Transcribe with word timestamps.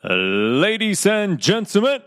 Ladies 0.00 1.08
and 1.08 1.40
Gentlemen, 1.40 2.00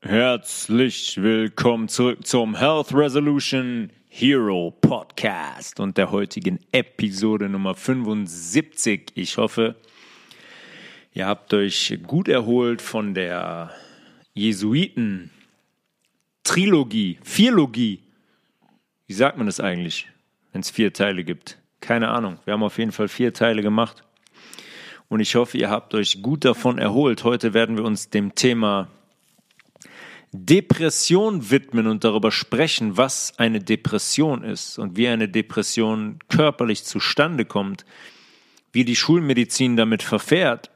herzlich 0.00 1.20
willkommen 1.20 1.88
zurück 1.88 2.26
zum 2.26 2.54
Health 2.54 2.94
Resolution 2.94 3.92
Hero 4.08 4.70
Podcast 4.80 5.78
und 5.78 5.98
der 5.98 6.10
heutigen 6.10 6.58
Episode 6.72 7.50
Nummer 7.50 7.74
75. 7.74 9.12
Ich 9.14 9.36
hoffe, 9.36 9.74
ihr 11.12 11.26
habt 11.26 11.52
euch 11.52 11.98
gut 12.06 12.28
erholt 12.28 12.80
von 12.80 13.12
der 13.12 13.72
Jesuiten 14.32 15.30
Trilogie, 16.44 17.18
Vierlogie. 17.22 18.04
Wie 19.06 19.14
sagt 19.14 19.36
man 19.36 19.44
das 19.44 19.60
eigentlich, 19.60 20.08
wenn 20.52 20.62
es 20.62 20.70
vier 20.70 20.94
Teile 20.94 21.24
gibt? 21.24 21.58
Keine 21.82 22.08
Ahnung. 22.08 22.38
Wir 22.46 22.54
haben 22.54 22.62
auf 22.62 22.78
jeden 22.78 22.92
Fall 22.92 23.08
vier 23.08 23.34
Teile 23.34 23.60
gemacht. 23.60 24.02
Und 25.14 25.20
ich 25.20 25.36
hoffe, 25.36 25.56
ihr 25.58 25.70
habt 25.70 25.94
euch 25.94 26.22
gut 26.22 26.44
davon 26.44 26.76
erholt. 26.76 27.22
Heute 27.22 27.54
werden 27.54 27.76
wir 27.76 27.84
uns 27.84 28.10
dem 28.10 28.34
Thema 28.34 28.88
Depression 30.32 31.52
widmen 31.52 31.86
und 31.86 32.02
darüber 32.02 32.32
sprechen, 32.32 32.96
was 32.96 33.38
eine 33.38 33.60
Depression 33.60 34.42
ist 34.42 34.76
und 34.76 34.96
wie 34.96 35.06
eine 35.06 35.28
Depression 35.28 36.18
körperlich 36.28 36.82
zustande 36.82 37.44
kommt, 37.44 37.84
wie 38.72 38.84
die 38.84 38.96
Schulmedizin 38.96 39.76
damit 39.76 40.02
verfährt, 40.02 40.72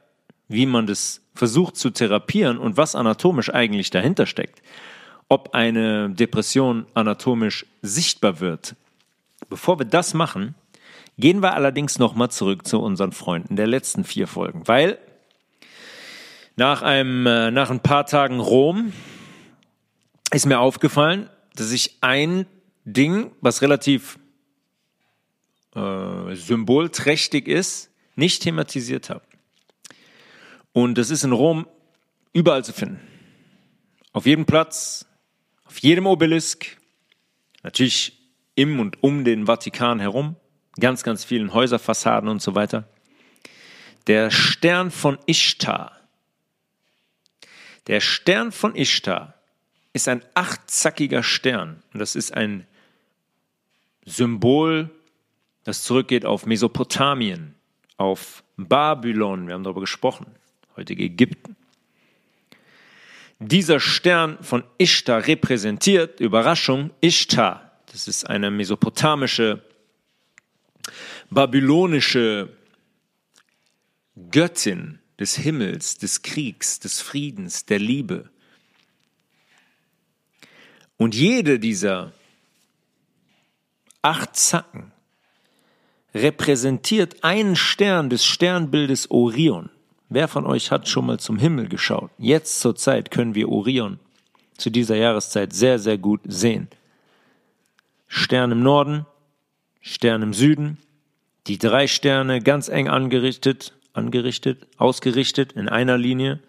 wie 0.47 0.65
man 0.65 0.87
das 0.87 1.19
versucht 1.35 1.75
zu 1.75 1.89
therapieren 1.89 2.57
und 2.57 2.77
was 2.77 2.95
anatomisch 2.95 3.53
eigentlich 3.53 3.89
dahinter 3.89 4.25
steckt. 4.25 4.61
Ob 5.27 5.53
eine 5.53 6.11
Depression 6.11 6.85
anatomisch 6.93 7.65
sichtbar 7.81 8.39
wird. 8.39 8.77
Bevor 9.49 9.79
wir 9.79 9.85
das 9.85 10.13
machen, 10.13 10.55
Gehen 11.19 11.43
wir 11.43 11.53
allerdings 11.53 11.99
nochmal 11.99 12.31
zurück 12.31 12.65
zu 12.65 12.79
unseren 12.79 13.11
Freunden 13.11 13.57
der 13.57 13.67
letzten 13.67 14.05
vier 14.05 14.25
Folgen, 14.25 14.69
weil 14.69 14.97
nach, 16.55 16.81
einem, 16.81 17.27
äh, 17.27 17.51
nach 17.51 17.69
ein 17.69 17.81
paar 17.81 18.05
Tagen 18.05 18.39
Rom 18.39 18.93
ist 20.31 20.45
mir 20.45 20.61
aufgefallen, 20.61 21.29
dass 21.55 21.73
ich 21.73 21.97
ein 21.99 22.45
Ding, 22.85 23.33
was 23.41 23.61
relativ 23.61 24.17
äh, 25.75 26.35
symbolträchtig 26.35 27.49
ist, 27.49 27.91
nicht 28.15 28.41
thematisiert 28.43 29.09
habe. 29.09 29.23
Und 30.71 30.97
das 30.97 31.09
ist 31.09 31.25
in 31.25 31.33
Rom 31.33 31.67
überall 32.31 32.63
zu 32.63 32.71
finden. 32.71 33.01
Auf 34.13 34.25
jedem 34.25 34.45
Platz, 34.45 35.05
auf 35.65 35.79
jedem 35.79 36.07
Obelisk, 36.07 36.77
natürlich 37.61 38.17
im 38.55 38.79
und 38.79 39.03
um 39.03 39.25
den 39.25 39.47
Vatikan 39.47 39.99
herum 39.99 40.37
ganz, 40.79 41.03
ganz 41.03 41.23
vielen 41.23 41.53
Häuserfassaden 41.53 42.29
und 42.29 42.41
so 42.41 42.55
weiter. 42.55 42.87
Der 44.07 44.31
Stern 44.31 44.91
von 44.91 45.17
Ishtar. 45.25 45.97
Der 47.87 48.01
Stern 48.01 48.51
von 48.51 48.75
Ishtar 48.75 49.33
ist 49.93 50.07
ein 50.07 50.23
achtzackiger 50.35 51.23
Stern 51.23 51.81
und 51.93 51.99
das 51.99 52.15
ist 52.15 52.33
ein 52.33 52.67
Symbol, 54.05 54.89
das 55.63 55.83
zurückgeht 55.83 56.25
auf 56.25 56.45
Mesopotamien, 56.45 57.55
auf 57.97 58.43
Babylon, 58.57 59.47
wir 59.47 59.55
haben 59.55 59.63
darüber 59.63 59.81
gesprochen, 59.81 60.27
heutige 60.75 61.03
Ägypten. 61.03 61.55
Dieser 63.39 63.79
Stern 63.79 64.37
von 64.41 64.63
Ishtar 64.77 65.25
repräsentiert, 65.25 66.19
Überraschung, 66.19 66.91
Ishtar. 67.01 67.71
Das 67.91 68.07
ist 68.07 68.29
eine 68.29 68.51
mesopotamische 68.51 69.63
babylonische 71.29 72.49
Göttin 74.31 74.99
des 75.19 75.35
Himmels, 75.35 75.97
des 75.97 76.21
Kriegs, 76.21 76.79
des 76.79 77.01
Friedens, 77.01 77.65
der 77.65 77.79
Liebe. 77.79 78.29
Und 80.97 81.15
jede 81.15 81.59
dieser 81.59 82.13
acht 84.01 84.35
Zacken 84.35 84.91
repräsentiert 86.13 87.23
einen 87.23 87.55
Stern 87.55 88.09
des 88.09 88.25
Sternbildes 88.25 89.11
Orion. 89.11 89.69
Wer 90.09 90.27
von 90.27 90.45
euch 90.45 90.71
hat 90.71 90.89
schon 90.89 91.05
mal 91.05 91.19
zum 91.19 91.37
Himmel 91.37 91.69
geschaut? 91.69 92.09
Jetzt 92.17 92.59
zur 92.59 92.75
Zeit 92.75 93.11
können 93.11 93.35
wir 93.35 93.49
Orion 93.49 93.99
zu 94.57 94.69
dieser 94.69 94.95
Jahreszeit 94.95 95.53
sehr, 95.53 95.79
sehr 95.79 95.97
gut 95.97 96.21
sehen. 96.25 96.67
Stern 98.07 98.51
im 98.51 98.63
Norden, 98.63 99.05
Stern 99.81 100.23
im 100.23 100.33
Süden, 100.33 100.77
die 101.47 101.57
drei 101.57 101.87
Sterne 101.87 102.41
ganz 102.41 102.69
eng 102.69 102.87
angerichtet, 102.87 103.73
angerichtet, 103.93 104.67
ausgerichtet 104.77 105.53
in 105.53 105.69
einer 105.69 105.97
Linie. 105.97 106.39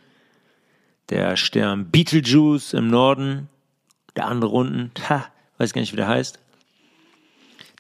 Der 1.09 1.37
Stern 1.37 1.91
Beetlejuice 1.91 2.75
im 2.75 2.89
Norden, 2.89 3.49
der 4.17 4.27
andere 4.27 4.53
unten, 4.53 4.93
ha, 5.09 5.27
weiß 5.59 5.73
gar 5.73 5.81
nicht, 5.81 5.93
wie 5.93 5.97
der 5.97 6.09
heißt. 6.09 6.39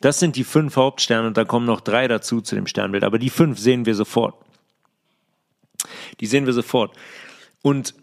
Das 0.01 0.19
sind 0.19 0.37
die 0.37 0.45
fünf 0.45 0.77
Hauptsterne 0.77 1.29
und 1.29 1.37
da 1.37 1.45
kommen 1.45 1.67
noch 1.67 1.81
drei 1.81 2.09
dazu 2.09 2.41
zu 2.41 2.55
dem 2.55 2.67
Sternbild, 2.67 3.05
aber 3.05 3.19
die 3.19 3.31
fünf 3.31 3.59
sehen 3.59 3.85
wir 3.85 3.95
sofort. 3.95 4.35
Die 6.21 6.27
sehen 6.27 6.47
wir 6.47 6.53
sofort. 6.53 6.97
Und 7.63 7.95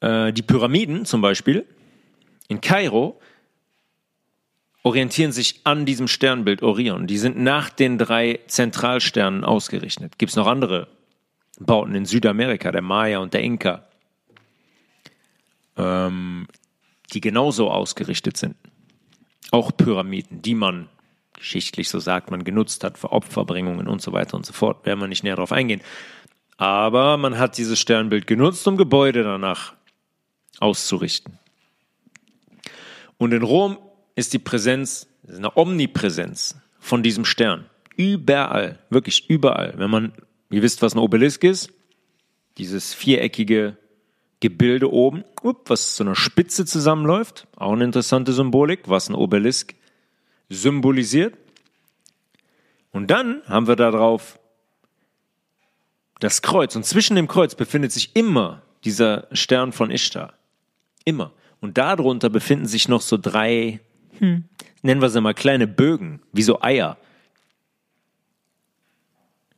äh, 0.00 0.32
die 0.32 0.42
Pyramiden 0.42 1.04
zum 1.04 1.20
Beispiel 1.20 1.66
in 2.48 2.60
Kairo 2.60 3.20
orientieren 4.82 5.32
sich 5.32 5.60
an 5.64 5.86
diesem 5.86 6.08
Sternbild 6.08 6.62
Orion. 6.62 7.06
Die 7.06 7.18
sind 7.18 7.38
nach 7.38 7.70
den 7.70 7.98
drei 7.98 8.40
Zentralsternen 8.46 9.44
ausgerichtet. 9.44 10.18
Gibt 10.18 10.30
es 10.30 10.36
noch 10.36 10.46
andere 10.46 10.88
Bauten 11.58 11.94
in 11.94 12.06
Südamerika, 12.06 12.72
der 12.72 12.82
Maya 12.82 13.18
und 13.18 13.34
der 13.34 13.42
Inka, 13.42 13.84
ähm, 15.76 16.48
die 17.12 17.20
genauso 17.20 17.70
ausgerichtet 17.70 18.36
sind. 18.36 18.56
Auch 19.50 19.70
Pyramiden, 19.76 20.42
die 20.42 20.54
man 20.54 20.88
geschichtlich, 21.34 21.88
so 21.88 21.98
sagt 21.98 22.30
man, 22.30 22.44
genutzt 22.44 22.84
hat 22.84 22.98
für 22.98 23.12
Opferbringungen 23.12 23.86
und 23.86 24.00
so 24.00 24.12
weiter 24.12 24.36
und 24.36 24.46
so 24.46 24.52
fort. 24.52 24.86
Werden 24.86 25.00
wir 25.00 25.08
nicht 25.08 25.24
näher 25.24 25.36
darauf 25.36 25.52
eingehen. 25.52 25.82
Aber 26.56 27.16
man 27.16 27.38
hat 27.38 27.58
dieses 27.58 27.78
Sternbild 27.80 28.26
genutzt, 28.26 28.66
um 28.66 28.76
Gebäude 28.76 29.22
danach 29.22 29.74
auszurichten. 30.60 31.38
Und 33.18 33.32
in 33.32 33.42
Rom 33.42 33.78
ist 34.14 34.32
die 34.32 34.38
Präsenz, 34.38 35.06
eine 35.28 35.56
Omnipräsenz 35.56 36.56
von 36.78 37.02
diesem 37.02 37.24
Stern. 37.24 37.66
Überall, 37.96 38.78
wirklich 38.90 39.28
überall. 39.28 39.74
Wenn 39.76 39.90
man, 39.90 40.12
ihr 40.50 40.62
wisst, 40.62 40.82
was 40.82 40.94
ein 40.94 40.98
Obelisk 40.98 41.44
ist, 41.44 41.70
dieses 42.58 42.94
viereckige 42.94 43.76
Gebilde 44.40 44.92
oben, 44.92 45.24
was 45.66 45.94
zu 45.94 46.02
einer 46.02 46.16
Spitze 46.16 46.64
zusammenläuft, 46.64 47.46
auch 47.56 47.72
eine 47.72 47.84
interessante 47.84 48.32
Symbolik, 48.32 48.88
was 48.88 49.08
ein 49.08 49.14
Obelisk 49.14 49.74
symbolisiert. 50.48 51.34
Und 52.90 53.10
dann 53.10 53.42
haben 53.46 53.68
wir 53.68 53.76
da 53.76 53.90
drauf 53.90 54.38
das 56.18 56.42
Kreuz. 56.42 56.76
Und 56.76 56.84
zwischen 56.84 57.16
dem 57.16 57.28
Kreuz 57.28 57.54
befindet 57.54 57.92
sich 57.92 58.14
immer 58.14 58.62
dieser 58.84 59.28
Stern 59.32 59.72
von 59.72 59.90
Ishtar. 59.90 60.34
Immer. 61.04 61.32
Und 61.60 61.78
darunter 61.78 62.28
befinden 62.28 62.66
sich 62.66 62.88
noch 62.88 63.00
so 63.00 63.16
drei 63.16 63.80
hm. 64.18 64.44
nennen 64.82 65.00
wir 65.00 65.08
sie 65.08 65.20
mal 65.20 65.34
kleine 65.34 65.66
Bögen, 65.66 66.20
wie 66.32 66.42
so 66.42 66.60
Eier, 66.60 66.96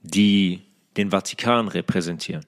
die 0.02 0.62
den 0.96 1.10
Vatikan 1.10 1.68
repräsentieren. 1.68 2.44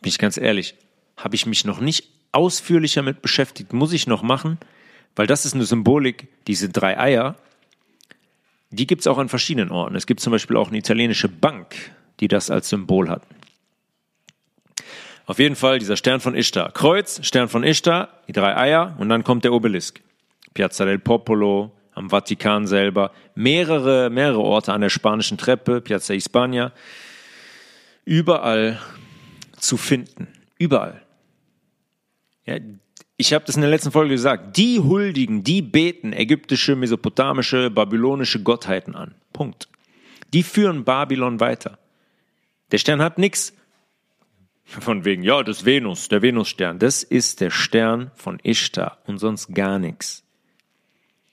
Bin 0.00 0.10
ich 0.10 0.18
ganz 0.18 0.36
ehrlich, 0.36 0.74
habe 1.16 1.34
ich 1.34 1.46
mich 1.46 1.64
noch 1.64 1.80
nicht 1.80 2.08
ausführlicher 2.32 3.02
mit 3.02 3.22
beschäftigt, 3.22 3.72
muss 3.72 3.92
ich 3.92 4.06
noch 4.06 4.22
machen, 4.22 4.58
weil 5.16 5.26
das 5.26 5.44
ist 5.44 5.54
eine 5.54 5.64
Symbolik, 5.64 6.28
diese 6.46 6.68
drei 6.68 6.98
Eier, 6.98 7.36
die 8.70 8.86
gibt 8.86 9.00
es 9.00 9.06
auch 9.06 9.18
an 9.18 9.28
verschiedenen 9.28 9.70
Orten. 9.70 9.96
Es 9.96 10.06
gibt 10.06 10.20
zum 10.20 10.30
Beispiel 10.30 10.56
auch 10.56 10.68
eine 10.68 10.78
italienische 10.78 11.28
Bank, 11.28 11.74
die 12.20 12.28
das 12.28 12.50
als 12.50 12.68
Symbol 12.68 13.08
hat. 13.08 13.22
Auf 15.28 15.38
jeden 15.38 15.56
Fall 15.56 15.78
dieser 15.78 15.98
Stern 15.98 16.20
von 16.20 16.34
Ishtar. 16.34 16.72
Kreuz, 16.72 17.20
Stern 17.22 17.50
von 17.50 17.62
Ishtar, 17.62 18.08
die 18.28 18.32
drei 18.32 18.56
Eier 18.56 18.96
und 18.98 19.10
dann 19.10 19.24
kommt 19.24 19.44
der 19.44 19.52
Obelisk. 19.52 20.00
Piazza 20.54 20.86
del 20.86 20.98
Popolo, 20.98 21.70
am 21.92 22.08
Vatikan 22.08 22.66
selber, 22.66 23.12
mehrere, 23.34 24.08
mehrere 24.08 24.40
Orte 24.40 24.72
an 24.72 24.80
der 24.80 24.88
spanischen 24.88 25.36
Treppe, 25.36 25.82
Piazza 25.82 26.14
Hispania. 26.14 26.72
Überall 28.06 28.80
zu 29.58 29.76
finden. 29.76 30.28
Überall. 30.58 31.02
Ja, 32.46 32.56
ich 33.18 33.34
habe 33.34 33.44
das 33.44 33.56
in 33.56 33.60
der 33.60 33.70
letzten 33.70 33.92
Folge 33.92 34.14
gesagt. 34.14 34.56
Die 34.56 34.80
huldigen, 34.80 35.44
die 35.44 35.60
beten 35.60 36.14
ägyptische, 36.14 36.74
mesopotamische, 36.74 37.68
babylonische 37.68 38.42
Gottheiten 38.42 38.94
an. 38.94 39.14
Punkt. 39.34 39.68
Die 40.32 40.42
führen 40.42 40.84
Babylon 40.84 41.38
weiter. 41.38 41.78
Der 42.72 42.78
Stern 42.78 43.02
hat 43.02 43.18
nichts 43.18 43.52
von 44.68 45.04
wegen, 45.06 45.22
ja, 45.22 45.42
das 45.42 45.64
Venus, 45.64 46.08
der 46.08 46.20
Venusstern, 46.20 46.78
das 46.78 47.02
ist 47.02 47.40
der 47.40 47.50
Stern 47.50 48.10
von 48.14 48.38
Ishtar 48.42 48.98
und 49.06 49.18
sonst 49.18 49.54
gar 49.54 49.78
nichts. 49.78 50.24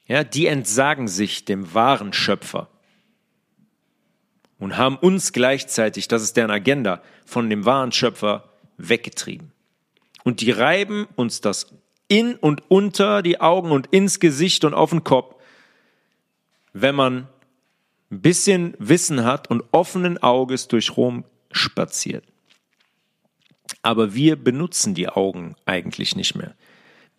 Ja, 0.08 0.24
die 0.24 0.48
entsagen 0.48 1.08
sich 1.08 1.44
dem 1.44 1.74
wahren 1.74 2.14
Schöpfer. 2.14 2.70
und 4.58 4.78
haben 4.78 4.96
uns 4.96 5.34
gleichzeitig, 5.34 6.08
das 6.08 6.24
ist 6.24 6.38
deren 6.38 6.50
Agenda, 6.50 7.02
von 7.26 7.50
dem 7.50 7.66
wahren 7.66 7.92
Schöpfer 7.92 8.50
weggetrieben. 8.78 9.52
Und 10.24 10.40
die 10.40 10.52
reiben 10.52 11.08
uns 11.16 11.42
das 11.42 11.76
in 12.08 12.36
und 12.36 12.64
unter 12.70 13.22
die 13.22 13.42
Augen 13.42 13.72
und 13.72 13.88
ins 13.88 14.22
Gesicht 14.22 14.64
und 14.64 14.74
auf 14.74 14.92
den 14.92 15.04
Kopf, 15.04 15.36
wenn 16.72 16.96
man 16.96 17.28
ein 18.12 18.22
bisschen 18.22 18.76
Wissen 18.80 19.26
hat 19.26 19.50
und 19.50 19.64
offenen 19.72 20.24
Auges 20.24 20.70
durch 20.70 20.96
Rom 20.96 21.26
spaziert. 21.52 22.24
Aber 23.86 24.16
wir 24.16 24.36
benutzen 24.36 24.96
die 24.96 25.10
Augen 25.10 25.56
eigentlich 25.68 26.16
nicht 26.16 26.34
mehr. 26.34 26.56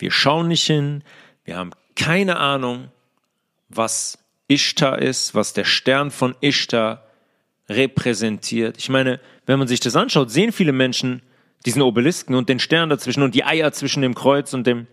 Wir 0.01 0.11
schauen 0.11 0.49
nicht 0.49 0.67
hin, 0.67 1.05
wir 1.45 1.57
haben 1.57 1.71
keine 1.95 2.39
Ahnung, 2.39 2.89
was 3.69 4.19
Ishtar 4.49 4.99
ist, 5.01 5.37
was 5.37 5.53
der 5.53 5.63
Stern 5.63 6.11
von 6.11 6.35
Ishtar 6.41 7.05
repräsentiert. 7.69 8.79
Ich 8.79 8.89
meine, 8.89 9.21
wenn 9.47 9.61
man 9.61 9.69
sich 9.69 9.79
das 9.79 9.95
anschaut, 9.95 10.33
sehen 10.33 10.51
viele 10.51 10.73
Menschen 10.73 11.23
diesen 11.65 11.83
Obelisken 11.83 12.35
und 12.35 12.49
den 12.49 12.59
Stern 12.59 12.89
dazwischen 12.89 13.23
und 13.23 13.37
die 13.37 13.45
Eier 13.45 13.71
zwischen 13.71 14.03
dem 14.03 14.17
Kreuz 14.17 14.53
und 14.53 14.67
dem 14.67 14.89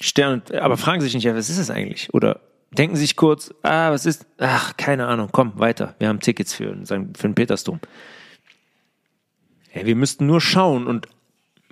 Stern, 0.00 0.42
aber 0.58 0.78
fragen 0.78 1.02
sich 1.02 1.12
nicht, 1.12 1.24
ja, 1.24 1.36
was 1.36 1.50
ist 1.50 1.58
es 1.58 1.68
eigentlich? 1.68 2.12
Oder 2.14 2.40
denken 2.70 2.96
sich 2.96 3.16
kurz, 3.16 3.52
ah, 3.62 3.90
was 3.90 4.06
ist, 4.06 4.24
ach, 4.38 4.78
keine 4.78 5.08
Ahnung, 5.08 5.28
komm, 5.30 5.58
weiter, 5.58 5.94
wir 5.98 6.08
haben 6.08 6.20
Tickets 6.20 6.54
für, 6.54 6.74
für 6.86 6.96
den 6.96 7.34
Petersdom. 7.34 7.80
Ja, 9.76 9.84
wir 9.84 9.94
müssten 9.94 10.24
nur 10.24 10.40
schauen 10.40 10.86
und 10.86 11.06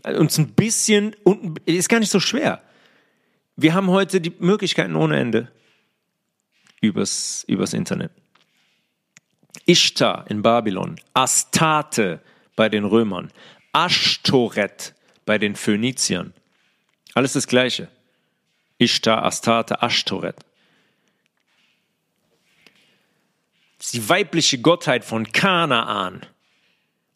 uns 0.05 0.37
ein 0.37 0.53
bisschen, 0.53 1.17
und 1.25 1.59
ist 1.67 1.89
gar 1.89 2.01
nicht 2.01 2.12
so 2.12 2.21
schwer. 2.21 2.62
Wir 3.56 3.73
haben 3.73 3.89
heute 3.89 4.21
die 4.21 4.33
Möglichkeiten 4.41 4.95
ohne 4.95 5.19
Ende 5.19 5.51
übers, 6.83 7.45
übers 7.49 7.73
Internet. 7.73 8.12
Ishtar 9.65 10.27
in 10.29 10.43
Babylon, 10.43 11.01
Astarte 11.15 12.21
bei 12.56 12.69
den 12.69 12.85
Römern, 12.85 13.33
Ashtoret 13.73 14.95
bei 15.25 15.39
den 15.39 15.57
Phöniziern. 15.57 16.35
Alles 17.15 17.33
das 17.33 17.47
Gleiche. 17.47 17.89
Ishtar, 18.77 19.25
Astarte, 19.25 19.81
Ashtoret. 19.81 20.37
Die 23.95 24.07
weibliche 24.07 24.59
Gottheit 24.59 25.07
von 25.07 25.33
Kanaan 25.33 26.27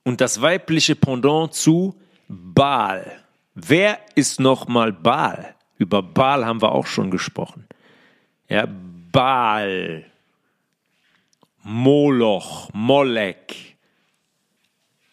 und 0.09 0.23
das 0.23 0.41
weibliche 0.41 0.97
Pendant 0.97 1.53
zu 1.53 1.95
Baal. 2.29 3.23
Wer 3.55 4.01
ist 4.15 4.41
nochmal 4.41 4.91
Baal? 4.91 5.55
Über 5.77 6.03
Baal 6.03 6.47
haben 6.47 6.63
wir 6.63 6.73
auch 6.73 6.87
schon 6.87 7.11
gesprochen. 7.11 7.67
Ja, 8.49 8.67
Baal. 9.13 10.07
Moloch, 11.63 12.71
Molek, 12.73 13.77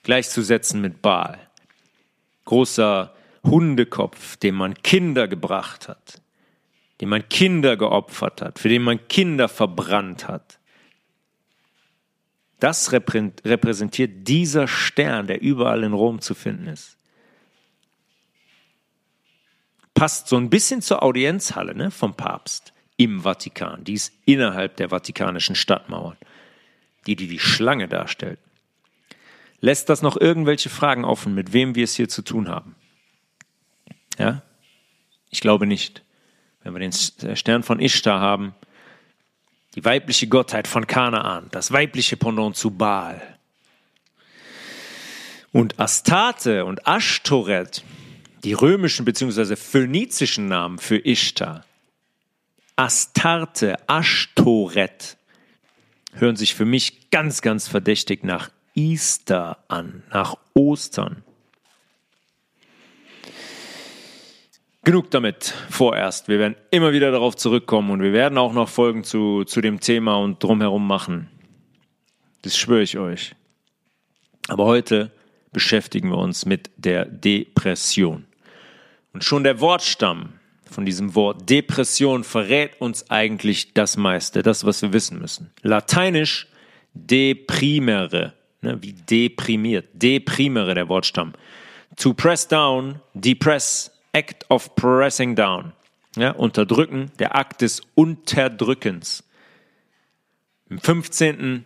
gleichzusetzen 0.04 0.80
mit 0.80 1.02
Baal. 1.02 1.40
Großer 2.46 3.14
Hundekopf, 3.44 4.38
dem 4.38 4.56
man 4.56 4.76
Kinder 4.76 5.28
gebracht 5.28 5.90
hat, 5.90 6.22
dem 7.02 7.10
man 7.10 7.28
Kinder 7.28 7.76
geopfert 7.76 8.42
hat, 8.42 8.60
für 8.60 8.70
den 8.70 8.84
man 8.84 9.06
Kinder 9.10 9.50
verbrannt 9.50 10.30
hat. 10.30 10.58
Das 12.60 12.92
repräsentiert 12.94 14.28
dieser 14.28 14.68
Stern, 14.68 15.28
der 15.28 15.42
überall 15.42 15.84
in 15.84 15.94
Rom 15.94 16.22
zu 16.22 16.34
finden 16.34 16.68
ist. 16.68 16.98
Passt 19.94 20.28
so 20.28 20.38
ein 20.38 20.50
bisschen 20.50 20.82
zur 20.82 21.04
Audienzhalle 21.04 21.76
ne, 21.76 21.92
vom 21.92 22.16
Papst 22.16 22.74
im 22.98 23.22
Vatikan. 23.22 23.84
Die 23.84 23.94
ist 23.94 24.14
innerhalb 24.26 24.78
der 24.78 24.90
vatikanischen 24.90 25.56
Stadtmauern 25.56 26.18
die, 27.08 27.16
die 27.16 27.28
die 27.28 27.40
Schlange 27.40 27.88
darstellt. 27.88 28.40
Lässt 29.60 29.90
das 29.90 30.02
noch 30.02 30.18
irgendwelche 30.18 30.70
Fragen 30.70 31.06
offen, 31.06 31.34
mit 31.34 31.54
wem 31.54 31.76
wir 31.76 31.84
es 31.84 31.96
hier 31.96 32.10
zu 32.10 32.22
tun 32.22 32.50
haben? 32.50 32.76
Ja? 34.18 34.44
Ich 35.30 35.42
glaube 35.42 35.66
nicht. 35.66 36.04
Wenn 36.64 36.74
wir 36.74 36.80
den 36.80 36.94
Stern 37.36 37.64
von 37.64 37.80
Ishtar 37.80 38.20
haben, 38.20 38.56
die 39.76 39.84
weibliche 39.84 40.28
Gottheit 40.28 40.68
von 40.68 40.88
Kanaan, 40.88 41.48
das 41.52 41.72
weibliche 41.72 42.16
Pendant 42.16 42.56
zu 42.56 42.72
Baal. 42.72 43.22
Und 45.52 45.80
Astarte 45.80 46.66
und 46.66 46.88
Ashtoret, 46.88 47.84
die 48.44 48.54
römischen 48.54 49.06
bzw. 49.06 49.56
phönizischen 49.56 50.48
Namen 50.48 50.80
für 50.80 50.98
Ishtar. 50.98 51.66
Astarte, 52.78 53.78
Ashtoret, 53.88 55.18
hören 56.14 56.36
sich 56.38 56.56
für 56.56 56.66
mich 56.66 57.10
ganz, 57.10 57.42
ganz 57.42 57.68
verdächtig 57.68 58.24
nach 58.24 58.50
Easter 58.76 59.64
an, 59.68 60.04
nach 60.10 60.38
Ostern. 60.54 61.24
Genug 64.86 65.10
damit 65.10 65.56
vorerst. 65.72 66.28
Wir 66.28 66.38
werden 66.38 66.56
immer 66.70 66.94
wieder 66.94 67.12
darauf 67.12 67.36
zurückkommen 67.36 67.90
und 67.90 68.04
wir 68.04 68.14
werden 68.14 68.38
auch 68.38 68.54
noch 68.54 68.70
Folgen 68.70 69.04
zu, 69.04 69.44
zu 69.44 69.60
dem 69.60 69.80
Thema 69.80 70.18
und 70.18 70.44
drumherum 70.44 70.86
machen. 70.86 71.28
Das 72.44 72.56
schwöre 72.56 72.84
ich 72.84 73.00
euch. 73.00 73.34
Aber 74.48 74.66
heute 74.66 75.12
beschäftigen 75.52 76.10
wir 76.10 76.20
uns 76.20 76.46
mit 76.46 76.70
der 76.78 77.06
Depression. 77.06 78.26
Und 79.12 79.24
schon 79.24 79.44
der 79.44 79.60
Wortstamm 79.60 80.34
von 80.70 80.86
diesem 80.86 81.16
Wort 81.16 81.50
Depression 81.50 82.24
verrät 82.24 82.80
uns 82.80 83.10
eigentlich 83.10 83.74
das 83.74 83.98
meiste, 83.98 84.44
das, 84.44 84.66
was 84.66 84.84
wir 84.84 84.94
wissen 84.94 85.18
müssen. 85.18 85.50
Lateinisch 85.64 86.48
deprimere, 86.94 88.34
ne, 88.62 88.78
wie 88.84 88.94
deprimiert, 88.94 89.88
deprimere 89.94 90.76
der 90.76 90.90
Wortstamm. 90.90 91.34
To 91.96 92.14
press 92.14 92.48
down, 92.48 93.00
depress, 93.16 93.95
act 94.16 94.50
of 94.50 94.76
pressing 94.76 95.36
down. 95.36 95.74
Ja, 96.16 96.32
unterdrücken, 96.32 97.12
der 97.20 97.36
Akt 97.36 97.62
des 97.62 97.82
Unterdrückens. 97.94 99.24
Im 100.70 100.80
15. 100.80 101.66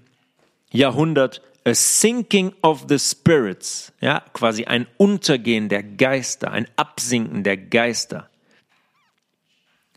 Jahrhundert 0.71 1.41
a 1.65 1.75
sinking 1.75 2.53
of 2.63 2.85
the 2.89 2.97
spirits, 2.97 3.93
ja, 4.01 4.21
quasi 4.33 4.65
ein 4.65 4.87
Untergehen 4.97 5.69
der 5.69 5.83
Geister, 5.83 6.51
ein 6.51 6.67
Absinken 6.75 7.43
der 7.43 7.57
Geister. 7.57 8.29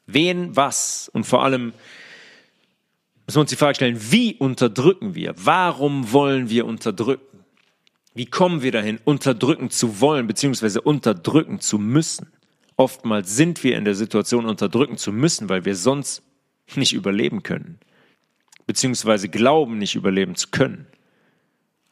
Wen, 0.06 0.54
was 0.54 1.08
und 1.14 1.24
vor 1.24 1.42
allem 1.42 1.72
müssen 3.26 3.36
wir 3.36 3.40
uns 3.40 3.50
die 3.50 3.56
Frage 3.56 3.76
stellen, 3.76 4.12
wie 4.12 4.34
unterdrücken 4.34 5.14
wir? 5.14 5.34
Warum 5.38 6.12
wollen 6.12 6.50
wir 6.50 6.66
unterdrücken? 6.66 7.44
Wie 8.14 8.26
kommen 8.26 8.60
wir 8.60 8.72
dahin, 8.72 9.00
unterdrücken 9.04 9.70
zu 9.70 10.00
wollen, 10.00 10.26
beziehungsweise 10.26 10.82
unterdrücken 10.82 11.60
zu 11.60 11.78
müssen? 11.78 12.30
Oftmals 12.82 13.36
sind 13.36 13.62
wir 13.62 13.78
in 13.78 13.84
der 13.84 13.94
Situation, 13.94 14.44
unterdrücken 14.44 14.96
zu 14.96 15.12
müssen, 15.12 15.48
weil 15.48 15.64
wir 15.64 15.76
sonst 15.76 16.24
nicht 16.74 16.92
überleben 16.92 17.44
können, 17.44 17.78
beziehungsweise 18.66 19.28
glauben, 19.28 19.78
nicht 19.78 19.94
überleben 19.94 20.34
zu 20.34 20.48
können. 20.48 20.88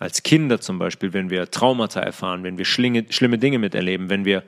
Als 0.00 0.25
Kinder 0.25 0.61
zum 0.61 0.80
Beispiel, 0.80 1.12
wenn 1.12 1.30
wir 1.30 1.49
Traumata 1.49 2.00
erfahren, 2.00 2.42
wenn 2.42 2.59
wir 2.59 2.64
schlimme 2.64 3.38
Dinge 3.38 3.61
miterleben, 3.61 4.11
wenn 4.11 4.25
wir 4.25 4.42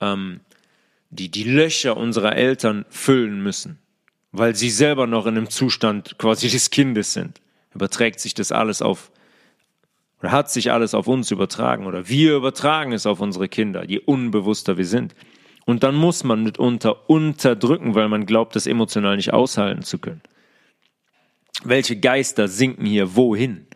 ähm, 0.00 0.40
die 1.10 1.30
die 1.30 1.44
Löcher 1.44 1.96
unserer 1.96 2.34
Eltern 2.34 2.84
füllen 2.88 3.40
müssen, 3.40 3.78
weil 4.32 4.56
sie 4.56 4.70
selber 4.70 5.06
noch 5.06 5.26
in 5.26 5.36
einem 5.36 5.50
Zustand 5.50 6.18
quasi 6.18 6.48
des 6.48 6.70
Kindes 6.70 7.12
sind. 7.12 7.40
Überträgt 7.72 8.18
sich 8.18 8.34
das 8.34 8.50
alles 8.50 8.82
auf, 8.82 9.12
oder 10.20 10.32
hat 10.32 10.50
sich 10.50 10.72
alles 10.72 10.94
auf 10.94 11.06
uns 11.06 11.30
übertragen, 11.30 11.86
oder 11.86 12.08
wir 12.08 12.34
übertragen 12.34 12.92
es 12.92 13.06
auf 13.06 13.20
unsere 13.20 13.48
Kinder, 13.48 13.84
je 13.84 13.98
unbewusster 13.98 14.76
wir 14.76 14.86
sind. 14.86 15.14
Und 15.64 15.82
dann 15.82 15.94
muss 15.94 16.24
man 16.24 16.42
mitunter 16.42 17.08
unterdrücken, 17.08 17.94
weil 17.94 18.08
man 18.08 18.26
glaubt, 18.26 18.56
das 18.56 18.66
emotional 18.66 19.16
nicht 19.16 19.32
aushalten 19.32 19.82
zu 19.82 19.98
können. 19.98 20.22
Welche 21.62 21.98
Geister 21.98 22.48
sinken 22.48 22.86
hier 22.86 23.16
wohin? 23.16 23.66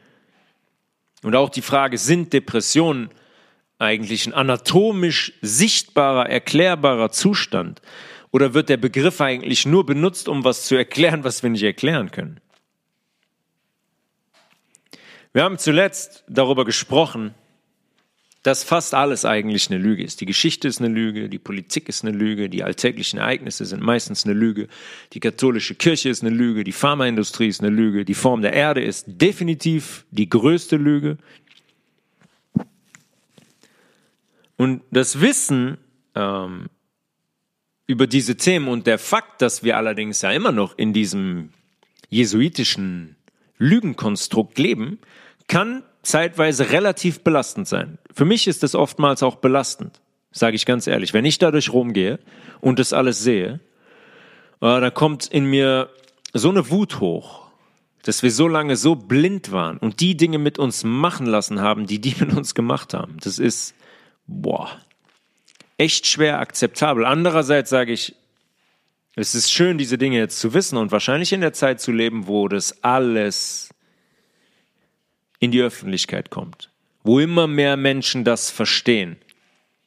Und 1.22 1.36
auch 1.36 1.50
die 1.50 1.62
Frage, 1.62 1.98
sind 1.98 2.32
Depressionen 2.32 3.10
eigentlich 3.78 4.26
ein 4.26 4.34
anatomisch 4.34 5.34
sichtbarer, 5.42 6.28
erklärbarer 6.28 7.10
Zustand? 7.10 7.82
Oder 8.30 8.54
wird 8.54 8.68
der 8.68 8.78
Begriff 8.78 9.20
eigentlich 9.20 9.66
nur 9.66 9.84
benutzt, 9.84 10.28
um 10.28 10.44
was 10.44 10.64
zu 10.64 10.74
erklären, 10.74 11.24
was 11.24 11.42
wir 11.42 11.50
nicht 11.50 11.62
erklären 11.62 12.10
können? 12.10 12.40
Wir 15.32 15.44
haben 15.44 15.58
zuletzt 15.58 16.24
darüber 16.28 16.64
gesprochen, 16.64 17.34
dass 18.42 18.64
fast 18.64 18.92
alles 18.92 19.24
eigentlich 19.24 19.70
eine 19.70 19.78
Lüge 19.78 20.02
ist. 20.02 20.20
Die 20.20 20.26
Geschichte 20.26 20.66
ist 20.66 20.80
eine 20.80 20.92
Lüge, 20.92 21.28
die 21.28 21.38
Politik 21.38 21.88
ist 21.88 22.04
eine 22.04 22.16
Lüge, 22.16 22.48
die 22.48 22.64
alltäglichen 22.64 23.18
Ereignisse 23.18 23.64
sind 23.64 23.82
meistens 23.82 24.24
eine 24.24 24.34
Lüge, 24.34 24.68
die 25.12 25.20
katholische 25.20 25.76
Kirche 25.76 26.08
ist 26.08 26.22
eine 26.22 26.34
Lüge, 26.34 26.64
die 26.64 26.72
Pharmaindustrie 26.72 27.48
ist 27.48 27.60
eine 27.60 27.70
Lüge, 27.70 28.04
die 28.04 28.14
Form 28.14 28.42
der 28.42 28.52
Erde 28.52 28.82
ist 28.82 29.04
definitiv 29.06 30.04
die 30.10 30.28
größte 30.28 30.76
Lüge, 30.76 31.18
Und 34.62 34.82
das 34.92 35.20
Wissen 35.20 35.76
ähm, 36.14 36.66
über 37.88 38.06
diese 38.06 38.36
Themen 38.36 38.68
und 38.68 38.86
der 38.86 39.00
Fakt, 39.00 39.42
dass 39.42 39.64
wir 39.64 39.76
allerdings 39.76 40.22
ja 40.22 40.30
immer 40.30 40.52
noch 40.52 40.78
in 40.78 40.92
diesem 40.92 41.50
jesuitischen 42.10 43.16
Lügenkonstrukt 43.58 44.60
leben, 44.60 45.00
kann 45.52 45.82
zeitweise 46.00 46.70
relativ 46.70 47.20
belastend 47.20 47.68
sein. 47.68 47.98
Für 48.14 48.24
mich 48.24 48.46
ist 48.46 48.64
es 48.64 48.74
oftmals 48.74 49.22
auch 49.22 49.36
belastend, 49.36 50.00
sage 50.30 50.56
ich 50.56 50.64
ganz 50.64 50.86
ehrlich. 50.86 51.12
Wenn 51.12 51.26
ich 51.26 51.38
dadurch 51.38 51.74
rumgehe 51.74 52.20
und 52.62 52.78
das 52.78 52.94
alles 52.94 53.22
sehe, 53.22 53.60
äh, 54.62 54.80
da 54.80 54.88
kommt 54.88 55.26
in 55.26 55.44
mir 55.44 55.90
so 56.32 56.48
eine 56.48 56.70
Wut 56.70 57.00
hoch, 57.00 57.48
dass 58.02 58.22
wir 58.22 58.30
so 58.30 58.48
lange 58.48 58.76
so 58.76 58.94
blind 58.94 59.52
waren 59.52 59.76
und 59.76 60.00
die 60.00 60.16
Dinge 60.16 60.38
mit 60.38 60.58
uns 60.58 60.84
machen 60.84 61.26
lassen 61.26 61.60
haben, 61.60 61.86
die 61.86 62.00
die 62.00 62.14
mit 62.20 62.32
uns 62.32 62.54
gemacht 62.54 62.94
haben. 62.94 63.18
Das 63.22 63.38
ist, 63.38 63.74
boah, 64.26 64.70
echt 65.76 66.06
schwer 66.06 66.38
akzeptabel. 66.40 67.04
Andererseits 67.04 67.68
sage 67.68 67.92
ich, 67.92 68.14
es 69.16 69.34
ist 69.34 69.52
schön, 69.52 69.76
diese 69.76 69.98
Dinge 69.98 70.16
jetzt 70.16 70.40
zu 70.40 70.54
wissen 70.54 70.78
und 70.78 70.92
wahrscheinlich 70.92 71.34
in 71.34 71.42
der 71.42 71.52
Zeit 71.52 71.78
zu 71.78 71.92
leben, 71.92 72.26
wo 72.26 72.48
das 72.48 72.82
alles 72.82 73.68
in 75.42 75.50
die 75.50 75.60
Öffentlichkeit 75.60 76.30
kommt, 76.30 76.70
wo 77.02 77.18
immer 77.18 77.48
mehr 77.48 77.76
Menschen 77.76 78.22
das 78.22 78.48
verstehen, 78.48 79.16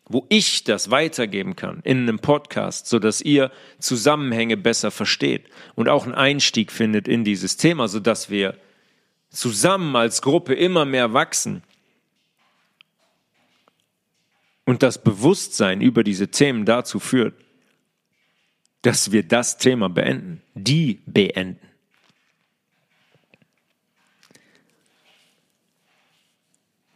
wo 0.06 0.26
ich 0.28 0.66
das 0.66 0.92
weitergeben 0.92 1.56
kann 1.56 1.80
in 1.86 2.00
einem 2.00 2.20
Podcast, 2.20 2.88
so 2.88 3.00
dass 3.00 3.22
ihr 3.22 3.54
Zusammenhänge 3.80 4.58
besser 4.58 4.92
versteht 4.92 5.46
und 5.76 5.88
auch 5.88 6.04
einen 6.04 6.14
Einstieg 6.14 6.74
findet 6.74 7.08
in 7.08 7.24
dieses 7.24 7.56
Thema, 7.56 7.88
so 7.88 8.02
dass 8.02 8.30
wir 8.30 8.58
zusammen 9.30 9.96
als 9.96 10.22
Gruppe 10.22 10.54
immer 10.54 10.84
mehr 10.84 11.14
wachsen 11.14 11.64
und 14.66 14.84
das 14.84 15.02
Bewusstsein 15.02 15.80
über 15.80 16.04
diese 16.04 16.28
Themen 16.28 16.66
dazu 16.66 17.00
führt, 17.00 17.34
dass 18.82 19.14
wir 19.14 19.24
das 19.24 19.58
Thema 19.58 19.88
beenden, 19.88 20.42
die 20.54 21.00
beenden. 21.06 21.66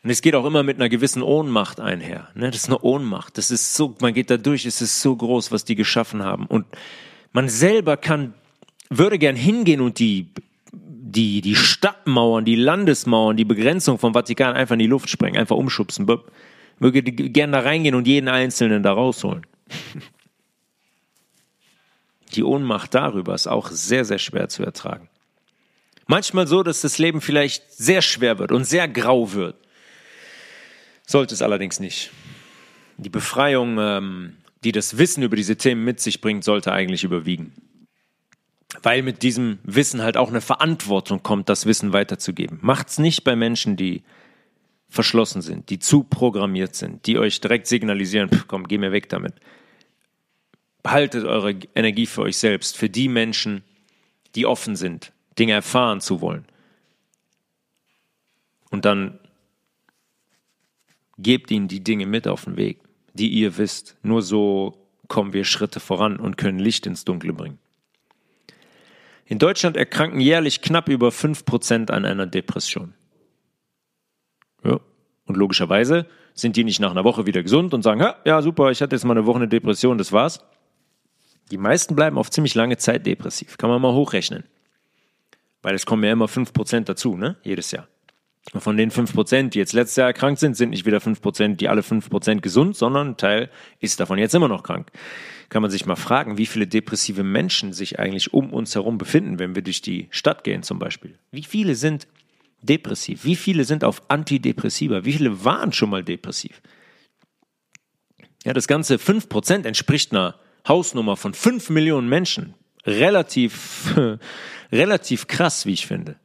Und 0.03 0.10
es 0.10 0.22
geht 0.22 0.36
auch 0.36 0.46
immer 0.46 0.63
mit 0.63 0.77
einer 0.77 0.88
gewissen 0.88 1.22
Ohnmacht 1.22 1.79
einher. 1.79 2.29
Ne? 2.34 2.51
Das 2.51 2.62
ist 2.62 2.70
eine 2.70 2.79
Ohnmacht. 2.79 3.38
Das 3.38 3.51
ist 3.51 3.75
so, 3.75 3.96
man 4.00 4.13
geht 4.13 4.29
da 4.29 4.38
durch, 4.38 4.65
es 4.65 4.82
ist 4.82 5.01
so 5.01 5.15
groß, 5.15 5.51
was 5.51 5.65
die 5.65 5.75
geschaffen 5.75 6.24
haben. 6.24 6.46
Und 6.46 6.65
man 7.34 7.50
selber 7.50 7.98
kann, 7.98 8.34
würde 8.89 9.20
gern 9.20 9.36
hingehen 9.36 9.82
und 9.82 10.00
die, 10.00 10.29
die, 10.72 11.41
die 11.41 11.56
Stadtmauern, 11.56 12.46
die 12.46 12.56
Landesmauern, 12.56 13.36
die 13.36 13.46
Begrenzung 13.46 14.00
vom 14.00 14.13
Vatikan 14.13 14.56
einfach 14.56 14.74
in 14.74 14.79
die 14.79 14.88
Luft 14.88 15.10
sprengen, 15.10 15.38
einfach 15.38 15.58
umschubsen. 15.58 16.08
Möge 16.79 17.03
gern 17.03 17.51
da 17.51 17.60
reingehen 17.60 17.96
und 17.96 18.08
jeden 18.08 18.29
Einzelnen 18.29 18.84
da 18.84 18.94
rausholen. 18.94 19.46
Die 22.36 22.44
Ohnmacht 22.44 22.94
darüber 22.94 23.34
ist 23.34 23.48
auch 23.48 23.70
sehr, 23.72 24.06
sehr 24.06 24.20
schwer 24.20 24.50
zu 24.50 24.63
ertragen. 24.63 25.10
Manchmal 26.06 26.46
so, 26.48 26.62
dass 26.63 26.82
das 26.82 27.00
Leben 27.00 27.22
vielleicht 27.22 27.74
sehr 27.74 28.03
schwer 28.03 28.38
wird 28.38 28.51
und 28.51 28.65
sehr 28.65 28.88
grau 28.88 29.34
wird. 29.34 29.56
Sollte 31.09 31.33
es 31.33 31.41
allerdings 31.41 31.79
nicht. 31.79 32.11
Die 32.97 33.09
Befreiung, 33.09 33.79
ähm, 33.79 34.37
die 34.63 34.71
das 34.71 34.99
Wissen 34.99 35.23
über 35.23 35.35
diese 35.35 35.55
Themen 35.55 35.83
mit 35.83 35.99
sich 35.99 36.21
bringt, 36.21 36.43
sollte 36.43 36.71
eigentlich 36.71 37.03
überwiegen. 37.03 37.51
Weil 38.83 39.01
mit 39.01 39.23
diesem 39.23 39.57
Wissen 39.63 40.03
halt 40.03 40.17
auch 40.17 40.29
eine 40.29 40.39
Verantwortung 40.39 41.23
kommt, 41.23 41.49
das 41.49 41.65
Wissen 41.65 41.93
weiterzugeben. 41.93 42.59
Macht's 42.61 42.99
nicht 42.99 43.23
bei 43.23 43.35
Menschen, 43.35 43.75
die 43.75 44.03
verschlossen 44.87 45.41
sind, 45.41 45.71
die 45.71 45.79
zu 45.79 46.03
programmiert 46.03 46.75
sind, 46.75 47.07
die 47.07 47.17
euch 47.17 47.41
direkt 47.41 47.65
signalisieren, 47.65 48.29
pff, 48.29 48.47
komm, 48.47 48.67
geh 48.67 48.77
mir 48.77 48.91
weg 48.91 49.09
damit. 49.09 49.33
Behaltet 50.83 51.25
eure 51.25 51.55
Energie 51.73 52.05
für 52.05 52.21
euch 52.21 52.37
selbst, 52.37 52.77
für 52.77 52.87
die 52.87 53.07
Menschen, 53.07 53.63
die 54.35 54.45
offen 54.45 54.75
sind, 54.75 55.11
Dinge 55.39 55.53
erfahren 55.53 56.01
zu 56.01 56.21
wollen. 56.21 56.45
Und 58.69 58.85
dann 58.85 59.17
Gebt 61.21 61.51
ihnen 61.51 61.67
die 61.67 61.83
Dinge 61.83 62.05
mit 62.05 62.27
auf 62.27 62.45
den 62.45 62.55
Weg, 62.55 62.79
die 63.13 63.27
ihr 63.27 63.57
wisst. 63.57 63.97
Nur 64.03 64.21
so 64.21 64.88
kommen 65.07 65.33
wir 65.33 65.43
Schritte 65.43 65.79
voran 65.79 66.17
und 66.17 66.38
können 66.38 66.59
Licht 66.59 66.85
ins 66.85 67.03
Dunkle 67.03 67.33
bringen. 67.33 67.59
In 69.25 69.38
Deutschland 69.38 69.77
erkranken 69.77 70.21
jährlich 70.21 70.61
knapp 70.61 70.88
über 70.89 71.09
5% 71.09 71.91
an 71.91 72.05
einer 72.05 72.25
Depression. 72.25 72.93
Ja. 74.63 74.79
Und 75.25 75.38
logischerweise 75.38 76.07
sind 76.33 76.55
die 76.55 76.63
nicht 76.63 76.79
nach 76.79 76.91
einer 76.91 77.03
Woche 77.03 77.25
wieder 77.25 77.43
gesund 77.43 77.73
und 77.73 77.83
sagen, 77.83 78.03
ja, 78.25 78.41
super, 78.41 78.71
ich 78.71 78.81
hatte 78.81 78.95
jetzt 78.95 79.03
mal 79.03 79.17
eine 79.17 79.25
Woche 79.25 79.38
eine 79.38 79.47
Depression, 79.47 79.97
das 79.97 80.11
war's. 80.11 80.39
Die 81.51 81.57
meisten 81.57 81.95
bleiben 81.95 82.17
auf 82.17 82.31
ziemlich 82.31 82.55
lange 82.55 82.77
Zeit 82.77 83.05
depressiv. 83.05 83.57
Kann 83.57 83.69
man 83.69 83.81
mal 83.81 83.93
hochrechnen. 83.93 84.45
Weil 85.61 85.75
es 85.75 85.85
kommen 85.85 86.03
ja 86.03 86.11
immer 86.11 86.27
5% 86.27 86.81
dazu, 86.85 87.17
ne? 87.17 87.35
Jedes 87.43 87.71
Jahr. 87.71 87.88
Von 88.55 88.77
den 88.77 88.89
5%, 88.89 89.50
die 89.50 89.60
jetzt 89.60 89.74
letztes 89.74 89.98
Jahr 89.98 90.08
erkrankt 90.08 90.39
sind, 90.39 90.55
sind 90.55 90.72
nicht 90.72 90.86
wieder 90.86 90.98
5%, 90.98 91.55
die 91.55 91.67
alle 91.67 91.81
5% 91.81 92.39
gesund, 92.39 92.75
sondern 92.75 93.10
ein 93.10 93.17
Teil 93.17 93.50
ist 93.79 94.00
davon 94.00 94.17
jetzt 94.17 94.34
immer 94.34 94.48
noch 94.48 94.63
krank. 94.63 94.91
Kann 95.50 95.62
man 95.62 95.69
sich 95.69 95.86
mal 95.86 95.96
fragen, 95.96 96.38
wie 96.38 96.46
viele 96.46 96.65
depressive 96.65 97.24
Menschen 97.24 97.74
sich 97.74 98.00
eigentlich 98.00 98.34
um 98.34 98.51
uns 98.51 98.75
herum 98.75 98.98
befinden, 98.98 99.39
wenn 99.39 99.55
wir 99.55 99.62
durch 99.62 99.81
die 99.81 100.08
Stadt 100.10 100.43
gehen 100.43 100.63
zum 100.63 100.79
Beispiel. 100.79 101.17
Wie 101.31 101.43
viele 101.43 101.75
sind 101.75 102.08
depressiv? 102.62 103.24
Wie 103.24 103.36
viele 103.36 103.65
sind 103.65 103.84
auf 103.84 104.01
Antidepressiva? 104.10 105.05
Wie 105.05 105.13
viele 105.13 105.43
waren 105.43 105.72
schon 105.72 105.89
mal 105.89 106.03
depressiv? 106.03 106.62
Ja, 108.46 108.53
das 108.53 108.67
ganze 108.67 108.96
5% 108.96 109.65
entspricht 109.65 110.12
einer 110.12 110.36
Hausnummer 110.67 111.17
von 111.17 111.34
5 111.34 111.69
Millionen 111.69 112.10
Menschen. 112.10 112.55
Relativ, 112.86 113.96
relativ 114.72 115.27
krass, 115.27 115.65
wie 115.65 115.74
ich 115.74 115.86
finde. 115.86 116.15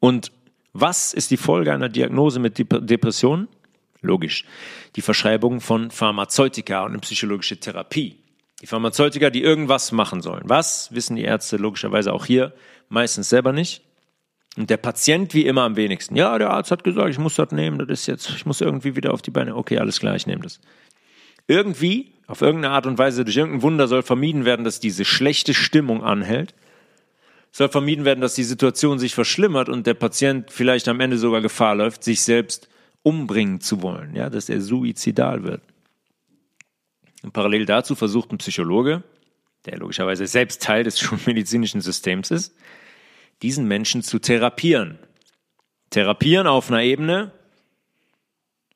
Und 0.00 0.32
was 0.72 1.14
ist 1.14 1.30
die 1.30 1.36
Folge 1.36 1.72
einer 1.72 1.88
Diagnose 1.88 2.38
mit 2.38 2.58
Depressionen? 2.58 3.48
Logisch. 4.02 4.44
Die 4.94 5.00
Verschreibung 5.00 5.60
von 5.60 5.90
Pharmazeutika 5.90 6.84
und 6.84 6.92
eine 6.92 7.00
psychologische 7.00 7.58
Therapie. 7.58 8.18
Die 8.62 8.66
Pharmazeutika, 8.66 9.30
die 9.30 9.42
irgendwas 9.42 9.92
machen 9.92 10.22
sollen. 10.22 10.42
Was 10.46 10.94
wissen 10.94 11.16
die 11.16 11.24
Ärzte 11.24 11.56
logischerweise 11.56 12.12
auch 12.12 12.26
hier 12.26 12.52
meistens 12.88 13.28
selber 13.28 13.52
nicht. 13.52 13.82
Und 14.56 14.70
der 14.70 14.78
Patient 14.78 15.34
wie 15.34 15.46
immer 15.46 15.62
am 15.62 15.76
wenigsten. 15.76 16.16
Ja, 16.16 16.38
der 16.38 16.50
Arzt 16.50 16.70
hat 16.70 16.84
gesagt, 16.84 17.10
ich 17.10 17.18
muss 17.18 17.34
das 17.34 17.50
nehmen, 17.50 17.78
das 17.78 17.88
ist 17.88 18.06
jetzt, 18.06 18.30
ich 18.30 18.46
muss 18.46 18.60
irgendwie 18.60 18.96
wieder 18.96 19.12
auf 19.12 19.20
die 19.20 19.30
Beine. 19.30 19.54
Okay, 19.54 19.78
alles 19.78 20.00
klar, 20.00 20.16
ich 20.16 20.26
nehme 20.26 20.42
das. 20.42 20.60
Irgendwie, 21.46 22.12
auf 22.26 22.40
irgendeine 22.40 22.74
Art 22.74 22.86
und 22.86 22.98
Weise, 22.98 23.24
durch 23.24 23.36
irgendein 23.36 23.62
Wunder 23.62 23.86
soll 23.86 24.02
vermieden 24.02 24.44
werden, 24.44 24.64
dass 24.64 24.80
diese 24.80 25.04
schlechte 25.04 25.52
Stimmung 25.52 26.02
anhält 26.02 26.54
soll 27.56 27.70
vermieden 27.70 28.04
werden, 28.04 28.20
dass 28.20 28.34
die 28.34 28.44
Situation 28.44 28.98
sich 28.98 29.14
verschlimmert 29.14 29.70
und 29.70 29.86
der 29.86 29.94
Patient 29.94 30.50
vielleicht 30.50 30.88
am 30.88 31.00
Ende 31.00 31.16
sogar 31.16 31.40
Gefahr 31.40 31.74
läuft, 31.74 32.04
sich 32.04 32.20
selbst 32.20 32.68
umbringen 33.02 33.62
zu 33.62 33.80
wollen, 33.80 34.14
ja, 34.14 34.28
dass 34.28 34.50
er 34.50 34.60
suizidal 34.60 35.42
wird. 35.42 35.62
Und 37.22 37.32
parallel 37.32 37.64
dazu 37.64 37.94
versucht 37.94 38.30
ein 38.30 38.36
Psychologe, 38.36 39.04
der 39.64 39.78
logischerweise 39.78 40.26
selbst 40.26 40.62
Teil 40.62 40.84
des 40.84 41.00
schulmedizinischen 41.00 41.80
Systems 41.80 42.30
ist, 42.30 42.54
diesen 43.40 43.66
Menschen 43.66 44.02
zu 44.02 44.18
therapieren. 44.18 44.98
Therapieren 45.88 46.46
auf 46.46 46.70
einer 46.70 46.82
Ebene, 46.82 47.32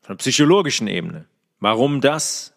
auf 0.01 0.09
einer 0.09 0.17
psychologischen 0.17 0.87
Ebene. 0.87 1.27
Warum 1.59 2.01
das 2.01 2.55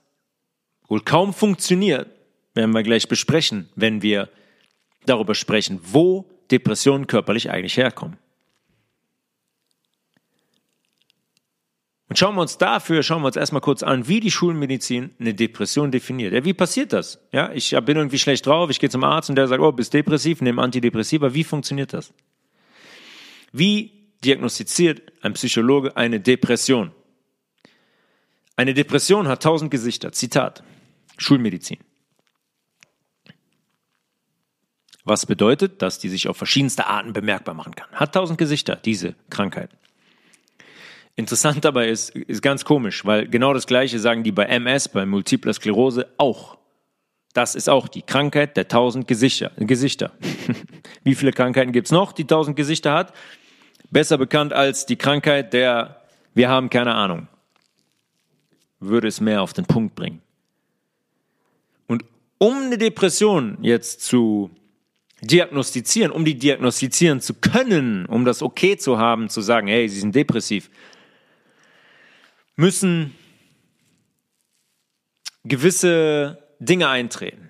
wohl 0.88 1.02
kaum 1.02 1.34
funktioniert, 1.34 2.08
werden 2.54 2.72
wir 2.72 2.84
gleich 2.84 3.10
besprechen, 3.10 3.68
wenn 3.76 4.02
wir 4.02 4.30
darüber 5.06 5.36
sprechen, 5.36 5.80
wo 5.84 6.30
Depressionen 6.52 7.08
körperlich 7.08 7.50
eigentlich 7.50 7.78
herkommen. 7.78 8.18
Und 12.10 12.20
schauen 12.20 12.36
wir 12.36 12.42
uns 12.42 12.60
dafür, 12.60 13.02
schauen 13.02 13.24
wir 13.24 13.28
uns 13.28 13.38
erstmal 13.38 13.62
kurz 13.62 13.82
an, 13.82 14.08
wie 14.08 14.20
die 14.20 14.30
Schulmedizin 14.30 15.16
eine 15.20 15.34
Depression 15.34 15.90
definiert. 15.90 16.32
Ja, 16.32 16.46
wie 16.46 16.54
passiert 16.54 16.94
das? 16.94 17.20
Ja, 17.32 17.52
ich 17.54 17.72
bin 17.86 17.98
irgendwie 17.98 18.20
schlecht 18.20 18.46
drauf, 18.46 18.70
ich 18.70 18.80
gehe 18.80 18.90
zum 18.90 19.04
Arzt 19.04 19.30
und 19.30 19.36
der 19.36 19.48
sagt, 19.48 19.62
oh, 19.62 19.72
bist 19.72 19.96
depressiv, 19.96 20.42
nimm 20.42 20.60
Antidepressiva. 20.60 21.34
Wie 21.34 21.44
funktioniert 21.44 21.92
das? 21.92 22.14
Wie 23.52 24.12
diagnostiziert 24.24 25.02
ein 25.24 25.34
Psychologe 25.34 25.98
eine 25.98 26.20
Depression? 26.20 26.92
Eine 28.56 28.76
Depression 28.76 29.28
hat 29.28 29.42
tausend 29.42 29.72
Gesichter. 29.72 30.12
Zitat. 30.12 30.64
Schulmedizin. 31.18 31.80
Was 35.06 35.26
bedeutet, 35.26 35.82
dass 35.82 36.00
die 36.00 36.10
sich 36.10 36.28
auf 36.30 36.38
verschiedenste 36.38 36.88
Arten 36.88 37.12
bemerkbar 37.12 37.56
machen 37.56 37.76
kann. 37.76 37.90
Hat 37.92 38.16
tausend 38.16 38.38
Gesichter, 38.38 38.78
diese 38.78 39.16
Krankheit. 39.30 39.70
Interessant 41.16 41.64
dabei 41.64 41.90
ist, 41.90 42.10
ist 42.12 42.42
ganz 42.42 42.66
komisch, 42.66 43.06
weil 43.06 43.28
genau 43.28 43.54
das 43.54 43.68
Gleiche 43.68 44.00
sagen 44.00 44.24
die 44.24 44.32
bei 44.32 44.46
MS, 44.46 44.90
bei 44.90 45.06
Multipler 45.06 45.54
Sklerose 45.54 46.08
auch. 46.18 46.58
Das 47.34 47.56
ist 47.56 47.70
auch 47.70 47.88
die 47.88 48.02
Krankheit 48.02 48.58
der 48.58 48.68
tausend 48.68 49.08
Gesichter. 49.08 49.52
Gesichter. 49.58 50.12
Wie 51.04 51.16
viele 51.16 51.32
Krankheiten 51.32 51.72
gibt's 51.72 51.92
noch, 51.92 52.14
die 52.14 52.26
tausend 52.26 52.56
Gesichter 52.56 52.94
hat? 52.94 53.14
Besser 53.92 54.18
bekannt 54.18 54.54
als 54.54 54.86
die 54.86 54.96
Krankheit 54.96 55.54
der, 55.54 56.02
wir 56.34 56.50
haben 56.50 56.70
keine 56.70 56.96
Ahnung. 56.96 57.28
Würde 58.80 59.08
es 59.08 59.22
mehr 59.22 59.42
auf 59.42 59.54
den 59.54 59.66
Punkt 59.66 59.96
bringen. 59.96 60.22
Und 61.88 62.06
um 62.38 62.56
eine 62.64 62.78
Depression 62.78 63.58
jetzt 63.62 64.02
zu 64.02 64.50
diagnostizieren, 65.24 66.12
um 66.12 66.26
die 66.26 66.38
diagnostizieren 66.38 67.22
zu 67.22 67.34
können, 67.34 68.06
um 68.06 68.26
das 68.26 68.42
okay 68.42 68.78
zu 68.78 68.98
haben, 68.98 69.30
zu 69.30 69.42
sagen, 69.42 69.68
hey, 69.68 69.88
sie 69.88 70.00
sind 70.00 70.16
depressiv, 70.16 70.70
müssen 72.56 73.16
gewisse 75.44 76.44
Dinge 76.60 76.90
eintreten. 76.90 77.50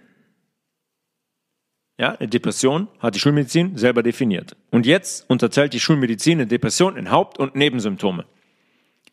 Ja, 2.00 2.16
eine 2.16 2.28
Depression 2.28 2.88
hat 3.00 3.16
die 3.16 3.20
Schulmedizin 3.20 3.78
selber 3.78 4.02
definiert. 4.02 4.56
Und 4.72 4.86
jetzt 4.86 5.30
unterteilt 5.30 5.74
die 5.74 5.80
Schulmedizin 5.80 6.40
eine 6.40 6.48
Depression 6.48 6.98
in 6.98 7.12
Haupt- 7.12 7.38
und 7.38 7.56
Nebensymptome. 7.56 8.26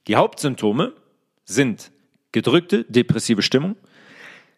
Die 0.07 0.17
Hauptsymptome 0.17 0.95
sind 1.45 1.93
gedrückte 2.33 2.85
depressive 2.85 3.43
Stimmung, 3.43 3.77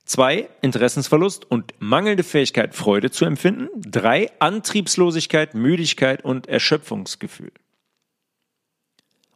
zwei 0.05 0.49
Interessensverlust 0.61 1.51
und 1.51 1.75
mangelnde 1.79 2.23
Fähigkeit, 2.23 2.75
Freude 2.75 3.11
zu 3.11 3.25
empfinden, 3.25 3.69
drei 3.77 4.31
Antriebslosigkeit, 4.39 5.55
Müdigkeit 5.55 6.25
und 6.25 6.47
Erschöpfungsgefühl. 6.49 7.53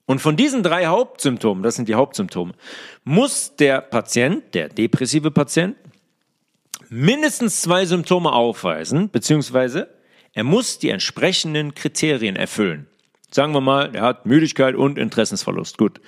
Und 0.07 0.21
von 0.21 0.37
diesen 0.37 0.63
drei 0.63 0.87
Hauptsymptomen, 0.87 1.63
das 1.63 1.75
sind 1.75 1.89
die 1.89 1.97
Hauptsymptome, 1.97 2.53
muss 3.05 3.57
der 3.57 3.81
Patient, 3.81 4.55
der 4.55 4.69
depressive 4.69 5.33
Patient, 5.33 5.77
mindestens 6.89 7.63
zwei 7.63 7.87
Symptome 7.87 8.33
aufweisen, 8.33 9.11
beziehungsweise 9.11 9.89
er 10.33 10.45
muss 10.45 10.79
die 10.79 10.91
entsprechenden 10.91 11.75
Kriterien 11.75 12.37
erfüllen. 12.37 12.87
Sagen 13.31 13.53
wir 13.53 13.61
mal, 13.61 13.95
er 13.95 14.03
hat 14.03 14.27
Müdigkeit 14.27 14.77
und 14.77 14.99
Interessensverlust. 14.99 15.79
Gut. 15.79 16.01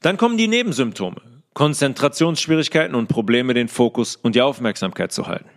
Dann 0.00 0.18
kommen 0.18 0.36
die 0.36 0.48
Nebensymptome. 0.48 1.16
Konzentrationsschwierigkeiten 1.56 2.94
und 2.94 3.08
Probleme, 3.08 3.54
den 3.54 3.68
Fokus 3.68 4.16
und 4.16 4.34
die 4.34 4.42
Aufmerksamkeit 4.42 5.10
zu 5.10 5.26
halten 5.26 5.48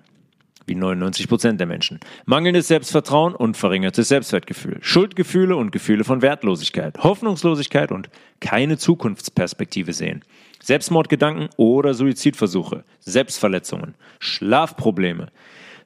wie 0.65 0.75
99 0.75 1.27
Prozent 1.27 1.59
der 1.59 1.67
Menschen. 1.67 1.99
Mangelndes 2.25 2.67
Selbstvertrauen 2.67 3.35
und 3.35 3.57
verringertes 3.57 4.07
Selbstwertgefühl. 4.07 4.77
Schuldgefühle 4.81 5.55
und 5.55 5.71
Gefühle 5.71 6.03
von 6.03 6.21
Wertlosigkeit. 6.21 6.99
Hoffnungslosigkeit 6.99 7.91
und 7.91 8.09
keine 8.39 8.77
Zukunftsperspektive 8.77 9.93
sehen. 9.93 10.23
Selbstmordgedanken 10.61 11.49
oder 11.57 11.95
Suizidversuche. 11.95 12.83
Selbstverletzungen. 12.99 13.95
Schlafprobleme. 14.19 15.31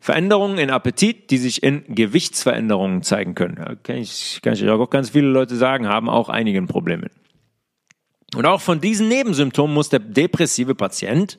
Veränderungen 0.01 0.57
in 0.57 0.69
Appetit, 0.69 1.31
die 1.31 1.37
sich 1.37 1.63
in 1.63 1.83
Gewichtsveränderungen 1.87 3.03
zeigen 3.03 3.35
können. 3.35 3.79
Kann 3.83 3.95
ich, 3.95 4.41
kann 4.43 4.53
ich 4.53 4.67
auch 4.67 4.89
ganz 4.89 5.11
viele 5.11 5.27
Leute 5.27 5.55
sagen, 5.55 5.87
haben 5.87 6.09
auch 6.09 6.27
einige 6.27 6.61
Probleme. 6.63 7.09
Und 8.35 8.45
auch 8.45 8.61
von 8.61 8.81
diesen 8.81 9.07
Nebensymptomen 9.07 9.73
muss 9.73 9.89
der 9.89 9.99
depressive 9.99 10.75
Patient 10.75 11.37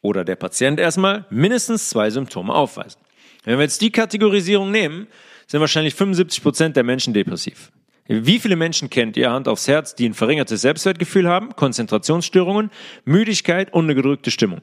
oder 0.00 0.24
der 0.24 0.36
Patient 0.36 0.78
erstmal 0.78 1.26
mindestens 1.30 1.88
zwei 1.88 2.10
Symptome 2.10 2.52
aufweisen. 2.52 3.00
Wenn 3.44 3.58
wir 3.58 3.64
jetzt 3.64 3.80
die 3.80 3.90
Kategorisierung 3.90 4.70
nehmen, 4.70 5.06
sind 5.46 5.60
wahrscheinlich 5.60 5.94
75 5.94 6.42
Prozent 6.42 6.76
der 6.76 6.84
Menschen 6.84 7.14
depressiv. 7.14 7.72
Wie 8.06 8.38
viele 8.38 8.56
Menschen 8.56 8.90
kennt 8.90 9.16
ihr 9.16 9.30
Hand 9.30 9.48
aufs 9.48 9.66
Herz, 9.66 9.94
die 9.94 10.06
ein 10.06 10.14
verringertes 10.14 10.60
Selbstwertgefühl 10.60 11.26
haben, 11.26 11.56
Konzentrationsstörungen, 11.56 12.70
Müdigkeit 13.04 13.72
und 13.72 13.84
eine 13.84 13.94
gedrückte 13.94 14.30
Stimmung? 14.30 14.60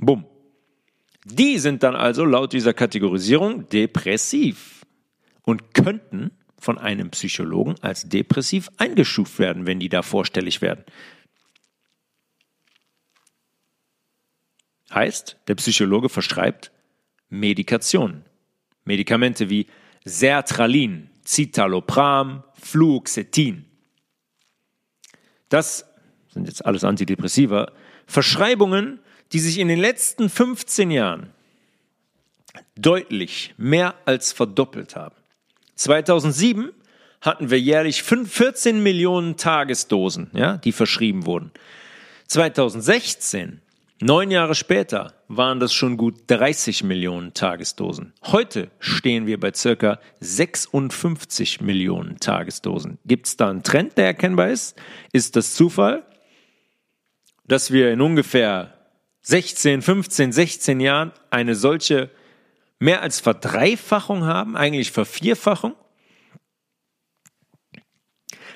Bumm. 0.00 0.24
Die 1.24 1.58
sind 1.58 1.82
dann 1.82 1.94
also 1.94 2.24
laut 2.24 2.54
dieser 2.54 2.72
Kategorisierung 2.72 3.68
depressiv 3.68 4.86
und 5.42 5.74
könnten 5.74 6.30
von 6.58 6.78
einem 6.78 7.10
Psychologen 7.10 7.76
als 7.80 8.08
depressiv 8.08 8.68
eingestuft 8.76 9.38
werden, 9.38 9.66
wenn 9.66 9.80
die 9.80 9.88
da 9.88 10.02
vorstellig 10.02 10.60
werden. 10.60 10.84
Heißt, 14.92 15.36
der 15.46 15.54
Psychologe 15.56 16.08
verschreibt 16.08 16.72
Medikation. 17.28 18.24
Medikamente 18.84 19.50
wie 19.50 19.66
Sertralin, 20.04 21.10
Citalopram, 21.24 22.42
Fluoxetin. 22.54 23.66
Das 25.50 25.86
sind 26.32 26.46
jetzt 26.46 26.64
alles 26.64 26.84
Antidepressiva. 26.84 27.72
Verschreibungen, 28.06 29.00
die 29.32 29.40
sich 29.40 29.58
in 29.58 29.68
den 29.68 29.78
letzten 29.78 30.30
15 30.30 30.90
Jahren 30.90 31.32
deutlich 32.76 33.54
mehr 33.58 33.94
als 34.06 34.32
verdoppelt 34.32 34.96
haben. 34.96 35.17
2007 35.78 36.70
hatten 37.20 37.50
wir 37.50 37.58
jährlich 37.58 38.02
14 38.02 38.82
Millionen 38.82 39.36
Tagesdosen, 39.36 40.30
ja, 40.34 40.58
die 40.58 40.72
verschrieben 40.72 41.26
wurden. 41.26 41.50
2016 42.26 43.62
Neun 44.00 44.30
Jahre 44.30 44.54
später 44.54 45.14
waren 45.26 45.58
das 45.58 45.74
schon 45.74 45.96
gut 45.96 46.14
30 46.28 46.84
Millionen 46.84 47.34
Tagesdosen. 47.34 48.12
Heute 48.26 48.70
stehen 48.78 49.26
wir 49.26 49.40
bei 49.40 49.52
circa 49.52 49.98
56 50.20 51.60
Millionen 51.62 52.20
Tagesdosen. 52.20 52.98
Gibt 53.04 53.26
es 53.26 53.36
da 53.36 53.50
einen 53.50 53.64
Trend, 53.64 53.98
der 53.98 54.06
erkennbar 54.06 54.50
ist? 54.50 54.80
Ist 55.12 55.34
das 55.34 55.54
Zufall, 55.54 56.06
dass 57.48 57.72
wir 57.72 57.90
in 57.90 58.00
ungefähr 58.00 58.72
16, 59.22 59.82
15, 59.82 60.30
16 60.30 60.78
Jahren 60.78 61.10
eine 61.30 61.56
solche 61.56 62.08
mehr 62.78 63.02
als 63.02 63.20
Verdreifachung 63.20 64.24
haben, 64.24 64.56
eigentlich 64.56 64.92
Vervierfachung? 64.92 65.74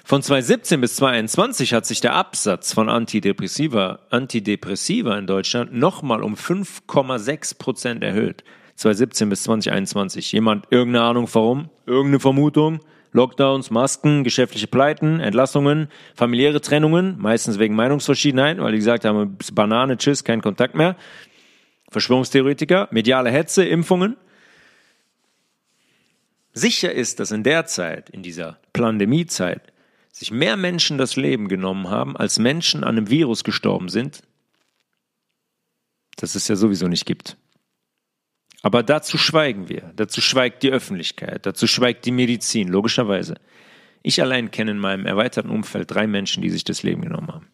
Von 0.05 0.21
2017 0.21 0.81
bis 0.81 0.97
2021 0.97 1.75
hat 1.75 1.87
sich 1.87 2.01
der 2.01 2.15
Absatz 2.15 2.75
von 2.75 2.89
Antidepressiva, 2.89 4.01
Antidepressiva 4.11 5.17
in 5.17 5.27
Deutschland 5.27 5.73
nochmal 5.73 6.23
um 6.23 6.35
5,6 6.35 7.57
Prozent 7.57 8.03
erhöht. 8.03 8.43
2017 8.77 9.29
bis 9.29 9.45
2021. 9.45 10.33
Jemand 10.33 10.67
irgendeine 10.71 11.05
Ahnung 11.05 11.29
warum? 11.33 11.71
Irgendeine 11.87 12.21
Vermutung? 12.21 12.81
Lockdowns, 13.13 13.71
Masken, 13.71 14.25
geschäftliche 14.25 14.67
Pleiten, 14.67 15.21
Entlassungen, 15.21 15.89
familiäre 16.15 16.63
Trennungen, 16.63 17.17
meistens 17.19 17.59
wegen 17.59 17.75
Meinungsverschiedenheit, 17.75 18.59
weil 18.59 18.73
die 18.73 18.79
gesagt 18.79 19.05
haben, 19.05 19.37
Banane, 19.53 19.99
tschüss, 19.99 20.25
kein 20.25 20.41
Kontakt 20.41 20.75
mehr. 20.75 20.97
Verschwörungstheoretiker, 21.93 22.89
mediale 22.91 23.31
Hetze, 23.31 23.65
Impfungen. 23.65 24.17
Sicher 26.53 26.93
ist, 26.93 27.21
dass 27.21 27.31
in 27.31 27.45
der 27.45 27.67
Zeit, 27.67 28.11
in 28.11 28.23
dieser 28.23 28.59
Pandemiezeit, 28.73 29.73
sich 30.11 30.31
mehr 30.31 30.57
Menschen 30.57 30.99
das 30.99 31.17
Leben 31.17 31.49
genommen 31.49 31.89
haben, 31.89 32.17
als 32.17 32.39
Menschen 32.39 32.85
an 32.85 32.99
einem 32.99 33.09
Virus 33.09 33.45
gestorben 33.45 33.89
sind, 33.89 34.23
das 36.17 36.35
es 36.35 36.49
ja 36.49 36.57
sowieso 36.57 36.89
nicht 36.89 37.07
gibt. 37.07 37.37
Aber 38.63 38.83
dazu 38.83 39.19
schweigen 39.19 39.69
wir, 39.69 39.93
dazu 39.97 40.21
schweigt 40.21 40.63
die 40.63 40.71
Öffentlichkeit, 40.71 41.47
dazu 41.47 41.67
schweigt 41.67 42.05
die 42.05 42.13
Medizin, 42.13 42.69
logischerweise. 42.69 43.35
Ich 44.03 44.21
allein 44.21 44.51
kenne 44.51 44.73
in 44.73 44.79
meinem 44.79 45.07
erweiterten 45.07 45.51
Umfeld 45.51 45.91
drei 45.91 46.07
Menschen, 46.07 46.43
die 46.43 46.51
sich 46.51 46.65
das 46.65 46.83
Leben 46.83 47.03
genommen 47.03 47.33
haben. 47.33 47.52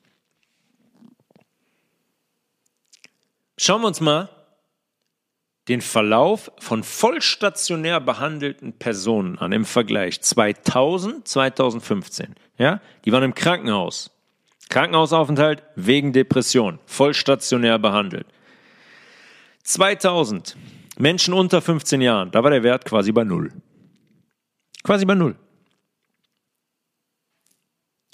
Schauen 3.60 3.82
wir 3.82 3.88
uns 3.88 4.00
mal 4.00 4.28
den 5.66 5.80
Verlauf 5.80 6.50
von 6.60 6.84
vollstationär 6.84 8.00
behandelten 8.00 8.72
Personen 8.72 9.36
an 9.36 9.50
im 9.50 9.64
Vergleich 9.64 10.20
2000, 10.22 11.26
2015. 11.26 12.36
Ja, 12.56 12.80
die 13.04 13.10
waren 13.10 13.24
im 13.24 13.34
Krankenhaus. 13.34 14.12
Krankenhausaufenthalt 14.70 15.64
wegen 15.74 16.12
Depression, 16.12 16.78
vollstationär 16.86 17.80
behandelt. 17.80 18.28
2000 19.64 20.56
Menschen 20.96 21.34
unter 21.34 21.60
15 21.60 22.00
Jahren, 22.00 22.30
da 22.30 22.44
war 22.44 22.50
der 22.50 22.62
Wert 22.62 22.84
quasi 22.84 23.10
bei 23.10 23.24
null. 23.24 23.52
Quasi 24.84 25.04
bei 25.04 25.16
null. 25.16 25.36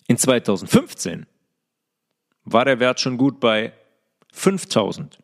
In 0.07 0.16
2015 0.16 1.26
war 2.44 2.64
der 2.64 2.80
Wert 2.80 3.00
schon 3.00 3.18
gut 3.18 3.40
bei 3.40 3.72
5000. 4.33 5.24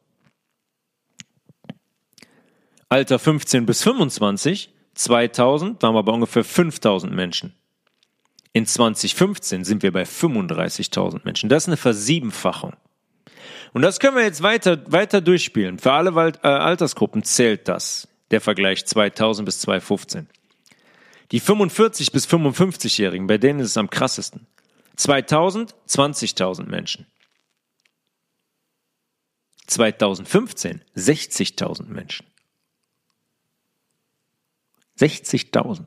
Alter 2.92 3.20
15 3.20 3.66
bis 3.66 3.84
25, 3.84 4.68
2000 4.94 5.80
waren 5.80 5.94
wir 5.94 6.02
bei 6.02 6.10
ungefähr 6.10 6.42
5000 6.42 7.14
Menschen. 7.14 7.54
In 8.52 8.66
2015 8.66 9.62
sind 9.62 9.84
wir 9.84 9.92
bei 9.92 10.02
35.000 10.02 11.20
Menschen. 11.22 11.48
Das 11.48 11.62
ist 11.62 11.68
eine 11.68 11.76
Versiebenfachung. 11.76 12.74
Und 13.72 13.82
das 13.82 14.00
können 14.00 14.16
wir 14.16 14.24
jetzt 14.24 14.42
weiter, 14.42 14.82
weiter 14.90 15.20
durchspielen. 15.20 15.78
Für 15.78 15.92
alle 15.92 16.10
äh, 16.42 16.48
Altersgruppen 16.48 17.22
zählt 17.22 17.68
das, 17.68 18.08
der 18.32 18.40
Vergleich 18.40 18.84
2000 18.84 19.46
bis 19.46 19.60
2015. 19.60 20.28
Die 21.30 21.38
45 21.38 22.10
bis 22.10 22.26
55-Jährigen, 22.26 23.28
bei 23.28 23.38
denen 23.38 23.60
ist 23.60 23.68
es 23.68 23.76
am 23.76 23.88
krassesten. 23.88 24.48
2000 24.96 25.76
20.000 25.88 26.66
Menschen. 26.66 27.06
2015 29.68 30.82
60.000 30.96 31.84
Menschen. 31.84 32.26
60.000. 35.00 35.84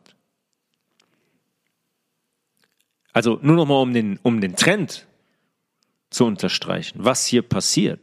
Also 3.14 3.40
nur 3.42 3.56
noch 3.56 3.68
mal 3.68 3.82
um 3.82 3.94
den, 3.94 4.20
um 4.24 4.42
den 4.42 4.56
Trend 4.56 5.08
zu 6.10 6.26
unterstreichen, 6.26 7.00
was 7.04 7.26
hier 7.26 7.44
passiert. 7.44 8.00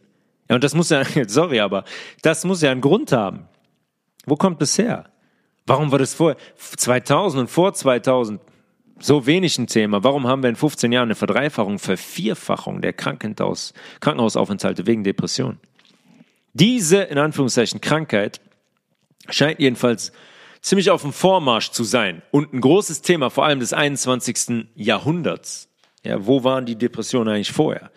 Ja, 0.49 0.55
und 0.55 0.65
das 0.65 0.75
muss 0.75 0.91
ja, 0.91 1.03
sorry, 1.27 1.61
aber 1.61 1.85
das 2.23 2.45
muss 2.45 2.63
ja 2.63 2.71
einen 2.71 2.81
Grund 2.81 3.13
haben. 3.13 3.49
Wo 4.27 4.37
kommt 4.37 4.63
es 4.63 4.79
her? 4.79 5.11
Warum 5.67 5.93
war 5.93 5.99
das 5.99 6.15
vor 6.15 6.37
2000 6.57 7.43
und 7.43 7.49
vor 7.49 7.73
2000 7.75 8.41
so 8.99 9.27
wenig 9.27 9.59
ein 9.59 9.67
Thema? 9.67 10.03
Warum 10.05 10.27
haben 10.27 10.43
wir 10.43 10.51
in 10.51 10.57
15 10.57 10.93
Jahren 10.93 11.09
eine 11.09 11.15
Verdreifachung, 11.15 11.79
Vervierfachung 11.79 12.81
der 12.81 12.93
Krankenhaus, 12.93 13.73
Krankenhausaufenthalte 14.01 14.87
wegen 14.87 15.05
Depression? 15.05 15.59
Diese, 16.53 17.03
in 17.03 17.19
Anführungszeichen, 17.19 17.81
Krankheit 17.81 18.41
scheint 19.29 19.61
jedenfalls 19.61 20.13
ziemlich 20.61 20.91
auf 20.91 21.03
dem 21.03 21.13
Vormarsch 21.13 21.71
zu 21.71 21.85
sein 21.85 22.23
und 22.31 22.53
ein 22.53 22.61
großes 22.61 23.03
Thema, 23.03 23.31
vor 23.31 23.45
allem 23.45 23.61
des 23.61 23.73
21. 23.73 24.67
Jahrhunderts. 24.75 25.69
Ja, 26.03 26.27
wo 26.27 26.45
waren 26.45 26.67
die 26.67 26.77
Depressionen 26.77 27.35
eigentlich 27.35 27.53
vorher? 27.53 27.91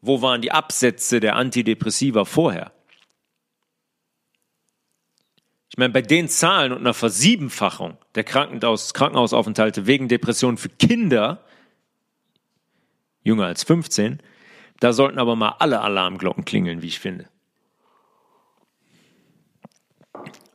Wo 0.00 0.22
waren 0.22 0.42
die 0.42 0.52
Absätze 0.52 1.20
der 1.20 1.36
Antidepressiva 1.36 2.24
vorher? 2.24 2.72
Ich 5.70 5.76
meine, 5.76 5.92
bei 5.92 6.02
den 6.02 6.28
Zahlen 6.28 6.72
und 6.72 6.78
einer 6.78 6.94
Versiebenfachung 6.94 7.98
der 8.14 8.24
Krankenhaus 8.24 8.94
Krankenhausaufenthalte 8.94 9.86
wegen 9.86 10.08
Depressionen 10.08 10.56
für 10.56 10.70
Kinder, 10.70 11.44
jünger 13.22 13.46
als 13.46 13.64
15, 13.64 14.20
da 14.80 14.92
sollten 14.92 15.18
aber 15.18 15.36
mal 15.36 15.56
alle 15.58 15.80
Alarmglocken 15.80 16.44
klingeln, 16.44 16.82
wie 16.82 16.88
ich 16.88 17.00
finde. 17.00 17.28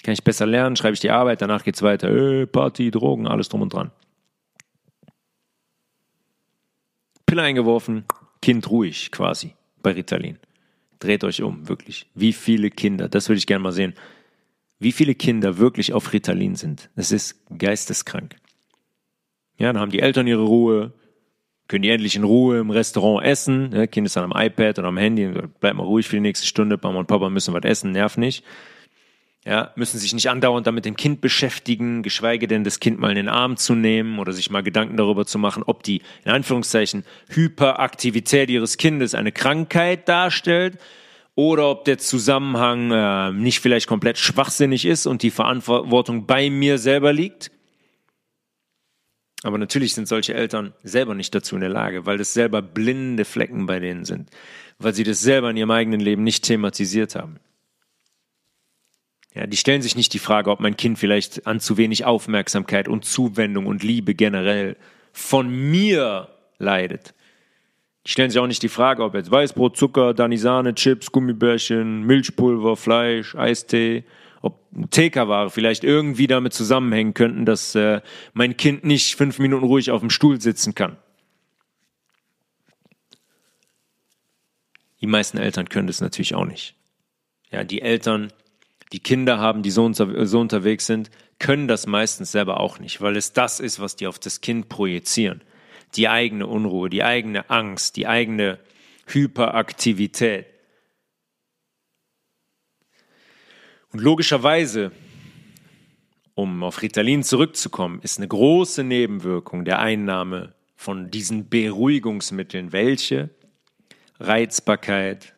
Kann 0.04 0.14
ich 0.14 0.24
besser 0.24 0.46
lernen? 0.46 0.76
Schreibe 0.76 0.96
ich 0.96 1.00
die 1.00 1.12
Arbeit, 1.12 1.42
danach 1.42 1.64
geht's 1.64 1.82
weiter. 1.82 2.10
Äh, 2.10 2.48
Party, 2.48 2.92
Drogen, 2.92 3.28
alles 3.28 3.48
drum 3.48 3.62
und 3.62 3.74
dran. 3.74 3.92
Pille 7.26 7.44
eingeworfen, 7.44 8.04
Kind 8.42 8.70
ruhig 8.70 9.12
quasi 9.12 9.56
bei 9.82 9.92
Ritalin. 9.92 10.38
Dreht 11.04 11.26
euch 11.26 11.42
um, 11.42 11.68
wirklich. 11.68 12.10
Wie 12.16 12.32
viele 12.32 12.70
Kinder, 12.70 13.10
das 13.10 13.28
würde 13.28 13.38
ich 13.38 13.46
gerne 13.46 13.62
mal 13.62 13.74
sehen, 13.74 13.94
wie 14.80 14.94
viele 14.94 15.16
Kinder 15.16 15.58
wirklich 15.58 15.92
auf 15.92 16.14
Ritalin 16.14 16.56
sind. 16.56 16.90
Das 16.96 17.12
ist 17.12 17.44
geisteskrank. 17.58 18.38
Ja, 19.58 19.74
dann 19.74 19.82
haben 19.82 19.92
die 19.92 20.00
Eltern 20.00 20.28
ihre 20.28 20.44
Ruhe, 20.44 20.94
können 21.68 21.82
die 21.82 21.90
endlich 21.90 22.16
in 22.16 22.24
Ruhe 22.24 22.60
im 22.60 22.70
Restaurant 22.70 23.26
essen. 23.26 23.74
Ja, 23.74 23.86
kind 23.86 24.08
ist 24.08 24.16
dann 24.16 24.32
am 24.32 24.42
iPad 24.42 24.80
oder 24.80 24.88
am 24.88 24.98
Handy, 24.98 25.28
bleibt 25.60 25.76
mal 25.76 25.84
ruhig 25.84 26.08
für 26.08 26.16
die 26.16 26.22
nächste 26.22 26.48
Stunde, 26.48 26.80
Mama 26.82 27.00
und 27.00 27.08
Papa 27.08 27.30
müssen 27.30 27.54
was 27.54 27.66
essen, 27.66 27.92
nerv 27.92 28.16
nicht. 28.16 28.46
Ja, 29.46 29.74
müssen 29.76 30.00
sich 30.00 30.14
nicht 30.14 30.30
andauernd 30.30 30.68
damit 30.68 30.86
dem 30.86 30.96
Kind 30.96 31.20
beschäftigen, 31.20 32.02
geschweige 32.02 32.48
denn 32.48 32.64
das 32.64 32.80
Kind 32.80 33.00
mal 33.00 33.10
in 33.10 33.18
den 33.18 33.28
Arm 33.28 33.58
zu 33.58 33.76
nehmen 33.76 34.20
oder 34.20 34.32
sich 34.32 34.50
mal 34.50 34.64
Gedanken 34.64 34.96
darüber 34.96 35.26
zu 35.26 35.38
machen, 35.38 35.64
ob 35.64 35.84
die, 35.84 36.02
in 36.24 36.32
Anführungszeichen, 36.32 37.04
Hyperaktivität 37.28 38.50
ihres 38.50 38.78
Kindes 38.78 39.16
eine 39.16 39.34
Krankheit 39.34 40.08
darstellt 40.08 40.78
oder 41.36 41.70
ob 41.70 41.84
der 41.84 41.98
Zusammenhang 41.98 42.92
äh, 42.92 43.32
nicht 43.34 43.60
vielleicht 43.60 43.88
komplett 43.88 44.18
schwachsinnig 44.18 44.86
ist 44.86 45.08
und 45.08 45.24
die 45.24 45.32
Verantwortung 45.32 46.26
bei 46.26 46.50
mir 46.50 46.78
selber 46.78 47.12
liegt. 47.12 47.52
Aber 49.44 49.58
natürlich 49.58 49.94
sind 49.94 50.08
solche 50.08 50.36
Eltern 50.36 50.74
selber 50.84 51.16
nicht 51.16 51.36
dazu 51.36 51.56
in 51.56 51.62
der 51.62 51.70
Lage, 51.70 52.06
weil 52.06 52.18
das 52.18 52.34
selber 52.34 52.62
blinde 52.62 53.26
Flecken 53.26 53.66
bei 53.66 53.80
denen 53.80 54.06
sind, 54.06 54.30
weil 54.80 54.94
sie 54.94 55.04
das 55.04 55.20
selber 55.20 55.50
in 55.50 55.58
ihrem 55.58 55.72
eigenen 55.72 56.00
Leben 56.00 56.24
nicht 56.24 56.46
thematisiert 56.46 57.16
haben. 57.16 57.42
Ja, 59.36 59.48
die 59.48 59.58
stellen 59.58 59.82
sich 59.82 59.96
nicht 59.96 60.14
die 60.14 60.20
Frage, 60.20 60.52
ob 60.52 60.60
mein 60.60 60.78
Kind 60.78 61.00
vielleicht 61.00 61.48
an 61.48 61.60
zu 61.60 61.78
wenig 61.78 62.06
Aufmerksamkeit 62.06 62.88
und 62.88 63.04
Zuwendung 63.04 63.66
und 63.66 63.82
Liebe 63.82 64.14
generell 64.14 64.78
von 65.12 65.50
mir 65.50 66.30
leidet. 66.60 67.16
Die 68.06 68.12
stellen 68.12 68.30
sich 68.30 68.40
auch 68.40 68.48
nicht 68.48 68.62
die 68.62 68.70
Frage, 68.70 69.04
ob 69.04 69.16
jetzt 69.16 69.32
Weißbrot, 69.32 69.78
Zucker, 69.78 70.14
Danisane, 70.14 70.76
Chips, 70.76 71.12
Gummibärchen, 71.12 72.04
Milchpulver, 72.04 72.76
Fleisch, 72.76 73.34
Eistee, 73.34 74.04
ob 74.42 74.60
TK-Ware 74.92 75.50
vielleicht 75.50 75.84
irgendwie 75.84 76.28
damit 76.28 76.54
zusammenhängen 76.54 77.14
könnten, 77.14 77.46
dass 77.46 77.74
äh, 77.76 78.02
mein 78.34 78.58
Kind 78.58 78.84
nicht 78.84 79.16
fünf 79.16 79.40
Minuten 79.40 79.66
ruhig 79.66 79.90
auf 79.90 80.02
dem 80.02 80.10
Stuhl 80.10 80.42
sitzen 80.42 80.76
kann. 80.76 80.98
Die 85.02 85.08
meisten 85.08 85.38
Eltern 85.38 85.70
können 85.70 85.88
das 85.88 86.02
natürlich 86.02 86.36
auch 86.36 86.46
nicht. 86.46 86.76
Ja, 87.52 87.64
die 87.64 87.82
Eltern 87.82 88.32
die 88.94 89.00
Kinder 89.00 89.40
haben, 89.40 89.64
die 89.64 89.72
so, 89.72 89.84
unter, 89.84 90.26
so 90.28 90.40
unterwegs 90.40 90.86
sind, 90.86 91.10
können 91.40 91.68
das 91.68 91.88
meistens 91.88 92.32
selber 92.32 92.60
auch 92.60 92.80
nicht, 92.80 93.02
weil 93.02 93.18
es 93.18 93.34
das 93.34 93.60
ist, 93.60 93.80
was 93.80 93.96
die 93.96 94.06
auf 94.06 94.20
das 94.20 94.40
Kind 94.40 94.70
projizieren. 94.70 95.42
Die 95.96 96.08
eigene 96.08 96.46
Unruhe, 96.48 96.90
die 96.90 97.04
eigene 97.04 97.50
Angst, 97.50 97.98
die 97.98 98.08
eigene 98.08 98.60
Hyperaktivität. 99.08 100.46
Und 103.92 104.00
logischerweise, 104.00 104.92
um 106.36 106.64
auf 106.64 106.82
Ritalin 106.82 107.24
zurückzukommen, 107.24 108.00
ist 108.02 108.20
eine 108.20 108.28
große 108.28 108.84
Nebenwirkung 108.84 109.66
der 109.66 109.80
Einnahme 109.80 110.54
von 110.76 111.10
diesen 111.10 111.50
Beruhigungsmitteln, 111.50 112.72
welche 112.72 113.30
Reizbarkeit, 114.20 115.34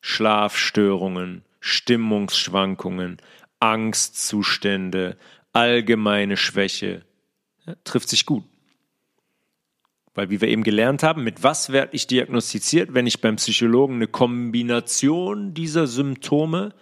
Schlafstörungen, 0.00 1.45
Stimmungsschwankungen, 1.66 3.16
Angstzustände, 3.58 5.16
allgemeine 5.52 6.36
Schwäche. 6.36 7.04
Ja, 7.66 7.74
trifft 7.82 8.08
sich 8.08 8.24
gut. 8.24 8.44
Weil, 10.14 10.30
wie 10.30 10.40
wir 10.40 10.46
eben 10.46 10.62
gelernt 10.62 11.02
haben, 11.02 11.24
mit 11.24 11.42
was 11.42 11.72
werde 11.72 11.96
ich 11.96 12.06
diagnostiziert, 12.06 12.94
wenn 12.94 13.08
ich 13.08 13.20
beim 13.20 13.34
Psychologen 13.34 13.96
eine 13.96 14.06
Kombination 14.06 15.54
dieser 15.54 15.88
Symptome 15.88 16.72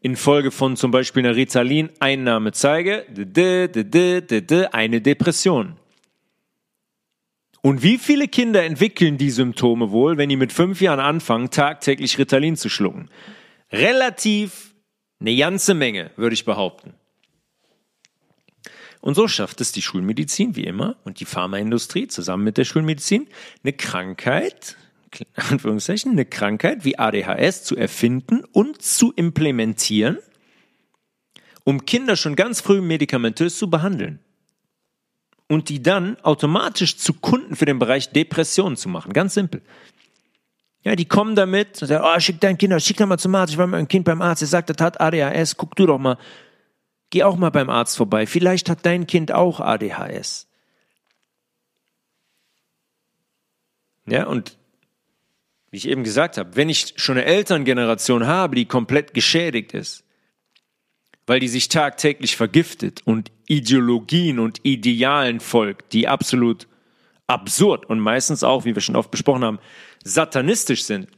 infolge 0.00 0.52
von 0.52 0.76
zum 0.76 0.92
Beispiel 0.92 1.26
einer 1.26 1.34
Ritalin-Einnahme 1.34 2.52
zeige? 2.52 3.06
Eine 4.70 5.00
Depression. 5.00 5.76
Und 7.62 7.82
wie 7.82 7.98
viele 7.98 8.28
Kinder 8.28 8.62
entwickeln 8.62 9.18
die 9.18 9.30
Symptome 9.30 9.90
wohl, 9.90 10.18
wenn 10.18 10.28
die 10.28 10.36
mit 10.36 10.52
fünf 10.52 10.80
Jahren 10.80 11.00
anfangen, 11.00 11.50
tagtäglich 11.50 12.16
Ritalin 12.16 12.54
zu 12.54 12.68
schlucken? 12.68 13.10
Relativ 13.72 14.74
Eine 15.20 15.36
ganze 15.36 15.74
Menge, 15.74 16.10
würde 16.16 16.32
ich 16.32 16.46
behaupten. 16.46 16.94
Und 19.02 19.14
so 19.14 19.28
schafft 19.28 19.60
es 19.60 19.72
die 19.72 19.82
Schulmedizin, 19.82 20.56
wie 20.56 20.64
immer, 20.64 20.96
und 21.04 21.20
die 21.20 21.24
Pharmaindustrie 21.24 22.06
zusammen 22.08 22.44
mit 22.44 22.58
der 22.58 22.64
Schulmedizin, 22.64 23.28
eine 23.62 23.72
Krankheit, 23.72 24.76
Anführungszeichen, 25.34 26.12
eine 26.12 26.24
Krankheit 26.24 26.84
wie 26.84 26.98
ADHS 26.98 27.64
zu 27.64 27.76
erfinden 27.76 28.44
und 28.52 28.82
zu 28.82 29.12
implementieren, 29.12 30.18
um 31.64 31.84
Kinder 31.84 32.16
schon 32.16 32.36
ganz 32.36 32.60
früh 32.60 32.80
medikamentös 32.80 33.58
zu 33.58 33.68
behandeln. 33.70 34.20
Und 35.48 35.68
die 35.68 35.82
dann 35.82 36.16
automatisch 36.20 36.96
zu 36.96 37.14
Kunden 37.14 37.56
für 37.56 37.64
den 37.64 37.78
Bereich 37.78 38.10
Depression 38.10 38.76
zu 38.76 38.88
machen. 38.88 39.12
Ganz 39.12 39.34
simpel. 39.34 39.62
Ja, 40.82 40.96
die 40.96 41.04
kommen 41.04 41.34
damit, 41.34 41.76
sagen, 41.76 42.04
oh, 42.04 42.18
schick 42.20 42.40
dein 42.40 42.56
Kind, 42.56 42.80
schick 42.82 42.96
doch 42.96 43.06
mal 43.06 43.18
zum 43.18 43.34
Arzt. 43.34 43.52
Ich 43.52 43.58
war 43.58 43.66
mit 43.66 43.72
meinem 43.72 43.88
Kind 43.88 44.04
beim 44.04 44.22
Arzt, 44.22 44.42
er 44.42 44.48
sagt, 44.48 44.70
das 44.70 44.78
hat 44.78 45.00
ADHS, 45.00 45.56
guck 45.56 45.76
du 45.76 45.86
doch 45.86 45.98
mal. 45.98 46.16
Geh 47.10 47.22
auch 47.24 47.36
mal 47.36 47.50
beim 47.50 47.68
Arzt 47.68 47.96
vorbei. 47.96 48.26
Vielleicht 48.26 48.70
hat 48.70 48.86
dein 48.86 49.06
Kind 49.06 49.32
auch 49.32 49.60
ADHS. 49.60 50.46
Ja, 54.06 54.26
und 54.26 54.56
wie 55.70 55.76
ich 55.76 55.88
eben 55.88 56.04
gesagt 56.04 56.38
habe, 56.38 56.56
wenn 56.56 56.68
ich 56.68 56.94
schon 56.96 57.16
eine 57.16 57.26
Elterngeneration 57.26 58.26
habe, 58.26 58.56
die 58.56 58.64
komplett 58.64 59.14
geschädigt 59.14 59.72
ist, 59.72 60.04
weil 61.26 61.40
die 61.40 61.48
sich 61.48 61.68
tagtäglich 61.68 62.36
vergiftet 62.36 63.02
und 63.04 63.30
Ideologien 63.46 64.38
und 64.38 64.64
Idealen 64.64 65.38
folgt, 65.38 65.92
die 65.92 66.08
absolut 66.08 66.66
absurd 67.28 67.86
und 67.86 68.00
meistens 68.00 68.42
auch, 68.42 68.64
wie 68.64 68.74
wir 68.74 68.82
schon 68.82 68.96
oft 68.96 69.12
besprochen 69.12 69.44
haben, 69.44 69.60
satanistisch 70.04 70.84
sind, 70.84 71.08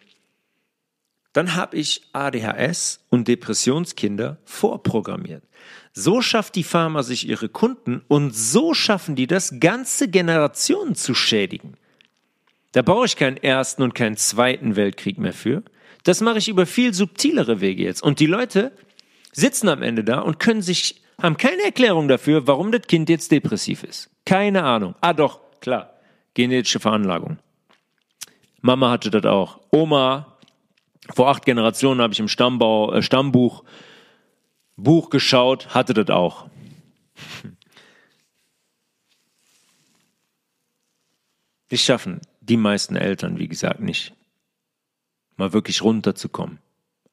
dann 1.32 1.54
habe 1.54 1.76
ich 1.76 2.02
ADHS 2.12 3.00
und 3.08 3.26
Depressionskinder 3.28 4.38
vorprogrammiert. 4.44 5.44
So 5.92 6.20
schafft 6.20 6.56
die 6.56 6.64
Pharma 6.64 7.02
sich 7.02 7.28
ihre 7.28 7.48
Kunden 7.48 8.02
und 8.08 8.34
so 8.34 8.74
schaffen 8.74 9.14
die 9.14 9.26
das, 9.26 9.60
ganze 9.60 10.08
Generationen 10.08 10.94
zu 10.94 11.14
schädigen. 11.14 11.76
Da 12.72 12.82
brauche 12.82 13.06
ich 13.06 13.16
keinen 13.16 13.36
ersten 13.36 13.82
und 13.82 13.94
keinen 13.94 14.16
zweiten 14.16 14.76
Weltkrieg 14.76 15.18
mehr 15.18 15.34
für. 15.34 15.62
Das 16.04 16.20
mache 16.20 16.38
ich 16.38 16.48
über 16.48 16.66
viel 16.66 16.94
subtilere 16.94 17.60
Wege 17.60 17.84
jetzt. 17.84 18.02
Und 18.02 18.18
die 18.18 18.26
Leute 18.26 18.72
sitzen 19.32 19.68
am 19.68 19.82
Ende 19.82 20.04
da 20.04 20.20
und 20.20 20.38
können 20.38 20.62
sich, 20.62 21.02
haben 21.20 21.36
keine 21.36 21.62
Erklärung 21.62 22.08
dafür, 22.08 22.46
warum 22.46 22.72
das 22.72 22.82
Kind 22.82 23.08
jetzt 23.08 23.30
depressiv 23.30 23.84
ist. 23.84 24.10
Keine 24.24 24.64
Ahnung. 24.64 24.94
Ah 25.00 25.12
doch, 25.12 25.40
klar. 25.60 25.98
Genetische 26.34 26.80
Veranlagung. 26.80 27.38
Mama 28.62 28.90
hatte 28.90 29.10
das 29.10 29.24
auch. 29.24 29.60
Oma, 29.70 30.38
vor 31.14 31.28
acht 31.28 31.44
Generationen 31.44 32.00
habe 32.00 32.12
ich 32.12 32.20
im 32.20 32.28
Stammbau, 32.28 32.92
äh, 32.92 33.02
Stammbuch 33.02 33.64
Buch 34.76 35.10
geschaut, 35.10 35.74
hatte 35.74 35.92
das 35.92 36.08
auch. 36.08 36.48
Das 41.68 41.80
schaffen 41.80 42.20
die 42.42 42.58
meisten 42.58 42.96
Eltern, 42.96 43.38
wie 43.38 43.48
gesagt, 43.48 43.80
nicht. 43.80 44.12
Mal 45.38 45.54
wirklich 45.54 45.82
runterzukommen, 45.82 46.58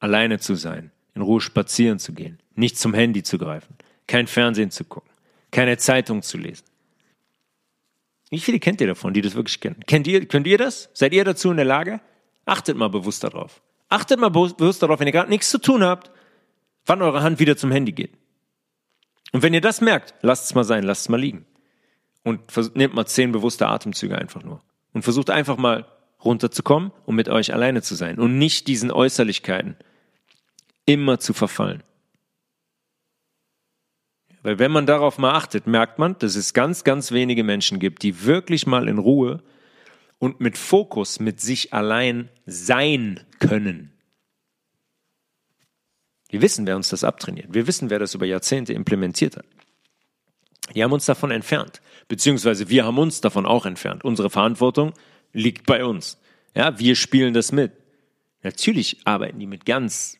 alleine 0.02 0.40
zu 0.40 0.56
sein, 0.56 0.92
in 1.16 1.22
Ruhe 1.22 1.40
spazieren 1.40 1.98
zu 1.98 2.12
gehen, 2.12 2.40
nicht 2.56 2.78
zum 2.78 2.94
Handy 2.94 3.24
zu 3.24 3.38
greifen, 3.38 3.78
kein 4.06 4.28
Fernsehen 4.28 4.70
zu 4.70 4.84
gucken, 4.84 5.10
keine 5.52 5.78
Zeitung 5.78 6.24
zu 6.24 6.38
lesen. 6.38 6.66
Wie 8.30 8.40
viele 8.40 8.60
kennt 8.60 8.80
ihr 8.82 8.88
davon, 8.88 9.14
die 9.14 9.22
das 9.22 9.36
wirklich 9.36 9.60
kennen? 9.60 9.84
Kennt 9.88 10.08
ihr, 10.08 10.26
könnt 10.26 10.48
ihr 10.48 10.58
das? 10.58 10.90
Seid 10.94 11.14
ihr 11.14 11.24
dazu 11.24 11.50
in 11.50 11.58
der 11.58 11.66
Lage? 11.66 12.00
Achtet 12.46 12.78
mal 12.78 12.90
bewusst 12.90 13.24
darauf. 13.24 13.62
Achtet 13.90 14.20
mal 14.20 14.30
bewusst 14.30 14.84
darauf, 14.84 15.00
wenn 15.00 15.08
ihr 15.08 15.14
gerade 15.14 15.30
nichts 15.30 15.50
zu 15.50 15.60
tun 15.60 15.84
habt, 15.84 16.12
wann 16.86 17.02
eure 17.02 17.24
Hand 17.24 17.40
wieder 17.40 17.58
zum 17.58 17.72
Handy 17.72 17.92
geht. 17.92 18.12
Und 19.32 19.42
wenn 19.42 19.54
ihr 19.54 19.62
das 19.62 19.82
merkt, 19.82 20.14
lasst 20.22 20.46
es 20.46 20.56
mal 20.56 20.64
sein, 20.64 20.84
lasst 20.84 21.02
es 21.02 21.10
mal 21.10 21.20
liegen. 21.20 21.46
Und 22.24 22.42
nehmt 22.76 22.94
mal 22.94 23.06
zehn 23.06 23.32
bewusste 23.32 23.68
Atemzüge 23.68 24.18
einfach 24.18 24.44
nur. 24.44 24.62
Und 24.94 25.04
versucht 25.04 25.30
einfach 25.30 25.58
mal 25.58 25.86
runterzukommen 26.24 26.92
und 27.06 27.16
mit 27.16 27.30
euch 27.30 27.54
alleine 27.54 27.82
zu 27.82 27.96
sein 27.96 28.20
und 28.20 28.38
nicht 28.38 28.68
diesen 28.68 28.92
Äußerlichkeiten 28.92 29.78
immer 30.86 31.20
zu 31.20 31.34
verfallen. 31.34 31.84
Weil 34.42 34.60
wenn 34.60 34.72
man 34.72 34.86
darauf 34.86 35.18
mal 35.18 35.34
achtet, 35.34 35.68
merkt 35.68 36.00
man, 36.00 36.18
dass 36.20 36.36
es 36.36 36.54
ganz, 36.54 36.84
ganz 36.84 37.12
wenige 37.12 37.44
Menschen 37.44 37.80
gibt, 37.80 38.04
die 38.04 38.26
wirklich 38.26 38.66
mal 38.68 38.88
in 38.88 38.98
Ruhe 38.98 39.44
und 40.18 40.40
mit 40.40 40.58
Fokus 40.58 41.20
mit 41.20 41.42
sich 41.42 41.74
allein 41.74 42.30
sein 42.46 43.22
können. 43.40 43.92
Wir 46.30 46.42
wissen, 46.42 46.68
wer 46.68 46.76
uns 46.76 46.90
das 46.90 47.04
abtrainiert. 47.04 47.54
Wir 47.54 47.68
wissen, 47.68 47.90
wer 47.90 48.00
das 48.00 48.14
über 48.14 48.26
Jahrzehnte 48.26 48.74
implementiert 48.74 49.36
hat. 49.36 49.46
Die 50.76 50.84
haben 50.84 50.94
uns 50.94 51.06
davon 51.06 51.32
entfernt. 51.32 51.82
Beziehungsweise 52.08 52.70
wir 52.70 52.86
haben 52.86 53.00
uns 53.00 53.22
davon 53.22 53.46
auch 53.46 53.66
entfernt. 53.66 54.04
Unsere 54.04 54.30
Verantwortung 54.30 54.94
liegt 55.34 55.66
bei 55.66 55.84
uns. 55.84 56.20
Ja, 56.56 56.78
wir 56.78 56.96
spielen 56.96 57.34
das 57.34 57.52
mit. 57.52 57.72
Natürlich 58.44 58.98
arbeiten 59.06 59.40
die 59.40 59.48
mit 59.48 59.66
ganz 59.66 60.18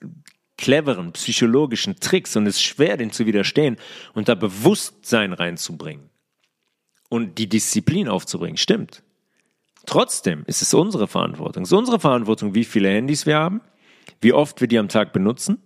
cleveren 0.60 1.14
psychologischen 1.14 2.00
Tricks 2.00 2.36
und 2.36 2.46
es 2.46 2.58
ist 2.58 2.64
schwer, 2.64 2.98
den 2.98 3.12
zu 3.12 3.26
widerstehen 3.26 3.78
und 4.14 4.28
da 4.28 4.36
Bewusstsein 4.36 5.34
reinzubringen 5.34 6.10
und 7.10 7.38
die 7.38 7.48
Disziplin 7.48 8.10
aufzubringen. 8.10 8.58
Stimmt. 8.58 9.02
Trotzdem 9.86 10.44
ist 10.46 10.62
es 10.62 10.74
unsere 10.74 11.08
Verantwortung. 11.08 11.64
Es 11.64 11.72
ist 11.72 11.78
unsere 11.78 12.00
Verantwortung, 12.00 12.54
wie 12.54 12.66
viele 12.66 12.90
Handys 12.90 13.26
wir 13.26 13.38
haben, 13.38 13.62
wie 14.22 14.34
oft 14.34 14.60
wir 14.60 14.68
die 14.68 14.78
am 14.78 14.90
Tag 14.90 15.14
benutzen, 15.14 15.64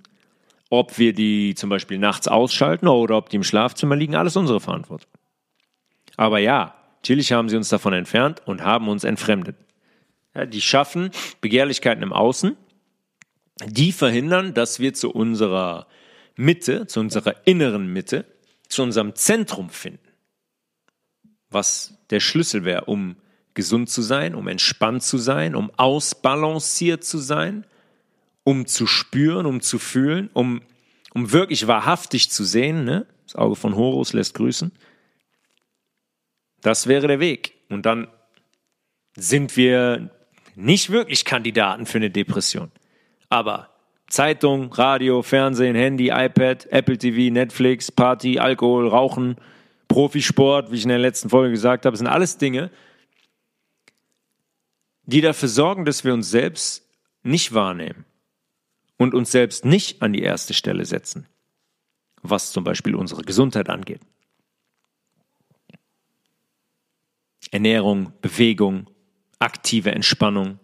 ob 0.70 0.98
wir 1.00 1.14
die 1.14 1.56
zum 1.56 1.70
Beispiel 1.70 1.98
nachts 1.98 2.28
ausschalten 2.28 2.88
oder 2.88 3.18
ob 3.18 3.30
die 3.30 3.38
im 3.38 3.44
Schlafzimmer 3.44 3.96
liegen, 3.96 4.16
alles 4.16 4.38
unsere 4.38 4.60
Verantwortung. 4.60 5.10
Aber 6.16 6.38
ja, 6.38 6.76
natürlich 6.98 7.32
haben 7.32 7.50
sie 7.50 7.58
uns 7.58 7.70
davon 7.70 7.94
entfernt 7.94 8.44
und 8.46 8.64
haben 8.64 8.88
uns 8.88 9.04
entfremdet. 9.04 9.58
Ja, 10.36 10.46
die 10.46 10.62
schaffen 10.62 11.10
Begehrlichkeiten 11.42 12.04
im 12.04 12.14
Außen, 12.14 12.56
die 13.66 13.92
verhindern, 13.92 14.54
dass 14.54 14.80
wir 14.80 14.94
zu 14.94 15.12
unserer 15.12 15.88
Mitte, 16.36 16.88
zu 16.88 17.00
unserer 17.00 17.36
inneren 17.46 17.88
Mitte, 17.88 18.26
zu 18.68 18.84
unserem 18.84 19.16
Zentrum 19.16 19.70
finden. 19.70 20.08
Was 21.50 21.96
der 22.10 22.20
Schlüssel 22.20 22.66
wäre, 22.66 22.86
um 22.86 23.16
gesund 23.54 23.90
zu 23.90 24.02
sein, 24.02 24.34
um 24.34 24.48
entspannt 24.48 25.04
zu 25.04 25.18
sein, 25.18 25.56
um 25.56 25.72
ausbalanciert 25.78 27.04
zu 27.04 27.20
sein, 27.20 27.66
um 28.44 28.66
zu 28.66 28.88
spüren, 28.88 29.46
um 29.46 29.62
zu 29.62 29.78
fühlen, 29.78 30.30
um, 30.34 30.62
um 31.14 31.32
wirklich 31.32 31.68
wahrhaftig 31.68 32.32
zu 32.32 32.44
sehen. 32.44 32.84
Ne? 32.84 33.06
Das 33.26 33.36
Auge 33.36 33.56
von 33.56 33.76
Horus 33.76 34.14
lässt 34.14 34.34
grüßen. 34.34 34.72
Das 36.62 36.88
wäre 36.88 37.08
der 37.08 37.20
Weg. 37.20 37.54
Und 37.70 37.86
dann 37.86 38.08
sind 39.16 39.56
wir 39.56 40.10
nicht 40.56 40.90
wirklich 40.90 41.26
Kandidaten 41.26 41.86
für 41.86 41.98
eine 41.98 42.10
Depression. 42.10 42.72
Aber 43.34 43.72
Zeitung, 44.06 44.72
Radio, 44.74 45.24
Fernsehen, 45.24 45.76
Handy, 45.76 46.10
iPad, 46.10 46.68
Apple 46.68 47.00
TV, 47.00 47.34
Netflix, 47.34 47.92
Party, 47.92 48.38
Alkohol, 48.38 48.88
Rauchen, 48.88 49.38
Profisport, 49.88 50.70
wie 50.70 50.76
ich 50.76 50.84
in 50.84 50.90
der 50.90 51.00
letzten 51.00 51.32
Folge 51.32 51.50
gesagt 51.50 51.88
habe, 51.88 51.98
sind 51.98 52.06
alles 52.06 52.38
Dinge, 52.38 52.70
die 55.08 55.22
dafür 55.22 55.50
sorgen, 55.50 55.84
dass 55.84 56.04
wir 56.04 56.14
uns 56.14 56.30
selbst 56.30 56.88
nicht 57.24 57.56
wahrnehmen 57.56 58.06
und 58.98 59.16
uns 59.16 59.32
selbst 59.32 59.66
nicht 59.66 60.04
an 60.04 60.14
die 60.14 60.22
erste 60.22 60.54
Stelle 60.54 60.86
setzen, 60.86 61.26
was 62.22 62.52
zum 62.52 62.64
Beispiel 62.64 62.94
unsere 62.94 63.24
Gesundheit 63.24 63.68
angeht. 63.68 64.02
Ernährung, 67.50 68.14
Bewegung, 68.22 68.92
aktive 69.40 69.92
Entspannung. 69.92 70.60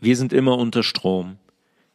Wir 0.00 0.16
sind 0.16 0.32
immer 0.32 0.58
unter 0.58 0.82
Strom. 0.82 1.38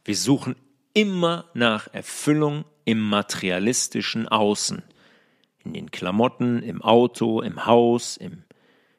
Wir 0.05 0.15
suchen 0.15 0.55
immer 0.93 1.45
nach 1.53 1.87
Erfüllung 1.93 2.65
im 2.85 2.99
materialistischen 2.99 4.27
Außen. 4.27 4.83
In 5.63 5.73
den 5.73 5.91
Klamotten, 5.91 6.61
im 6.61 6.81
Auto, 6.81 7.41
im 7.41 7.65
Haus, 7.65 8.17
im, 8.17 8.43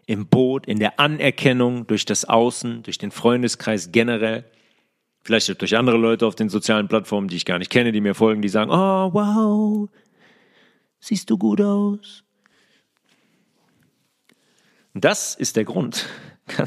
im 0.06 0.26
Boot, 0.26 0.66
in 0.66 0.78
der 0.78 0.98
Anerkennung 0.98 1.86
durch 1.86 2.04
das 2.04 2.24
Außen, 2.24 2.82
durch 2.82 2.98
den 2.98 3.10
Freundeskreis 3.10 3.92
generell. 3.92 4.44
Vielleicht 5.22 5.60
durch 5.60 5.76
andere 5.76 5.96
Leute 5.96 6.26
auf 6.26 6.34
den 6.34 6.50
sozialen 6.50 6.88
Plattformen, 6.88 7.28
die 7.28 7.36
ich 7.36 7.46
gar 7.46 7.58
nicht 7.58 7.70
kenne, 7.70 7.92
die 7.92 8.00
mir 8.02 8.14
folgen, 8.14 8.42
die 8.42 8.48
sagen, 8.48 8.70
oh, 8.70 9.10
wow, 9.12 9.88
siehst 11.00 11.30
du 11.30 11.38
gut 11.38 11.60
aus. 11.60 12.24
Das 14.92 15.34
ist 15.34 15.56
der 15.56 15.64
Grund. 15.64 16.06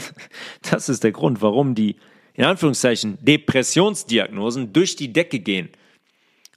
Das 0.69 0.89
ist 0.89 1.03
der 1.03 1.11
Grund, 1.11 1.41
warum 1.41 1.75
die, 1.75 1.97
in 2.33 2.43
Anführungszeichen, 2.43 3.17
Depressionsdiagnosen 3.21 4.73
durch 4.73 4.95
die 4.95 5.13
Decke 5.13 5.39
gehen 5.39 5.69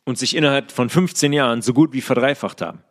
und 0.05 0.19
sich 0.19 0.35
innerhalb 0.35 0.73
von 0.73 0.91
15 0.91 1.33
Jahren 1.33 1.63
so 1.63 1.73
gut 1.73 1.93
wie 1.93 2.01
verdreifacht 2.01 2.61
haben. 2.61 2.83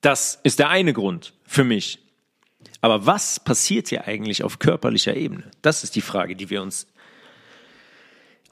Das 0.00 0.40
ist 0.42 0.58
der 0.58 0.68
eine 0.68 0.92
Grund 0.92 1.32
für 1.44 1.64
mich. 1.64 2.00
Aber 2.80 3.06
was 3.06 3.40
passiert 3.40 3.88
hier 3.88 4.06
eigentlich 4.06 4.42
auf 4.42 4.58
körperlicher 4.58 5.16
Ebene? 5.16 5.50
Das 5.62 5.84
ist 5.84 5.94
die 5.94 6.00
Frage, 6.00 6.34
die 6.34 6.50
wir 6.50 6.60
uns 6.62 6.88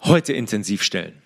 heute 0.02 0.32
intensiv 0.32 0.82
stellen. 0.82 1.20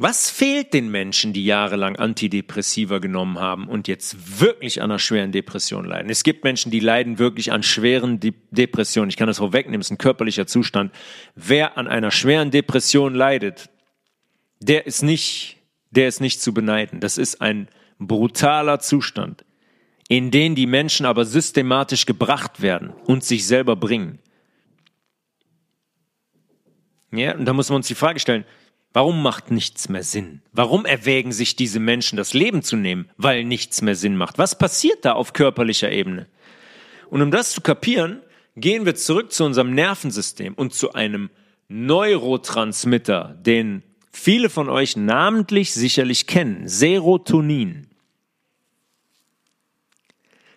Was 0.00 0.30
fehlt 0.30 0.74
den 0.74 0.92
Menschen, 0.92 1.32
die 1.32 1.44
jahrelang 1.44 1.96
Antidepressiva 1.96 2.98
genommen 2.98 3.40
haben 3.40 3.66
und 3.66 3.88
jetzt 3.88 4.40
wirklich 4.40 4.80
an 4.80 4.92
einer 4.92 5.00
schweren 5.00 5.32
Depression 5.32 5.84
leiden? 5.84 6.08
Es 6.08 6.22
gibt 6.22 6.44
Menschen, 6.44 6.70
die 6.70 6.78
leiden 6.78 7.18
wirklich 7.18 7.50
an 7.50 7.64
schweren 7.64 8.20
De 8.20 8.32
Depressionen. 8.52 9.10
Ich 9.10 9.16
kann 9.16 9.26
das 9.26 9.38
vorwegnehmen, 9.38 9.80
es 9.80 9.88
ist 9.88 9.90
ein 9.90 9.98
körperlicher 9.98 10.46
Zustand. 10.46 10.94
Wer 11.34 11.76
an 11.76 11.88
einer 11.88 12.12
schweren 12.12 12.52
Depression 12.52 13.12
leidet, 13.12 13.70
der 14.60 14.86
ist 14.86 15.02
nicht, 15.02 15.56
der 15.90 16.06
ist 16.06 16.20
nicht 16.20 16.40
zu 16.40 16.54
beneiden. 16.54 17.00
Das 17.00 17.18
ist 17.18 17.40
ein 17.40 17.68
brutaler 17.98 18.78
Zustand, 18.78 19.44
in 20.08 20.30
den 20.30 20.54
die 20.54 20.66
Menschen 20.68 21.06
aber 21.06 21.24
systematisch 21.24 22.06
gebracht 22.06 22.62
werden 22.62 22.90
und 22.90 23.24
sich 23.24 23.48
selber 23.48 23.74
bringen. 23.74 24.20
Ja, 27.10 27.34
und 27.34 27.46
da 27.46 27.52
muss 27.52 27.68
man 27.68 27.76
uns 27.78 27.88
die 27.88 27.96
Frage 27.96 28.20
stellen, 28.20 28.44
Warum 28.92 29.22
macht 29.22 29.50
nichts 29.50 29.88
mehr 29.88 30.02
Sinn? 30.02 30.40
Warum 30.52 30.86
erwägen 30.86 31.32
sich 31.32 31.56
diese 31.56 31.78
Menschen, 31.78 32.16
das 32.16 32.32
Leben 32.32 32.62
zu 32.62 32.76
nehmen, 32.76 33.10
weil 33.16 33.44
nichts 33.44 33.82
mehr 33.82 33.94
Sinn 33.94 34.16
macht? 34.16 34.38
Was 34.38 34.56
passiert 34.56 35.04
da 35.04 35.12
auf 35.12 35.34
körperlicher 35.34 35.92
Ebene? 35.92 36.26
Und 37.10 37.22
um 37.22 37.30
das 37.30 37.52
zu 37.52 37.60
kapieren, 37.60 38.22
gehen 38.56 38.86
wir 38.86 38.94
zurück 38.94 39.32
zu 39.32 39.44
unserem 39.44 39.74
Nervensystem 39.74 40.54
und 40.54 40.74
zu 40.74 40.94
einem 40.94 41.30
Neurotransmitter, 41.68 43.36
den 43.40 43.82
viele 44.10 44.48
von 44.48 44.68
euch 44.68 44.96
namentlich 44.96 45.72
sicherlich 45.72 46.26
kennen, 46.26 46.66
Serotonin. 46.66 47.88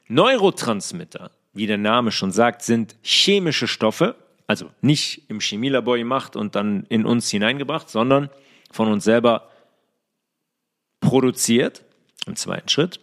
Neurotransmitter, 0.08 1.32
wie 1.54 1.68
der 1.68 1.78
Name 1.78 2.12
schon 2.12 2.32
sagt, 2.32 2.64
sind 2.64 2.96
chemische 3.02 3.68
Stoffe, 3.68 4.16
also 4.52 4.70
nicht 4.82 5.30
im 5.30 5.40
Chemielabor 5.40 5.98
gemacht 5.98 6.36
und 6.36 6.56
dann 6.56 6.86
in 6.90 7.06
uns 7.06 7.30
hineingebracht, 7.30 7.90
sondern 7.90 8.30
von 8.70 8.92
uns 8.92 9.06
selber 9.06 9.50
produziert, 11.00 11.86
im 12.28 12.36
zweiten 12.36 12.68
Schritt. 12.68 13.00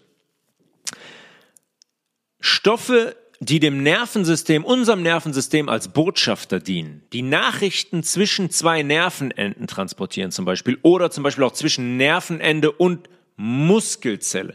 Stoffe, 2.38 3.16
die 3.40 3.60
dem 3.60 3.82
Nervensystem, 3.82 4.62
unserem 4.62 5.02
Nervensystem 5.02 5.70
als 5.70 5.88
Botschafter 5.88 6.60
dienen, 6.60 7.02
die 7.14 7.22
Nachrichten 7.22 8.02
zwischen 8.02 8.50
zwei 8.50 8.82
Nervenenden 8.82 9.66
transportieren 9.66 10.30
zum 10.30 10.44
Beispiel 10.44 10.78
oder 10.82 11.10
zum 11.10 11.24
Beispiel 11.24 11.44
auch 11.44 11.52
zwischen 11.52 11.96
Nervenende 11.96 12.72
und 12.72 13.08
Muskelzelle. 13.36 14.52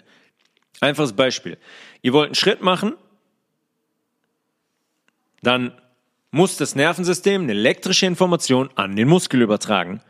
Einfaches 0.79 1.13
Beispiel. 1.13 1.57
Ihr 2.03 2.13
wollt 2.13 2.27
einen 2.27 2.35
Schritt 2.35 2.61
machen, 2.61 2.93
dann 5.41 5.73
muss 6.33 6.57
das 6.57 6.73
Nervensystem 6.73 7.43
eine 7.43 7.51
elektrische 7.51 8.07
Information 8.07 8.71
an 8.73 8.95
den 8.95 9.07
Muskel 9.07 9.43
übertragen, 9.43 10.01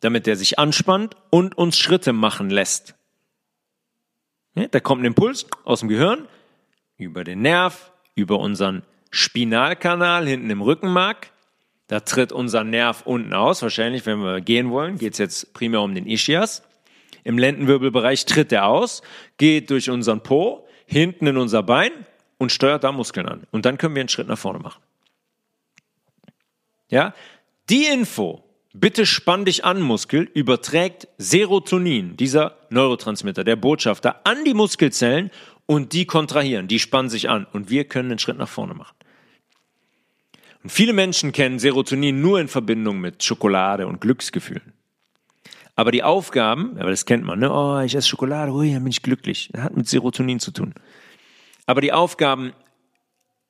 damit 0.00 0.26
der 0.26 0.34
sich 0.34 0.58
anspannt 0.58 1.14
und 1.30 1.56
uns 1.56 1.78
Schritte 1.78 2.12
machen 2.12 2.50
lässt. 2.50 2.96
Da 4.54 4.80
kommt 4.80 5.02
ein 5.02 5.06
Impuls 5.06 5.46
aus 5.64 5.78
dem 5.80 5.88
Gehirn, 5.88 6.26
über 6.96 7.22
den 7.22 7.42
Nerv, 7.42 7.92
über 8.16 8.40
unseren 8.40 8.82
Spinalkanal 9.12 10.26
hinten 10.26 10.50
im 10.50 10.62
Rückenmark. 10.62 11.30
Da 11.86 12.00
tritt 12.00 12.32
unser 12.32 12.64
Nerv 12.64 13.02
unten 13.06 13.32
aus. 13.32 13.62
Wahrscheinlich, 13.62 14.04
wenn 14.04 14.18
wir 14.18 14.40
gehen 14.40 14.70
wollen, 14.70 14.98
geht 14.98 15.12
es 15.12 15.18
jetzt 15.18 15.54
primär 15.54 15.82
um 15.82 15.94
den 15.94 16.08
Ischias. 16.08 16.64
Im 17.22 17.38
Lendenwirbelbereich 17.38 18.26
tritt 18.26 18.50
er 18.50 18.66
aus, 18.66 19.02
geht 19.36 19.70
durch 19.70 19.90
unseren 19.90 20.24
Po, 20.24 20.66
hinten 20.86 21.28
in 21.28 21.36
unser 21.36 21.62
Bein 21.62 21.92
und 22.38 22.50
steuert 22.50 22.82
da 22.82 22.90
Muskeln 22.90 23.28
an. 23.28 23.46
Und 23.52 23.64
dann 23.64 23.78
können 23.78 23.94
wir 23.94 24.00
einen 24.00 24.08
Schritt 24.08 24.26
nach 24.26 24.38
vorne 24.38 24.58
machen. 24.58 24.82
Ja, 26.92 27.14
die 27.70 27.86
Info, 27.86 28.44
bitte 28.74 29.06
spann 29.06 29.46
dich 29.46 29.64
an 29.64 29.80
Muskel, 29.80 30.28
überträgt 30.34 31.08
Serotonin, 31.16 32.18
dieser 32.18 32.58
Neurotransmitter, 32.68 33.44
der 33.44 33.56
Botschafter, 33.56 34.20
an 34.24 34.44
die 34.44 34.52
Muskelzellen 34.52 35.30
und 35.64 35.94
die 35.94 36.04
kontrahieren, 36.04 36.68
die 36.68 36.78
spannen 36.78 37.08
sich 37.08 37.30
an 37.30 37.46
und 37.50 37.70
wir 37.70 37.84
können 37.84 38.10
einen 38.10 38.18
Schritt 38.18 38.36
nach 38.36 38.48
vorne 38.48 38.74
machen. 38.74 38.94
Und 40.62 40.68
viele 40.68 40.92
Menschen 40.92 41.32
kennen 41.32 41.58
Serotonin 41.58 42.20
nur 42.20 42.38
in 42.40 42.48
Verbindung 42.48 43.00
mit 43.00 43.24
Schokolade 43.24 43.86
und 43.86 44.02
Glücksgefühlen. 44.02 44.74
Aber 45.74 45.92
die 45.92 46.02
Aufgaben, 46.02 46.76
aber 46.78 46.90
das 46.90 47.06
kennt 47.06 47.24
man, 47.24 47.38
ne? 47.38 47.50
oh, 47.50 47.80
ich 47.80 47.94
esse 47.94 48.06
Schokolade, 48.06 48.52
oh, 48.52 48.62
dann 48.62 48.84
bin 48.84 48.88
ich 48.88 49.02
glücklich. 49.02 49.48
Das 49.54 49.62
hat 49.62 49.74
mit 49.74 49.88
Serotonin 49.88 50.40
zu 50.40 50.50
tun. 50.50 50.74
Aber 51.64 51.80
die 51.80 51.94
Aufgaben 51.94 52.52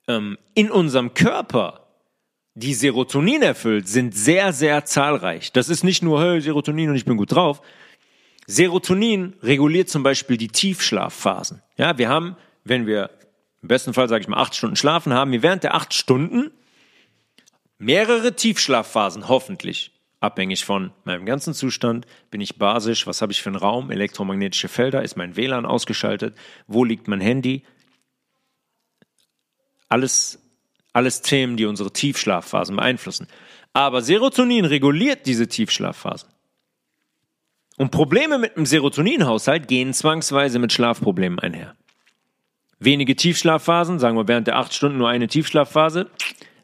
ähm, 0.07 0.38
in 0.55 0.70
unserem 0.70 1.12
Körper 1.14 1.82
die 2.55 2.75
Serotonin 2.75 3.43
erfüllt, 3.43 3.88
sind 3.88 4.15
sehr, 4.15 4.53
sehr 4.53 4.85
zahlreich. 4.85 5.53
Das 5.53 5.69
ist 5.69 5.85
nicht 5.85 6.03
nur 6.03 6.23
hey, 6.23 6.41
Serotonin 6.41 6.91
und 6.91 6.97
ich 6.97 7.05
bin 7.05 7.17
gut 7.17 7.33
drauf. 7.33 7.62
Serotonin 8.47 9.35
reguliert 9.43 9.88
zum 9.88 10.03
Beispiel 10.03 10.37
die 10.37 10.49
Tiefschlafphasen. 10.49 11.62
Ja, 11.77 11.97
wir 11.97 12.09
haben, 12.09 12.37
wenn 12.65 12.87
wir 12.87 13.11
im 13.62 13.69
besten 13.69 13.95
Fall, 13.95 14.09
sage 14.09 14.23
ich 14.23 14.29
mal, 14.29 14.41
acht 14.41 14.55
Stunden 14.55 14.77
schlafen, 14.77 15.15
haben 15.15 15.33
wir 15.33 15.43
während 15.43 15.62
der 15.62 15.75
acht 15.75 15.95
Stunden 15.95 16.51
mehrere 17.79 18.35
Tiefschlafphasen, 18.35 19.29
hoffentlich. 19.29 19.93
Abhängig 20.21 20.65
von 20.65 20.93
meinem 21.05 21.27
ganzen 21.27 21.53
Zustand, 21.53 22.07
bin 22.31 22.41
ich 22.41 22.57
basisch, 22.57 23.09
was 23.09 23.23
habe 23.23 23.33
ich 23.33 23.43
für 23.43 23.51
einen 23.51 23.57
Raum, 23.57 23.91
elektromagnetische 23.91 24.69
Felder, 24.69 25.03
ist 25.03 25.17
mein 25.17 25.37
WLAN 25.37 25.67
ausgeschaltet, 25.67 26.37
wo 26.69 26.85
liegt 26.85 27.09
mein 27.09 27.21
Handy. 27.21 27.65
Alles 29.88 30.41
alles 30.92 31.22
Themen, 31.22 31.57
die 31.57 31.64
unsere 31.64 31.92
Tiefschlafphasen 31.92 32.76
beeinflussen. 32.76 33.26
Aber 33.72 34.02
Serotonin 34.02 34.64
reguliert 34.64 35.26
diese 35.26 35.48
Tiefschlafphasen. 35.48 36.28
Und 37.78 37.90
Probleme 37.90 38.38
mit 38.38 38.57
dem 38.57 38.66
Serotoninhaushalt 38.66 39.66
gehen 39.66 39.94
zwangsweise 39.94 40.59
mit 40.59 40.72
Schlafproblemen 40.72 41.38
einher. 41.38 41.74
Wenige 42.78 43.16
Tiefschlafphasen, 43.16 43.98
sagen 43.98 44.16
wir 44.16 44.28
während 44.28 44.46
der 44.46 44.59
acht 44.59 44.74
Stunden 44.74 44.98
nur 44.98 45.09
eine 45.09 45.28
Tiefschlafphase, 45.28 46.11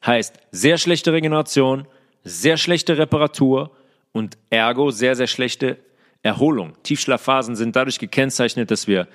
heißt 0.04 0.36
sehr 0.50 0.76
schlechte 0.76 1.12
Regeneration, 1.12 1.86
sehr 2.24 2.56
schlechte 2.56 2.98
Reparatur 2.98 3.70
und 4.12 4.36
ergo 4.50 4.90
sehr, 4.90 5.14
sehr 5.14 5.26
schlechte 5.26 5.78
Erholung. 6.22 6.74
Tiefschlafphasen 6.82 7.56
sind 7.56 7.76
dadurch 7.76 7.98
gekennzeichnet, 7.98 8.70
dass 8.70 8.86
wir, 8.86 9.08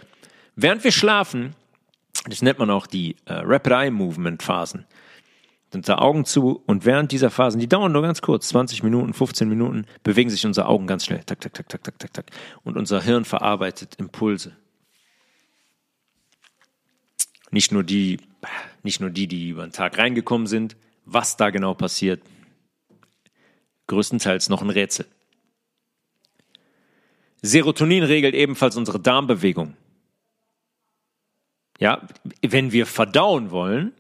während 0.56 0.84
wir 0.84 0.92
schlafen, 0.92 1.56
das 2.28 2.42
nennt 2.42 2.60
man 2.60 2.70
auch 2.70 2.88
die 2.88 3.18
äh, 3.26 3.34
Rapid 3.34 3.74
Eye 3.74 3.92
Movement 3.92 4.42
Phasen, 4.42 4.86
unsere 5.76 6.00
Augen 6.00 6.26
zu 6.26 6.62
und 6.66 6.86
während 6.86 7.12
dieser 7.12 7.30
Phasen, 7.30 7.60
die 7.60 7.68
dauern 7.68 7.92
nur 7.92 8.02
ganz 8.02 8.22
kurz, 8.22 8.50
20 8.50 8.84
Minuten, 8.84 9.14
15 9.14 9.48
Minuten, 9.48 9.86
bewegen 10.04 10.30
sich 10.30 10.46
unsere 10.46 10.68
Augen 10.68 10.88
ganz 10.88 11.06
schnell. 11.06 11.24
Tak, 11.26 11.42
tak, 11.42 11.54
tak, 11.54 11.70
tak, 11.70 11.84
tak, 11.84 12.00
tak, 12.00 12.14
tak. 12.14 12.26
Und 12.64 12.78
unser 12.78 13.02
Hirn 13.02 13.26
verarbeitet 13.26 13.96
Impulse. 13.96 14.56
Nicht 17.52 17.72
nur 17.72 17.84
die, 17.84 18.20
nicht 18.84 19.00
nur 19.00 19.10
die, 19.10 19.28
die 19.28 19.50
über 19.50 19.64
den 19.64 19.72
Tag 19.72 19.98
reingekommen 19.98 20.48
sind, 20.48 20.76
was 21.06 21.38
da 21.38 21.50
genau 21.50 21.74
passiert, 21.74 22.22
größtenteils 23.88 24.50
noch 24.50 24.62
ein 24.62 24.70
Rätsel. 24.70 25.06
Serotonin 27.42 28.04
regelt 28.04 28.36
ebenfalls 28.36 28.78
unsere 28.78 29.00
Darmbewegung. 29.00 29.76
Ja, 31.80 32.08
wenn 32.42 32.72
wir 32.72 32.86
verdauen 32.86 33.52
wollen, 33.52 33.94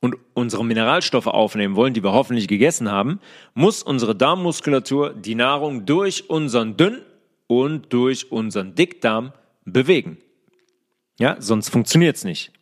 und 0.00 0.16
unsere 0.34 0.64
Mineralstoffe 0.64 1.26
aufnehmen 1.26 1.76
wollen, 1.76 1.94
die 1.94 2.02
wir 2.02 2.12
hoffentlich 2.12 2.48
gegessen 2.48 2.90
haben, 2.90 3.20
muss 3.54 3.82
unsere 3.82 4.16
Darmmuskulatur 4.16 5.14
die 5.14 5.34
Nahrung 5.34 5.86
durch 5.86 6.28
unseren 6.30 6.76
Dünn- 6.76 7.02
und 7.46 7.92
durch 7.92 8.32
unseren 8.32 8.74
Dickdarm 8.74 9.32
bewegen. 9.64 10.18
Ja, 11.18 11.36
sonst 11.38 11.68
funktioniert 11.68 12.16
es 12.16 12.24
nicht. 12.24 12.52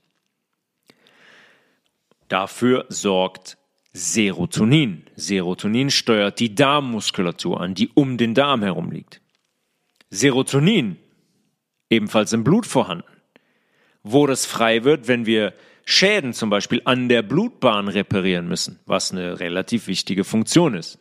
Dafür 2.29 2.87
sorgt 2.89 3.57
Serotonin. 3.93 5.05
Serotonin 5.17 5.91
steuert 5.91 6.41
die 6.41 6.55
Darmmuskulatur 6.55 7.61
an, 7.61 7.75
die 7.75 7.89
um 7.95 8.19
den 8.19 8.35
Darm 8.35 8.63
herum 8.63 8.91
liegt. 8.91 9.21
Serotonin, 10.11 10.97
ebenfalls 11.91 12.33
im 12.33 12.45
Blut 12.45 12.67
vorhanden. 12.67 13.05
Wo 14.03 14.27
das 14.27 14.47
frei 14.47 14.85
wird, 14.85 15.09
wenn 15.09 15.27
wir 15.27 15.55
Schäden 15.91 16.35
zum 16.35 16.51
Beispiel 16.51 16.83
an 16.85 17.09
der 17.09 17.23
Blutbahn 17.23 17.89
reparieren 17.89 18.47
müssen, 18.47 18.79
was 18.85 19.11
eine 19.11 19.41
relativ 19.41 19.87
wichtige 19.87 20.23
Funktion 20.23 20.75
ist, 20.75 20.99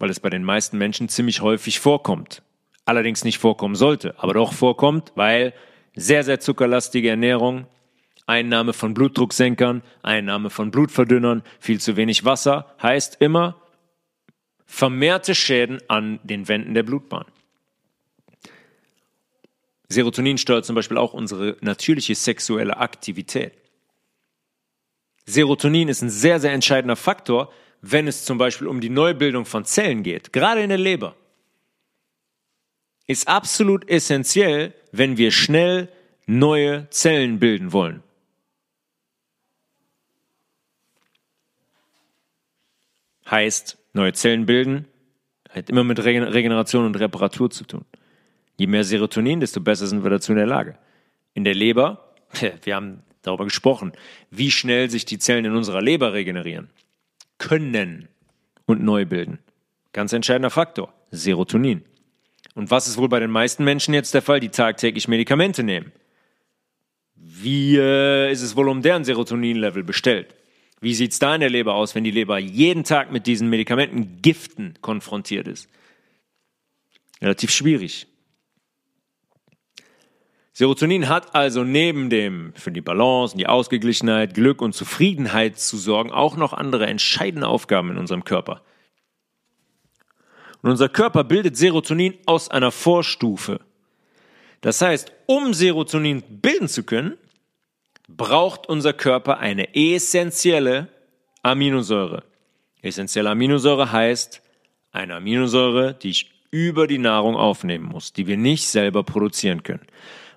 weil 0.00 0.10
es 0.10 0.18
bei 0.18 0.28
den 0.28 0.42
meisten 0.42 0.76
Menschen 0.76 1.08
ziemlich 1.08 1.40
häufig 1.40 1.78
vorkommt. 1.78 2.42
Allerdings 2.84 3.22
nicht 3.22 3.38
vorkommen 3.38 3.76
sollte, 3.76 4.18
aber 4.18 4.34
doch 4.34 4.54
vorkommt, 4.54 5.12
weil 5.14 5.54
sehr, 5.94 6.24
sehr 6.24 6.40
zuckerlastige 6.40 7.10
Ernährung, 7.10 7.68
Einnahme 8.26 8.72
von 8.72 8.92
Blutdrucksenkern, 8.92 9.82
Einnahme 10.02 10.50
von 10.50 10.72
Blutverdünnern, 10.72 11.44
viel 11.60 11.78
zu 11.78 11.96
wenig 11.96 12.24
Wasser, 12.24 12.74
heißt 12.82 13.18
immer 13.20 13.62
vermehrte 14.66 15.36
Schäden 15.36 15.78
an 15.86 16.18
den 16.24 16.48
Wänden 16.48 16.74
der 16.74 16.82
Blutbahn. 16.82 17.26
Serotonin 19.88 20.38
steuert 20.38 20.64
zum 20.64 20.74
Beispiel 20.74 20.98
auch 20.98 21.12
unsere 21.12 21.56
natürliche 21.60 22.16
sexuelle 22.16 22.78
Aktivität. 22.78 23.61
Serotonin 25.24 25.88
ist 25.88 26.02
ein 26.02 26.10
sehr, 26.10 26.40
sehr 26.40 26.52
entscheidender 26.52 26.96
Faktor, 26.96 27.52
wenn 27.80 28.06
es 28.06 28.24
zum 28.24 28.38
Beispiel 28.38 28.68
um 28.68 28.80
die 28.80 28.90
Neubildung 28.90 29.44
von 29.44 29.64
Zellen 29.64 30.02
geht, 30.02 30.32
gerade 30.32 30.62
in 30.62 30.68
der 30.68 30.78
Leber, 30.78 31.16
ist 33.06 33.28
absolut 33.28 33.88
essentiell, 33.88 34.74
wenn 34.92 35.16
wir 35.16 35.32
schnell 35.32 35.88
neue 36.26 36.88
Zellen 36.90 37.40
bilden 37.40 37.72
wollen. 37.72 38.02
Heißt, 43.28 43.78
neue 43.92 44.12
Zellen 44.12 44.46
bilden 44.46 44.86
hat 45.50 45.68
immer 45.68 45.84
mit 45.84 46.02
Regeneration 46.02 46.86
und 46.86 46.98
Reparatur 46.98 47.50
zu 47.50 47.64
tun. 47.64 47.84
Je 48.56 48.66
mehr 48.66 48.84
Serotonin, 48.84 49.40
desto 49.40 49.60
besser 49.60 49.86
sind 49.86 50.02
wir 50.02 50.10
dazu 50.10 50.32
in 50.32 50.38
der 50.38 50.46
Lage. 50.46 50.78
In 51.34 51.44
der 51.44 51.54
Leber, 51.54 52.14
wir 52.62 52.74
haben 52.74 53.02
darüber 53.22 53.44
gesprochen, 53.44 53.92
wie 54.30 54.50
schnell 54.50 54.90
sich 54.90 55.04
die 55.04 55.18
Zellen 55.18 55.44
in 55.44 55.56
unserer 55.56 55.80
Leber 55.80 56.12
regenerieren 56.12 56.70
können 57.38 58.08
und 58.66 58.82
neu 58.82 59.04
bilden. 59.04 59.38
Ganz 59.92 60.12
entscheidender 60.12 60.50
Faktor, 60.50 60.92
Serotonin. 61.10 61.82
Und 62.54 62.70
was 62.70 62.86
ist 62.86 62.98
wohl 62.98 63.08
bei 63.08 63.20
den 63.20 63.30
meisten 63.30 63.64
Menschen 63.64 63.94
jetzt 63.94 64.14
der 64.14 64.22
Fall, 64.22 64.40
die 64.40 64.50
tagtäglich 64.50 65.08
Medikamente 65.08 65.62
nehmen? 65.62 65.92
Wie 67.16 67.76
äh, 67.76 68.30
ist 68.30 68.42
es 68.42 68.56
wohl 68.56 68.68
um 68.68 68.82
deren 68.82 69.04
Serotoninlevel 69.04 69.84
bestellt? 69.84 70.34
Wie 70.80 70.94
sieht 70.94 71.12
es 71.12 71.18
da 71.18 71.34
in 71.34 71.40
der 71.40 71.50
Leber 71.50 71.74
aus, 71.74 71.94
wenn 71.94 72.04
die 72.04 72.10
Leber 72.10 72.38
jeden 72.38 72.84
Tag 72.84 73.12
mit 73.12 73.26
diesen 73.26 73.48
Medikamenten 73.48 74.20
Giften 74.20 74.74
konfrontiert 74.80 75.46
ist? 75.46 75.68
Relativ 77.20 77.50
schwierig. 77.50 78.08
Serotonin 80.54 81.08
hat 81.08 81.34
also 81.34 81.64
neben 81.64 82.10
dem 82.10 82.52
für 82.54 82.70
die 82.70 82.82
Balance, 82.82 83.36
die 83.36 83.46
Ausgeglichenheit, 83.46 84.34
Glück 84.34 84.60
und 84.60 84.74
Zufriedenheit 84.74 85.58
zu 85.58 85.78
sorgen 85.78 86.12
auch 86.12 86.36
noch 86.36 86.52
andere 86.52 86.86
entscheidende 86.86 87.48
Aufgaben 87.48 87.90
in 87.90 87.98
unserem 87.98 88.24
Körper. 88.24 88.60
Und 90.60 90.70
unser 90.70 90.90
Körper 90.90 91.24
bildet 91.24 91.56
Serotonin 91.56 92.14
aus 92.26 92.50
einer 92.50 92.70
Vorstufe. 92.70 93.60
Das 94.60 94.80
heißt, 94.80 95.10
um 95.26 95.54
Serotonin 95.54 96.22
bilden 96.40 96.68
zu 96.68 96.84
können, 96.84 97.16
braucht 98.08 98.68
unser 98.68 98.92
Körper 98.92 99.38
eine 99.38 99.74
essentielle 99.74 100.88
Aminosäure. 101.42 102.24
Essentielle 102.82 103.30
Aminosäure 103.30 103.90
heißt 103.90 104.42
eine 104.92 105.16
Aminosäure, 105.16 105.94
die 105.94 106.10
ich 106.10 106.30
über 106.50 106.86
die 106.86 106.98
Nahrung 106.98 107.36
aufnehmen 107.36 107.86
muss, 107.86 108.12
die 108.12 108.26
wir 108.26 108.36
nicht 108.36 108.68
selber 108.68 109.02
produzieren 109.02 109.62
können. 109.62 109.86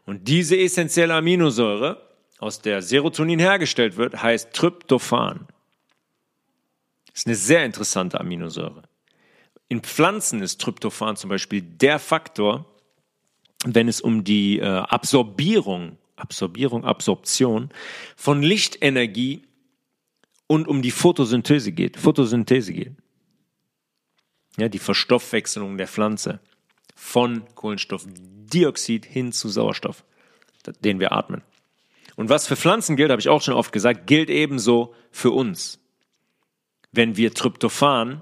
Und 0.05 0.27
diese 0.27 0.57
essentielle 0.57 1.13
Aminosäure, 1.13 2.01
aus 2.39 2.61
der 2.61 2.81
Serotonin 2.81 3.39
hergestellt 3.39 3.97
wird, 3.97 4.21
heißt 4.21 4.53
Tryptophan. 4.53 5.47
Das 7.07 7.21
ist 7.21 7.27
eine 7.27 7.35
sehr 7.35 7.65
interessante 7.65 8.19
Aminosäure. 8.19 8.83
In 9.67 9.81
Pflanzen 9.81 10.41
ist 10.41 10.61
Tryptophan 10.61 11.15
zum 11.15 11.29
Beispiel 11.29 11.61
der 11.61 11.97
Faktor, 11.97 12.65
wenn 13.65 13.87
es 13.87 14.01
um 14.01 14.23
die 14.23 14.59
äh, 14.59 14.65
Absorbierung, 14.65 15.97
Absorbierung, 16.17 16.83
Absorption 16.83 17.69
von 18.15 18.43
Lichtenergie 18.43 19.43
und 20.47 20.67
um 20.67 20.81
die 20.81 20.91
Photosynthese 20.91 21.71
geht. 21.71 21.97
Photosynthese 21.97 22.73
geht. 22.73 22.93
Ja, 24.57 24.69
die 24.69 24.79
Verstoffwechselung 24.79 25.77
der 25.77 25.87
Pflanze 25.87 26.39
von 26.95 27.43
Kohlenstoffdioxid 27.55 28.34
hin 28.51 29.31
zu 29.31 29.49
Sauerstoff, 29.49 30.03
den 30.81 30.99
wir 30.99 31.11
atmen. 31.11 31.41
Und 32.15 32.29
was 32.29 32.47
für 32.47 32.55
Pflanzen 32.55 32.95
gilt, 32.95 33.11
habe 33.11 33.19
ich 33.19 33.29
auch 33.29 33.41
schon 33.41 33.53
oft 33.53 33.71
gesagt, 33.71 34.07
gilt 34.07 34.29
ebenso 34.29 34.95
für 35.11 35.31
uns. 35.31 35.79
Wenn 36.91 37.17
wir 37.17 37.33
Tryptophan 37.33 38.21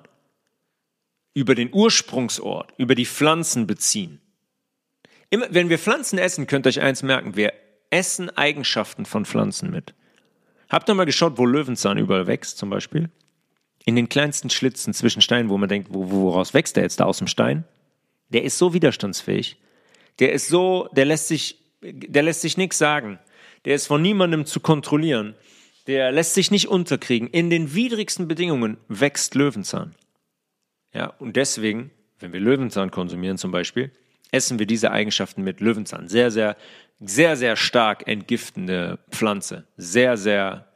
über 1.33 1.55
den 1.55 1.73
Ursprungsort, 1.73 2.73
über 2.77 2.95
die 2.95 3.05
Pflanzen 3.05 3.67
beziehen. 3.67 4.19
Immer, 5.29 5.47
wenn 5.49 5.69
wir 5.69 5.79
Pflanzen 5.79 6.19
essen, 6.19 6.47
könnt 6.47 6.65
ihr 6.65 6.69
euch 6.69 6.81
eins 6.81 7.01
merken, 7.01 7.35
wir 7.35 7.53
essen 7.89 8.29
Eigenschaften 8.29 9.05
von 9.05 9.25
Pflanzen 9.25 9.71
mit. 9.71 9.93
Habt 10.69 10.89
ihr 10.89 10.95
mal 10.95 11.05
geschaut, 11.05 11.37
wo 11.37 11.45
Löwenzahn 11.45 11.97
überall 11.97 12.27
wächst, 12.27 12.57
zum 12.57 12.69
Beispiel? 12.69 13.09
In 13.85 13.95
den 13.95 14.09
kleinsten 14.09 14.49
Schlitzen 14.49 14.93
zwischen 14.93 15.21
Steinen, 15.21 15.49
wo 15.49 15.57
man 15.57 15.69
denkt, 15.69 15.89
wo, 15.91 16.09
woraus 16.09 16.53
wächst 16.53 16.75
der 16.75 16.83
jetzt 16.83 16.99
da 16.99 17.05
aus 17.05 17.17
dem 17.17 17.27
Stein? 17.27 17.65
Der 18.29 18.43
ist 18.43 18.57
so 18.57 18.73
widerstandsfähig. 18.73 19.57
Der 20.19 20.33
ist 20.33 20.47
so, 20.47 20.89
der 20.93 21.05
lässt 21.05 21.27
sich, 21.27 21.59
der 21.81 22.23
lässt 22.23 22.41
sich 22.41 22.57
nichts 22.57 22.77
sagen. 22.77 23.19
Der 23.65 23.75
ist 23.75 23.87
von 23.87 24.01
niemandem 24.01 24.45
zu 24.45 24.59
kontrollieren. 24.59 25.35
Der 25.87 26.11
lässt 26.11 26.33
sich 26.33 26.51
nicht 26.51 26.67
unterkriegen. 26.67 27.27
In 27.29 27.49
den 27.49 27.73
widrigsten 27.73 28.27
Bedingungen 28.27 28.77
wächst 28.87 29.35
Löwenzahn. 29.35 29.95
Ja, 30.93 31.07
und 31.19 31.35
deswegen, 31.35 31.91
wenn 32.19 32.33
wir 32.33 32.39
Löwenzahn 32.39 32.91
konsumieren 32.91 33.37
zum 33.37 33.51
Beispiel, 33.51 33.91
essen 34.31 34.59
wir 34.59 34.65
diese 34.65 34.91
Eigenschaften 34.91 35.43
mit 35.43 35.59
Löwenzahn. 35.59 36.07
Sehr, 36.07 36.31
sehr, 36.31 36.55
sehr, 36.99 37.35
sehr 37.35 37.55
stark 37.55 38.07
entgiftende 38.07 38.99
Pflanze. 39.11 39.65
Sehr, 39.77 40.17
sehr, 40.17 40.67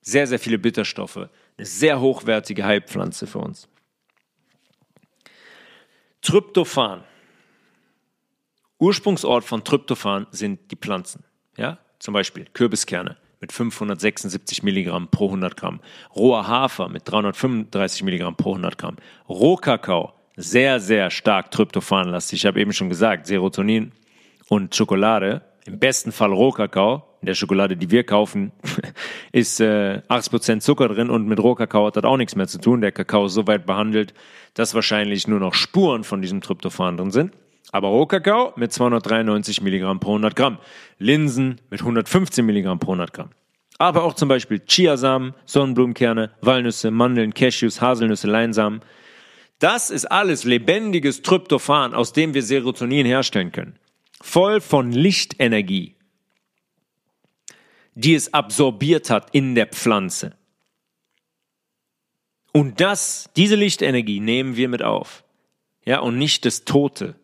sehr, 0.00 0.26
sehr 0.26 0.38
viele 0.38 0.58
Bitterstoffe. 0.58 1.28
Eine 1.56 1.66
sehr 1.66 2.00
hochwertige 2.00 2.64
Heilpflanze 2.64 3.26
für 3.26 3.38
uns. 3.38 3.68
Tryptophan. 6.20 7.04
Ursprungsort 8.78 9.44
von 9.44 9.64
Tryptophan 9.64 10.26
sind 10.30 10.70
die 10.70 10.76
Pflanzen. 10.76 11.24
Ja? 11.56 11.78
Zum 11.98 12.14
Beispiel 12.14 12.46
Kürbiskerne 12.52 13.16
mit 13.40 13.52
576 13.52 14.62
Milligramm 14.62 15.08
pro 15.08 15.26
100 15.26 15.56
Gramm, 15.56 15.80
roher 16.14 16.46
Hafer 16.46 16.88
mit 16.88 17.02
335 17.10 18.02
Milligramm 18.02 18.36
pro 18.36 18.50
100 18.50 18.78
Gramm, 18.78 18.96
Rohkakao, 19.28 20.12
sehr, 20.36 20.80
sehr 20.80 21.10
stark 21.10 21.50
tryptophanlastig. 21.50 22.40
Ich 22.40 22.46
habe 22.46 22.60
eben 22.60 22.72
schon 22.72 22.88
gesagt, 22.88 23.26
Serotonin 23.26 23.92
und 24.48 24.74
Schokolade, 24.74 25.42
im 25.66 25.78
besten 25.78 26.12
Fall 26.12 26.32
Rohkakao, 26.32 27.02
in 27.20 27.26
der 27.26 27.34
Schokolade, 27.34 27.76
die 27.76 27.90
wir 27.90 28.04
kaufen, 28.04 28.52
ist 29.32 29.60
äh, 29.60 30.02
80% 30.08 30.60
Zucker 30.60 30.88
drin 30.88 31.10
und 31.10 31.26
mit 31.26 31.40
Rohkakao 31.40 31.86
hat 31.86 31.96
das 31.96 32.04
auch 32.04 32.16
nichts 32.16 32.36
mehr 32.36 32.46
zu 32.46 32.58
tun. 32.58 32.80
Der 32.80 32.92
Kakao 32.92 33.26
ist 33.26 33.34
so 33.34 33.46
weit 33.46 33.66
behandelt, 33.66 34.14
dass 34.54 34.74
wahrscheinlich 34.74 35.26
nur 35.26 35.40
noch 35.40 35.54
Spuren 35.54 36.04
von 36.04 36.22
diesem 36.22 36.40
Tryptophan 36.40 36.96
drin 36.96 37.10
sind. 37.10 37.32
Aber 37.72 37.88
Rohkakao 37.88 38.52
mit 38.56 38.72
293 38.72 39.60
Milligramm 39.60 40.00
pro 40.00 40.10
100 40.10 40.36
Gramm. 40.36 40.58
Linsen 40.98 41.60
mit 41.70 41.80
115 41.80 42.44
Milligramm 42.44 42.78
pro 42.78 42.92
100 42.92 43.12
Gramm. 43.12 43.30
Aber 43.78 44.04
auch 44.04 44.14
zum 44.14 44.28
Beispiel 44.28 44.60
Chiasamen, 44.60 45.34
Sonnenblumenkerne, 45.44 46.30
Walnüsse, 46.40 46.90
Mandeln, 46.90 47.34
Cashews, 47.34 47.80
Haselnüsse, 47.80 48.26
Leinsamen. 48.26 48.80
Das 49.58 49.90
ist 49.90 50.06
alles 50.06 50.44
lebendiges 50.44 51.22
Tryptophan, 51.22 51.94
aus 51.94 52.12
dem 52.12 52.34
wir 52.34 52.42
Serotonin 52.42 53.06
herstellen 53.06 53.52
können. 53.52 53.78
Voll 54.22 54.60
von 54.60 54.92
Lichtenergie 54.92 55.96
die 57.96 58.14
es 58.14 58.32
absorbiert 58.32 59.10
hat 59.10 59.30
in 59.32 59.54
der 59.54 59.66
Pflanze. 59.66 60.36
Und 62.52 62.80
das, 62.80 63.30
diese 63.36 63.56
Lichtenergie 63.56 64.20
nehmen 64.20 64.56
wir 64.56 64.68
mit 64.68 64.82
auf. 64.82 65.24
Ja, 65.84 66.00
und 66.00 66.18
nicht 66.18 66.44
das 66.44 66.64
tote 66.64 67.16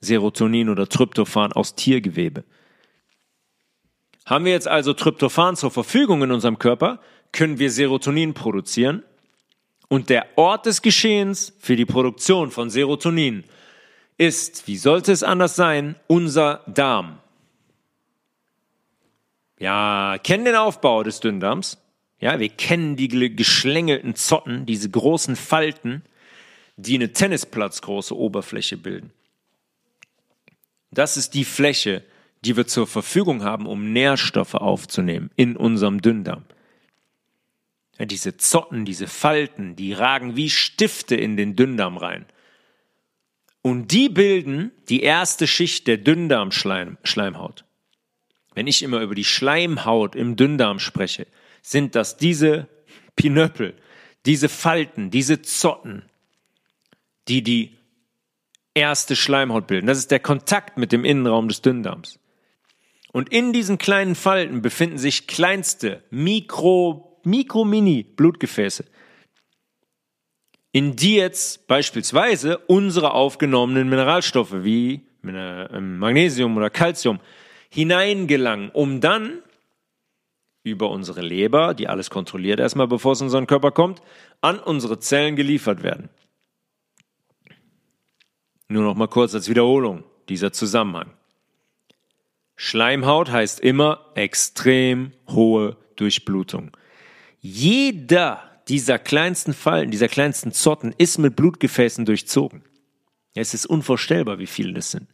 Serotonin 0.00 0.68
oder 0.68 0.88
Tryptophan 0.88 1.52
aus 1.52 1.74
Tiergewebe. 1.74 2.44
Haben 4.24 4.44
wir 4.44 4.52
jetzt 4.52 4.68
also 4.68 4.92
Tryptophan 4.92 5.56
zur 5.56 5.70
Verfügung 5.70 6.22
in 6.22 6.30
unserem 6.30 6.58
Körper, 6.58 7.00
können 7.32 7.58
wir 7.58 7.70
Serotonin 7.70 8.34
produzieren. 8.34 9.02
Und 9.88 10.08
der 10.08 10.26
Ort 10.36 10.66
des 10.66 10.82
Geschehens 10.82 11.52
für 11.58 11.74
die 11.74 11.86
Produktion 11.86 12.50
von 12.50 12.70
Serotonin 12.70 13.44
ist, 14.18 14.68
wie 14.68 14.76
sollte 14.76 15.10
es 15.10 15.22
anders 15.22 15.56
sein, 15.56 15.96
unser 16.06 16.62
Darm. 16.66 17.18
Ja, 19.58 20.16
kennen 20.22 20.44
den 20.44 20.54
Aufbau 20.54 21.02
des 21.02 21.20
Dünndarms. 21.20 21.78
Ja, 22.20 22.38
wir 22.38 22.50
kennen 22.50 22.96
die 22.96 23.08
geschlängelten 23.08 24.14
Zotten, 24.14 24.66
diese 24.66 24.90
großen 24.90 25.36
Falten, 25.36 26.02
die 26.76 26.94
eine 26.94 27.12
Tennisplatzgroße 27.12 28.16
Oberfläche 28.16 28.76
bilden. 28.76 29.10
Das 30.90 31.16
ist 31.16 31.34
die 31.34 31.44
Fläche, 31.44 32.04
die 32.44 32.56
wir 32.56 32.66
zur 32.66 32.86
Verfügung 32.86 33.44
haben, 33.44 33.66
um 33.66 33.92
Nährstoffe 33.92 34.54
aufzunehmen 34.54 35.30
in 35.36 35.56
unserem 35.56 36.00
Dünndarm. 36.00 36.44
Ja, 37.98 38.06
diese 38.06 38.36
Zotten, 38.36 38.84
diese 38.84 39.06
Falten, 39.06 39.76
die 39.76 39.92
ragen 39.92 40.36
wie 40.36 40.50
Stifte 40.50 41.16
in 41.16 41.36
den 41.36 41.54
Dünndarm 41.54 41.96
rein. 41.96 42.24
Und 43.62 43.92
die 43.92 44.08
bilden 44.08 44.72
die 44.88 45.02
erste 45.02 45.46
Schicht 45.46 45.86
der 45.86 45.98
Dünndarmschleimhaut 45.98 47.64
wenn 48.54 48.66
ich 48.66 48.82
immer 48.82 49.00
über 49.00 49.14
die 49.14 49.24
Schleimhaut 49.24 50.14
im 50.14 50.36
Dünndarm 50.36 50.78
spreche, 50.78 51.26
sind 51.62 51.94
das 51.94 52.16
diese 52.16 52.68
Pinöppel, 53.16 53.74
diese 54.26 54.48
Falten, 54.48 55.10
diese 55.10 55.42
Zotten, 55.42 56.02
die 57.28 57.42
die 57.42 57.76
erste 58.74 59.16
Schleimhaut 59.16 59.66
bilden. 59.66 59.86
Das 59.86 59.98
ist 59.98 60.10
der 60.10 60.20
Kontakt 60.20 60.78
mit 60.78 60.92
dem 60.92 61.04
Innenraum 61.04 61.48
des 61.48 61.62
Dünndarms. 61.62 62.18
Und 63.12 63.32
in 63.32 63.52
diesen 63.52 63.78
kleinen 63.78 64.14
Falten 64.14 64.62
befinden 64.62 64.98
sich 64.98 65.26
kleinste 65.26 66.04
Mikro, 66.10 67.20
Mikro-Mini-Blutgefäße. 67.24 68.84
in 70.72 70.94
die 70.94 71.16
jetzt 71.16 71.66
beispielsweise 71.66 72.58
unsere 72.58 73.12
aufgenommenen 73.12 73.88
Mineralstoffe 73.88 74.62
wie 74.62 75.02
ähm, 75.24 75.98
Magnesium 75.98 76.56
oder 76.56 76.70
Calcium 76.70 77.18
hineingelangen, 77.70 78.70
um 78.70 79.00
dann 79.00 79.42
über 80.62 80.90
unsere 80.90 81.22
Leber, 81.22 81.74
die 81.74 81.88
alles 81.88 82.10
kontrolliert 82.10 82.60
erstmal, 82.60 82.86
bevor 82.86 83.12
es 83.12 83.20
in 83.20 83.26
unseren 83.26 83.46
Körper 83.46 83.72
kommt, 83.72 84.02
an 84.40 84.58
unsere 84.58 84.98
Zellen 84.98 85.34
geliefert 85.34 85.82
werden. 85.82 86.08
Nur 88.70 88.84
noch 88.84 88.94
mal 88.94 89.08
kurz 89.08 89.34
als 89.34 89.48
Wiederholung 89.48 90.04
dieser 90.28 90.52
Zusammenhang. 90.52 91.10
Schleimhaut 92.56 93.30
heißt 93.30 93.60
immer 93.60 94.06
extrem 94.14 95.12
hohe 95.28 95.76
Durchblutung. 95.96 96.76
Jeder 97.40 98.62
dieser 98.68 98.98
kleinsten 98.98 99.52
Fallen, 99.52 99.90
dieser 99.90 100.08
kleinsten 100.08 100.52
Zotten 100.52 100.94
ist 100.96 101.18
mit 101.18 101.36
Blutgefäßen 101.36 102.04
durchzogen. 102.04 102.62
Es 103.34 103.54
ist 103.54 103.66
unvorstellbar, 103.66 104.38
wie 104.38 104.46
viele 104.46 104.72
das 104.72 104.90
sind. 104.90 105.08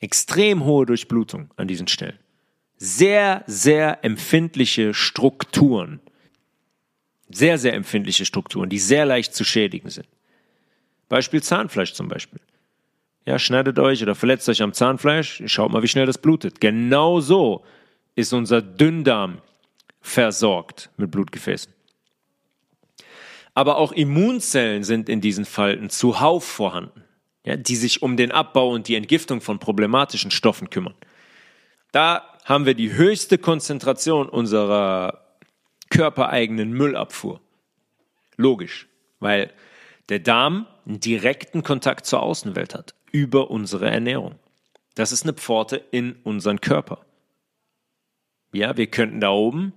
Extrem 0.00 0.64
hohe 0.64 0.86
Durchblutung 0.86 1.50
an 1.56 1.68
diesen 1.68 1.88
Stellen 1.88 2.18
sehr, 2.78 3.42
sehr 3.46 4.04
empfindliche 4.04 4.94
Strukturen. 4.94 6.00
Sehr, 7.28 7.58
sehr 7.58 7.74
empfindliche 7.74 8.24
Strukturen, 8.24 8.68
die 8.68 8.78
sehr 8.78 9.04
leicht 9.04 9.34
zu 9.34 9.44
schädigen 9.44 9.90
sind. 9.90 10.06
Beispiel 11.08 11.42
Zahnfleisch 11.42 11.92
zum 11.92 12.08
Beispiel. 12.08 12.40
Ja, 13.24 13.38
schneidet 13.38 13.78
euch 13.78 14.02
oder 14.02 14.14
verletzt 14.14 14.48
euch 14.48 14.62
am 14.62 14.72
Zahnfleisch, 14.72 15.42
schaut 15.46 15.72
mal, 15.72 15.82
wie 15.82 15.88
schnell 15.88 16.06
das 16.06 16.18
blutet. 16.18 16.60
Genau 16.60 17.20
so 17.20 17.64
ist 18.14 18.32
unser 18.32 18.62
Dünndarm 18.62 19.42
versorgt 20.00 20.90
mit 20.96 21.10
Blutgefäßen. 21.10 21.72
Aber 23.54 23.78
auch 23.78 23.92
Immunzellen 23.92 24.84
sind 24.84 25.08
in 25.08 25.20
diesen 25.20 25.44
Falten 25.44 25.90
zuhauf 25.90 26.44
vorhanden, 26.44 27.04
ja, 27.44 27.56
die 27.56 27.76
sich 27.76 28.02
um 28.02 28.16
den 28.16 28.30
Abbau 28.30 28.70
und 28.70 28.86
die 28.86 28.94
Entgiftung 28.94 29.40
von 29.40 29.58
problematischen 29.58 30.30
Stoffen 30.30 30.70
kümmern. 30.70 30.94
Da 31.90 32.38
haben 32.44 32.66
wir 32.66 32.74
die 32.74 32.92
höchste 32.92 33.38
Konzentration 33.38 34.28
unserer 34.28 35.24
körpereigenen 35.90 36.72
Müllabfuhr. 36.72 37.40
Logisch, 38.36 38.86
weil 39.18 39.50
der 40.10 40.20
Darm 40.20 40.66
einen 40.86 41.00
direkten 41.00 41.62
Kontakt 41.62 42.06
zur 42.06 42.22
Außenwelt 42.22 42.74
hat, 42.74 42.94
über 43.12 43.50
unsere 43.50 43.90
Ernährung. 43.90 44.36
Das 44.94 45.12
ist 45.12 45.24
eine 45.24 45.34
Pforte 45.34 45.76
in 45.90 46.16
unseren 46.22 46.60
Körper. 46.60 47.04
Ja, 48.52 48.76
wir 48.76 48.86
könnten 48.86 49.20
da 49.20 49.30
oben 49.30 49.72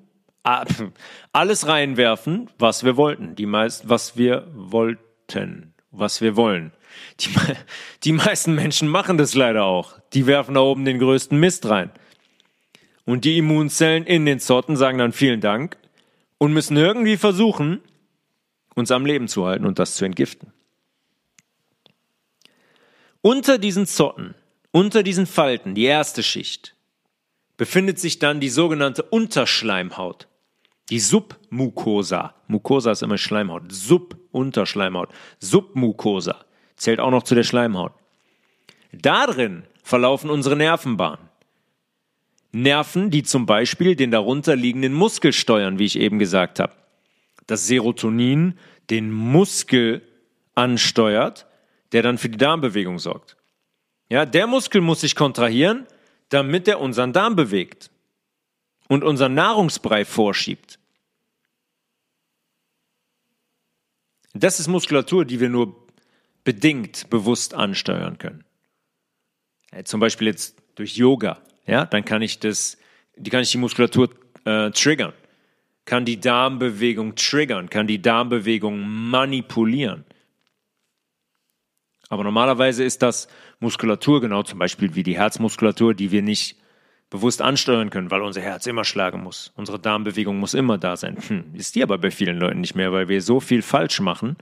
alles 1.34 1.68
reinwerfen, 1.68 2.50
was 2.58 2.84
wir 2.84 2.98
wollten, 2.98 3.36
die 3.36 3.46
meist, 3.46 3.90
was 3.90 4.18
wir 4.18 4.48
wollten, 4.54 5.74
was 5.92 6.22
wir 6.22 6.36
wollen. 6.36 6.72
Die, 7.20 7.30
die 8.04 8.14
meisten 8.14 8.56
Menschen 8.56 8.88
machen 8.88 9.18
das 9.18 9.36
leider 9.36 9.66
auch. 9.66 10.00
Die 10.14 10.26
werfen 10.26 10.56
da 10.56 10.62
oben 10.62 10.86
den 10.86 11.00
größten 11.00 11.40
Mist 11.40 11.68
rein. 11.68 11.92
Und 13.06 13.26
die 13.26 13.38
Immunzellen 13.38 14.06
in 14.06 14.26
den 14.26 14.40
Zotten 14.40 14.76
sagen 14.76 14.98
dann 14.98 15.12
vielen 15.12 15.42
Dank 15.42 15.78
und 16.38 16.54
müssen 16.54 16.78
irgendwie 16.78 17.18
versuchen, 17.18 17.82
uns 18.76 18.92
am 18.92 19.06
Leben 19.06 19.28
zu 19.28 19.46
halten 19.46 19.66
und 19.66 19.80
das 19.80 19.96
zu 19.96 20.06
entgiften. 20.06 20.54
Unter 23.22 23.58
diesen 23.58 23.86
Zotten, 23.86 24.36
unter 24.72 25.04
diesen 25.04 25.26
Falten, 25.26 25.76
die 25.76 25.84
erste 25.84 26.24
Schicht, 26.24 26.76
befindet 27.58 28.00
sich 28.00 28.20
dann 28.20 28.40
die 28.40 28.50
sogenannte 28.50 29.04
Unterschleimhaut, 29.04 30.28
die 30.90 31.00
Submucosa. 31.00 32.34
Mucosa 32.48 32.92
ist 32.92 33.04
immer 33.04 33.18
Schleimhaut. 33.18 33.64
Subunterschleimhaut. 33.70 35.10
Submucosa 35.40 36.46
zählt 36.78 37.00
auch 37.00 37.12
noch 37.12 37.24
zu 37.24 37.36
der 37.36 37.44
Schleimhaut. 37.44 37.92
Darin 38.92 39.64
verlaufen 39.84 40.30
unsere 40.30 40.56
Nervenbahnen. 40.56 41.30
Nerven, 42.52 43.12
die 43.12 43.22
zum 43.22 43.46
Beispiel 43.46 43.96
den 43.96 44.10
darunter 44.10 44.56
liegenden 44.56 44.94
Muskel 44.94 45.34
steuern, 45.34 45.78
wie 45.78 45.86
ich 45.86 46.00
eben 46.00 46.18
gesagt 46.18 46.60
habe. 46.60 46.74
Das 47.46 47.68
Serotonin 47.68 48.58
den 48.90 49.12
Muskel 49.12 50.02
ansteuert, 50.56 51.46
der 51.92 52.04
dann 52.04 52.18
für 52.18 52.30
die 52.30 52.38
Darmbewegung 52.38 53.00
sorgt. 53.00 53.38
Ja, 54.10 54.26
der 54.26 54.48
Muskel 54.48 54.82
muss 54.82 55.02
sich 55.02 55.16
kontrahieren, 55.16 55.86
damit 56.30 56.68
er 56.68 56.80
unseren 56.80 57.14
Darm 57.14 57.36
bewegt 57.36 57.92
und 58.88 59.04
unseren 59.04 59.34
Nahrungsbrei 59.34 60.06
vorschiebt. 60.06 60.80
Das 64.34 64.60
ist 64.60 64.68
Muskulatur, 64.68 65.26
die 65.26 65.40
wir 65.40 65.50
nur 65.50 65.88
bedingt 66.44 67.10
bewusst 67.10 67.54
ansteuern 67.54 68.18
können. 68.18 68.44
Zum 69.84 70.00
Beispiel 70.00 70.28
jetzt 70.28 70.56
durch 70.76 70.96
Yoga 70.96 71.42
ja, 71.70 71.86
dann 71.86 72.04
kann 72.04 72.24
ich 72.24 72.40
das, 72.40 72.78
die 73.16 73.30
kann 73.30 73.44
ich 73.44 73.52
die 73.52 73.60
Muskulatur 73.60 74.10
äh, 74.46 74.72
triggern, 74.72 75.14
kann 75.86 76.04
die 76.04 76.20
Darmbewegung 76.20 77.16
triggern, 77.16 77.70
kann 77.70 77.86
die 77.86 78.02
Darmbewegung 78.02 78.82
manipulieren. 78.82 80.04
Aber 82.10 82.24
normalerweise 82.24 82.84
ist 82.84 83.04
das 83.04 83.28
Muskulatur, 83.60 84.20
genau 84.20 84.44
zum 84.44 84.60
Beispiel 84.60 84.96
wie 84.96 85.04
die 85.04 85.18
Herzmuskulatur, 85.18 85.94
die 85.94 86.12
wir 86.12 86.24
nicht 86.24 86.58
bewusst 87.10 87.42
ansteuern 87.42 87.90
können, 87.90 88.12
weil 88.12 88.22
unser 88.22 88.42
Herz 88.42 88.66
immer 88.66 88.84
schlagen 88.84 89.24
muss. 89.24 89.52
Unsere 89.56 89.80
Darmbewegung 89.80 90.38
muss 90.38 90.54
immer 90.54 90.78
da 90.78 90.98
sein. 90.98 91.18
Hm, 91.28 91.56
ist 91.56 91.76
die 91.76 91.84
aber 91.84 91.98
bei 91.98 92.12
vielen 92.12 92.38
Leuten 92.38 92.62
nicht 92.62 92.76
mehr, 92.76 92.92
weil 92.92 93.08
wir 93.08 93.22
so 93.22 93.40
viel 93.40 93.62
falsch 93.62 94.00
machen, 94.00 94.38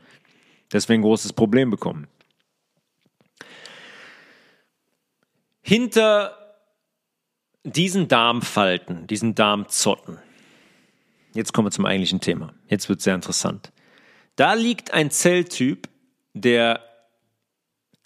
dass 0.70 0.89
wir 0.89 0.95
ein 0.95 1.01
großes 1.01 1.34
Problem 1.34 1.70
bekommen. 1.70 2.07
Hinter 5.61 6.38
diesen 7.63 8.07
Darmfalten, 8.07 9.07
diesen 9.07 9.36
Darmzotten, 9.36 10.18
jetzt 11.34 11.53
kommen 11.53 11.68
wir 11.68 11.72
zum 11.72 11.86
eigentlichen 11.86 12.22
Thema. 12.22 12.53
Jetzt 12.70 12.88
wird 12.88 12.99
es 12.99 13.03
sehr 13.03 13.15
interessant. 13.15 13.74
Da 14.38 14.53
liegt 14.53 14.93
ein 14.93 15.11
Zelltyp, 15.11 15.89
der 16.34 16.87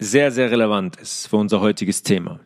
sehr, 0.02 0.32
sehr 0.32 0.52
relevant 0.52 0.98
ist 0.98 1.28
für 1.28 1.38
unser 1.38 1.62
heutiges 1.62 2.02
Thema. 2.02 2.40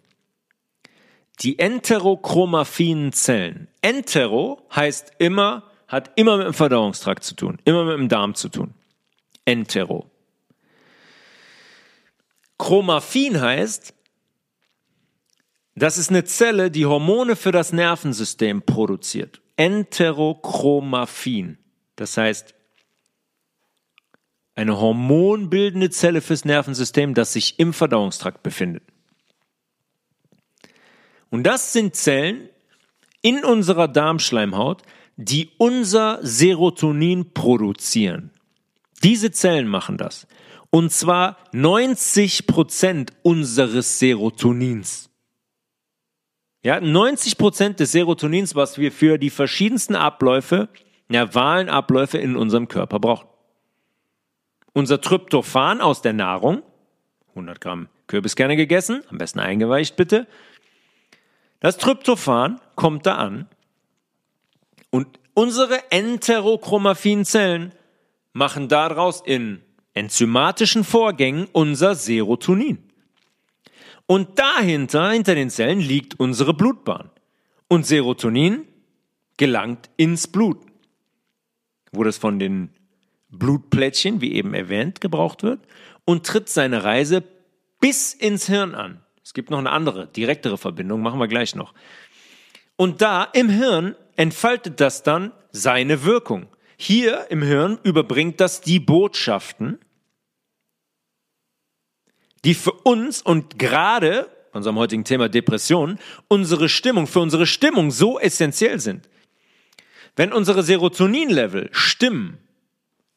Die 1.39 1.57
enterochromaphinen 1.57 3.13
Zellen. 3.13 3.69
Entero 3.81 4.67
heißt 4.75 5.13
immer, 5.19 5.63
hat 5.87 6.11
immer 6.17 6.35
mit 6.37 6.47
dem 6.47 6.53
Verdauungstrakt 6.53 7.23
zu 7.23 7.35
tun, 7.35 7.57
immer 7.63 7.85
mit 7.85 7.97
dem 7.97 8.09
Darm 8.09 8.35
zu 8.35 8.49
tun. 8.49 8.73
Entero. 9.45 10.11
Chromaphin 12.57 13.39
heißt, 13.39 13.93
das 15.75 15.97
ist 15.97 16.09
eine 16.09 16.25
Zelle, 16.25 16.71
die 16.71 16.85
Hormone 16.85 17.37
für 17.37 17.51
das 17.51 17.73
Nervensystem 17.73 18.61
produziert. 18.63 19.41
Enterochromaphin. 19.55 21.57
Das 21.95 22.17
heißt, 22.17 22.55
eine 24.55 24.79
hormonbildende 24.79 25.89
Zelle 25.89 26.21
fürs 26.21 26.45
Nervensystem, 26.45 27.13
das 27.13 27.33
sich 27.33 27.59
im 27.59 27.73
Verdauungstrakt 27.73 28.41
befindet. 28.41 28.83
Und 31.29 31.43
das 31.43 31.73
sind 31.73 31.95
Zellen 31.95 32.49
in 33.21 33.43
unserer 33.43 33.87
Darmschleimhaut, 33.87 34.83
die 35.17 35.51
unser 35.57 36.19
Serotonin 36.21 37.33
produzieren. 37.33 38.31
Diese 39.03 39.31
Zellen 39.31 39.67
machen 39.67 39.97
das. 39.97 40.27
Und 40.69 40.91
zwar 40.91 41.37
90 41.51 42.47
Prozent 42.47 43.13
unseres 43.21 43.99
Serotonins. 43.99 45.09
Ja, 46.63 46.81
90 46.81 47.37
Prozent 47.37 47.79
des 47.79 47.91
Serotonins, 47.91 48.55
was 48.55 48.77
wir 48.77 48.91
für 48.91 49.17
die 49.17 49.29
verschiedensten 49.29 49.95
Abläufe, 49.95 50.69
nervalen 51.07 51.69
Abläufe 51.69 52.17
in 52.17 52.35
unserem 52.35 52.67
Körper 52.67 52.99
brauchen. 52.99 53.27
Unser 54.75 54.99
Tryptophan 54.99 55.79
aus 55.79 56.01
der 56.01 56.11
Nahrung, 56.11 56.61
100 57.29 57.61
Gramm 57.61 57.87
Kürbiskerne 58.07 58.57
gegessen, 58.57 59.03
am 59.09 59.17
besten 59.17 59.39
eingeweicht 59.39 59.95
bitte. 59.95 60.27
Das 61.61 61.77
Tryptophan 61.77 62.59
kommt 62.75 63.05
da 63.05 63.15
an 63.15 63.47
und 64.89 65.07
unsere 65.33 65.91
enterochromaphinen 65.91 67.23
Zellen 67.23 67.71
machen 68.33 68.67
daraus 68.67 69.21
in 69.25 69.61
enzymatischen 69.93 70.83
Vorgängen 70.83 71.47
unser 71.53 71.95
Serotonin. 71.95 72.79
Und 74.07 74.37
dahinter, 74.39 75.11
hinter 75.11 75.35
den 75.35 75.51
Zellen, 75.51 75.79
liegt 75.79 76.19
unsere 76.19 76.53
Blutbahn. 76.53 77.09
Und 77.69 77.85
Serotonin 77.85 78.67
gelangt 79.37 79.89
ins 79.95 80.27
Blut, 80.27 80.57
wo 81.93 82.03
das 82.03 82.17
von 82.17 82.39
den 82.39 82.74
Blutplättchen, 83.37 84.21
wie 84.21 84.33
eben 84.33 84.53
erwähnt, 84.53 85.01
gebraucht 85.01 85.43
wird 85.43 85.61
und 86.05 86.25
tritt 86.25 86.49
seine 86.49 86.83
Reise 86.83 87.23
bis 87.79 88.13
ins 88.13 88.47
Hirn 88.47 88.75
an. 88.75 89.01
Es 89.23 89.33
gibt 89.33 89.49
noch 89.49 89.57
eine 89.57 89.71
andere, 89.71 90.07
direktere 90.07 90.57
Verbindung, 90.57 91.01
machen 91.01 91.19
wir 91.19 91.27
gleich 91.27 91.55
noch. 91.55 91.73
Und 92.75 93.01
da 93.01 93.23
im 93.23 93.49
Hirn 93.49 93.95
entfaltet 94.15 94.79
das 94.79 95.03
dann 95.03 95.31
seine 95.51 96.03
Wirkung. 96.03 96.47
hier 96.77 97.27
im 97.29 97.41
Hirn 97.41 97.79
überbringt 97.83 98.41
das 98.41 98.59
die 98.59 98.79
Botschaften, 98.79 99.79
die 102.43 102.53
für 102.53 102.73
uns 102.73 103.21
und 103.21 103.57
gerade 103.57 104.29
unserem 104.51 104.77
heutigen 104.77 105.03
Thema 105.03 105.29
Depression, 105.29 105.99
unsere 106.27 106.69
Stimmung, 106.69 107.07
für 107.07 107.19
unsere 107.19 107.45
Stimmung 107.45 107.91
so 107.91 108.19
essentiell 108.19 108.79
sind. 108.79 109.09
Wenn 110.15 110.31
unsere 110.31 110.63
Serotonin-Level 110.63 111.69
stimmen, 111.71 112.37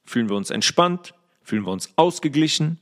fühlen 0.09 0.29
wir 0.29 0.37
uns 0.37 0.51
entspannt, 0.51 1.15
fühlen 1.43 1.67
wir 1.67 1.73
uns 1.73 1.93
ausgeglichen, 1.97 2.79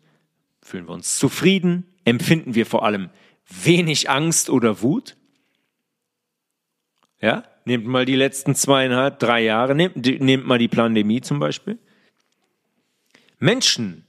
fühlen 0.63 0.87
wir 0.87 0.95
uns 0.95 1.19
zufrieden, 1.19 1.87
empfinden 2.05 2.55
wir 2.55 2.67
vor 2.67 2.85
allem 2.85 3.11
wenig 3.49 4.11
Angst 4.11 4.51
oder 4.51 4.83
Wut. 4.83 5.17
Ja, 7.21 7.45
nehmt 7.65 7.87
mal 7.87 8.05
die 8.05 8.17
letzten 8.17 8.55
zweieinhalb, 8.55 9.19
drei 9.19 9.43
Jahre, 9.43 9.75
nehmt, 9.75 9.97
nehmt 9.97 10.47
mal 10.47 10.59
die 10.59 10.69
Pandemie 10.69 11.21
zum 11.21 11.39
Beispiel. 11.39 11.79
Menschen, 13.39 14.07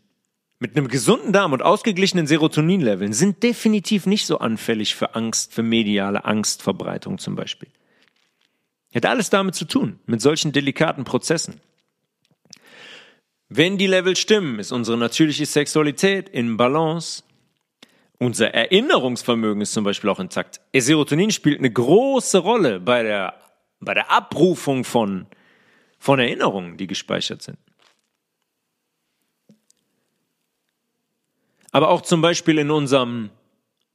mit 0.59 0.75
einem 0.75 0.87
gesunden 0.87 1.33
Darm 1.33 1.53
und 1.53 1.61
ausgeglichenen 1.61 2.25
Serotoninleveln 2.25 3.13
sind 3.13 3.43
definitiv 3.43 4.07
nicht 4.07 4.25
so 4.25 4.39
anfällig 4.39 4.95
für 4.95 5.13
Angst, 5.13 5.53
für 5.53 5.61
mediale 5.61 6.25
Angstverbreitung 6.25 7.19
zum 7.19 7.35
Beispiel. 7.35 7.69
Hat 8.95 9.05
alles 9.05 9.29
damit 9.29 9.53
zu 9.53 9.65
tun, 9.65 9.99
mit 10.07 10.21
solchen 10.21 10.51
delikaten 10.51 11.03
Prozessen. 11.03 11.61
Wenn 13.49 13.77
die 13.77 13.87
Level 13.87 14.15
stimmen, 14.15 14.59
ist 14.59 14.71
unsere 14.71 14.97
natürliche 14.97 15.45
Sexualität 15.45 16.29
in 16.29 16.57
Balance. 16.57 17.23
Unser 18.19 18.53
Erinnerungsvermögen 18.53 19.61
ist 19.61 19.73
zum 19.73 19.83
Beispiel 19.83 20.09
auch 20.09 20.19
intakt. 20.19 20.59
Serotonin 20.73 21.31
spielt 21.31 21.59
eine 21.59 21.71
große 21.71 22.39
Rolle 22.39 22.79
bei 22.79 23.03
der, 23.03 23.35
bei 23.79 23.93
der 23.93 24.11
Abrufung 24.11 24.83
von, 24.83 25.27
von 25.99 26.19
Erinnerungen, 26.19 26.77
die 26.77 26.87
gespeichert 26.87 27.41
sind. 27.41 27.57
aber 31.77 31.89
auch 31.89 32.01
zum 32.01 32.21
Beispiel 32.21 32.57
in 32.57 32.71
unserem, 32.71 33.29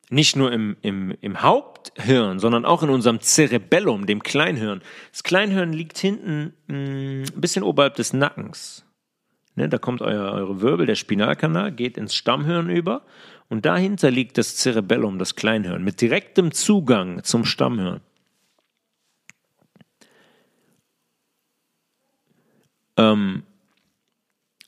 nicht 0.08 0.36
nur 0.36 0.52
im, 0.52 0.76
im, 0.82 1.16
im 1.20 1.42
Haupthirn, 1.42 2.38
sondern 2.38 2.64
auch 2.64 2.84
in 2.84 2.90
unserem 2.90 3.20
Cerebellum, 3.20 4.06
dem 4.06 4.22
Kleinhirn. 4.22 4.82
Das 5.10 5.24
Kleinhirn 5.24 5.72
liegt 5.72 5.98
hinten 5.98 6.54
mh, 6.68 6.76
mm, 6.76 7.24
ein 7.34 7.40
bisschen 7.40 7.64
oberhalb 7.64 7.96
des 7.96 8.12
Nackens. 8.12 8.84
Ne, 9.54 9.68
da 9.68 9.78
kommt 9.78 10.00
euer, 10.00 10.32
eure 10.32 10.60
Wirbel, 10.62 10.86
der 10.86 10.94
Spinalkanal, 10.94 11.72
geht 11.72 11.98
ins 11.98 12.14
Stammhirn 12.14 12.70
über 12.70 13.02
und 13.48 13.66
dahinter 13.66 14.10
liegt 14.10 14.38
das 14.38 14.56
Cerebellum, 14.56 15.18
das 15.18 15.36
Kleinhirn, 15.36 15.84
mit 15.84 16.00
direktem 16.00 16.52
Zugang 16.52 17.22
zum 17.22 17.44
Stammhirn. 17.44 18.00
Ähm, 22.96 23.42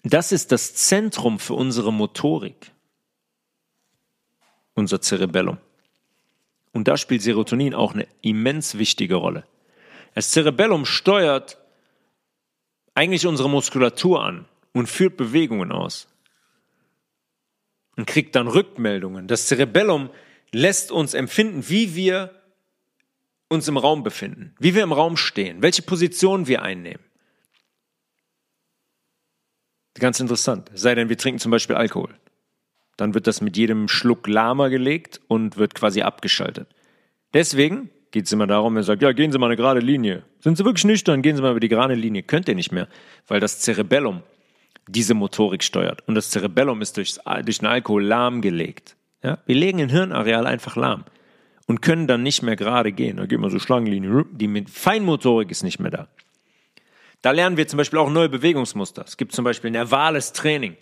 das 0.03 0.33
ist 0.33 0.53
das 0.53 0.75
Zentrum 0.75 1.39
für 1.39 1.55
unsere 1.55 1.93
Motorik 1.93 2.73
unser 4.75 5.01
Cerebellum. 5.01 5.59
Und 6.73 6.89
da 6.89 6.97
spielt 6.97 7.23
Serotonin 7.23 7.75
auch 7.75 7.95
eine 7.95 8.07
immens 8.21 8.77
wichtige 8.77 9.15
Rolle. 9.15 9.45
Das 10.15 10.33
Cerebellum 10.33 10.85
steuert 10.85 11.59
eigentlich 12.95 13.27
unsere 13.27 13.49
Muskulatur 13.49 14.23
an 14.23 14.47
und 14.75 14.89
führt 14.89 15.17
Bewegungen 15.17 15.73
aus. 15.73 16.09
Und 17.97 18.07
kriegt 18.07 18.35
dann 18.35 18.49
Rückmeldungen. 18.49 19.29
Das 19.29 19.47
Cerebellum 19.47 20.11
lässt 20.53 20.91
uns 20.93 21.15
empfinden, 21.15 21.69
wie 21.69 21.95
wir 21.95 22.43
uns 23.49 23.69
im 23.69 23.77
Raum 23.77 24.03
befinden, 24.03 24.55
wie 24.59 24.75
wir 24.75 24.83
im 24.83 24.93
Raum 24.93 25.17
stehen, 25.17 25.63
welche 25.63 25.83
Position 25.83 26.49
wir 26.49 26.63
einnehmen. 26.63 27.03
Ganz 29.95 30.19
interessant. 30.19 30.71
Sei 30.75 30.97
denn, 30.97 31.09
wir 31.09 31.17
trinken 31.17 31.39
zum 31.39 31.53
Beispiel 31.53 31.77
Alkohol. 31.77 32.13
Dann 32.97 33.15
wird 33.15 33.29
das 33.29 33.41
mit 33.41 33.57
jedem 33.57 33.87
Schluck 33.87 34.27
Lama 34.27 34.69
gelegt 34.69 35.21
und 35.29 35.57
wird 35.57 35.75
quasi 35.75 36.03
abgeschaltet. 36.03 36.69
Deswegen 37.33 37.91
geht 38.11 38.27
es 38.27 38.33
immer 38.33 38.49
darum, 38.49 38.77
er 38.77 38.83
sagt, 38.83 39.03
ja, 39.03 39.13
gehen 39.13 39.31
Sie 39.31 39.39
mal 39.39 39.47
eine 39.47 39.57
gerade 39.57 39.81
Linie. 39.81 40.25
Sind 40.41 40.57
Sie 40.57 40.65
wirklich 40.65 40.85
nüchtern, 40.85 41.23
gehen 41.23 41.37
Sie 41.37 41.43
mal 41.43 41.53
über 41.53 41.61
die 41.61 41.69
gerade 41.69 41.95
Linie. 41.95 42.25
Könnt 42.25 42.49
ihr 42.49 42.55
nicht 42.57 42.73
mehr, 42.73 42.89
weil 43.29 43.39
das 43.39 43.61
Cerebellum 43.61 44.23
diese 44.89 45.15
Motorik 45.15 45.63
steuert. 45.63 46.07
Und 46.07 46.15
das 46.15 46.31
Cerebellum 46.31 46.83
ist 46.83 46.97
durch, 46.97 47.19
durch 47.45 47.59
den 47.59 47.67
Alkohol 47.67 48.05
lahmgelegt. 48.05 48.97
Ja? 49.23 49.39
Wir 49.47 49.55
legen 49.55 49.81
ein 49.81 49.89
Hirnareal 49.89 50.47
einfach 50.47 50.77
lahm 50.77 51.05
und 51.67 51.81
können 51.83 52.07
dann 52.07 52.23
nicht 52.23 52.43
mehr 52.43 52.57
gerade 52.57 52.93
gehen. 52.93 53.17
Da 53.17 53.27
geht 53.27 53.41
man 53.41 53.51
so 53.51 53.59
Schlangenlinie. 53.59 54.27
Die 54.33 54.49
mit 54.49 54.71
Feinmotorik 54.71 55.51
ist 55.51 55.63
nicht 55.63 55.79
mehr 55.79 55.91
da. 55.91 56.09
Da 57.23 57.31
lernen 57.31 57.57
wir 57.57 57.67
zum 57.67 57.79
Beispiel 57.79 57.99
auch 57.99 58.11
neue 58.11 58.29
Bewegungsmuster. 58.29 59.05
Es 59.07 59.17
gibt 59.17 59.33
zum 59.33 59.45
Beispiel 59.45 59.71
nervales 59.71 60.33
Training 60.33 60.77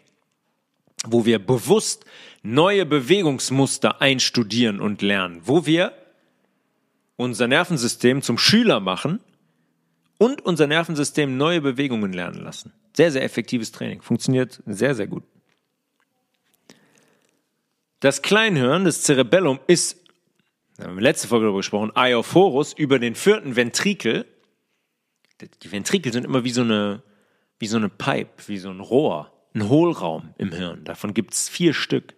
wo 1.06 1.24
wir 1.24 1.38
bewusst 1.38 2.04
neue 2.42 2.86
Bewegungsmuster 2.86 4.00
einstudieren 4.00 4.80
und 4.80 5.02
lernen, 5.02 5.40
wo 5.44 5.66
wir 5.66 5.92
unser 7.16 7.46
Nervensystem 7.46 8.22
zum 8.22 8.38
Schüler 8.38 8.80
machen 8.80 9.20
und 10.18 10.42
unser 10.42 10.66
Nervensystem 10.66 11.36
neue 11.36 11.60
Bewegungen 11.60 12.12
lernen 12.12 12.42
lassen. 12.42 12.72
Sehr, 12.96 13.10
sehr 13.10 13.22
effektives 13.22 13.72
Training. 13.72 14.02
Funktioniert 14.02 14.62
sehr, 14.66 14.94
sehr 14.94 15.06
gut. 15.06 15.24
Das 18.00 18.22
Kleinhirn, 18.22 18.84
das 18.84 19.02
Cerebellum, 19.02 19.60
ist, 19.66 19.96
da 20.76 20.84
haben 20.84 20.96
wir 20.96 21.02
letzte 21.02 21.28
Folge 21.28 21.44
darüber 21.46 21.60
gesprochen, 21.60 21.92
Iophorus 21.96 22.72
über 22.72 22.98
den 22.98 23.14
vierten 23.14 23.56
Ventrikel. 23.56 24.26
Die 25.62 25.72
Ventrikel 25.72 26.12
sind 26.12 26.24
immer 26.24 26.44
wie 26.44 26.50
so 26.50 26.62
eine, 26.62 27.02
wie 27.58 27.66
so 27.66 27.76
eine 27.76 27.88
Pipe, 27.88 28.30
wie 28.46 28.58
so 28.58 28.70
ein 28.70 28.80
Rohr 28.80 29.32
ein 29.54 29.68
Hohlraum 29.68 30.34
im 30.38 30.52
Hirn. 30.52 30.84
Davon 30.84 31.14
gibt 31.14 31.34
es 31.34 31.48
vier 31.48 31.74
Stück, 31.74 32.14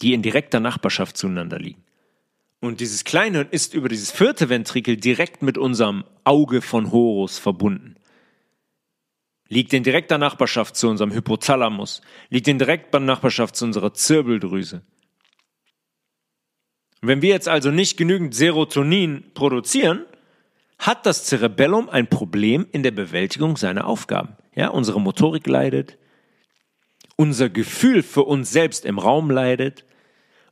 die 0.00 0.14
in 0.14 0.22
direkter 0.22 0.60
Nachbarschaft 0.60 1.16
zueinander 1.16 1.58
liegen. 1.58 1.82
Und 2.60 2.80
dieses 2.80 3.04
Kleinhirn 3.04 3.48
ist 3.50 3.74
über 3.74 3.88
dieses 3.88 4.10
vierte 4.10 4.48
Ventrikel 4.48 4.96
direkt 4.96 5.42
mit 5.42 5.58
unserem 5.58 6.04
Auge 6.24 6.62
von 6.62 6.92
Horus 6.92 7.38
verbunden. 7.38 7.96
Liegt 9.48 9.72
in 9.72 9.82
direkter 9.82 10.18
Nachbarschaft 10.18 10.76
zu 10.76 10.88
unserem 10.88 11.12
Hypothalamus, 11.12 12.00
liegt 12.30 12.48
in 12.48 12.58
direkter 12.58 13.00
Nachbarschaft 13.00 13.56
zu 13.56 13.64
unserer 13.64 13.92
Zirbeldrüse. 13.92 14.82
Wenn 17.02 17.20
wir 17.20 17.28
jetzt 17.28 17.48
also 17.48 17.70
nicht 17.70 17.98
genügend 17.98 18.34
Serotonin 18.34 19.32
produzieren, 19.34 20.06
hat 20.78 21.04
das 21.06 21.26
Cerebellum 21.26 21.88
ein 21.88 22.08
Problem 22.08 22.66
in 22.72 22.82
der 22.82 22.90
Bewältigung 22.90 23.56
seiner 23.56 23.86
Aufgaben. 23.86 24.36
Ja, 24.54 24.68
unsere 24.68 25.00
Motorik 25.00 25.46
leidet, 25.46 25.98
unser 27.16 27.48
Gefühl 27.50 28.02
für 28.02 28.22
uns 28.22 28.50
selbst 28.50 28.84
im 28.84 28.98
Raum 28.98 29.30
leidet, 29.30 29.84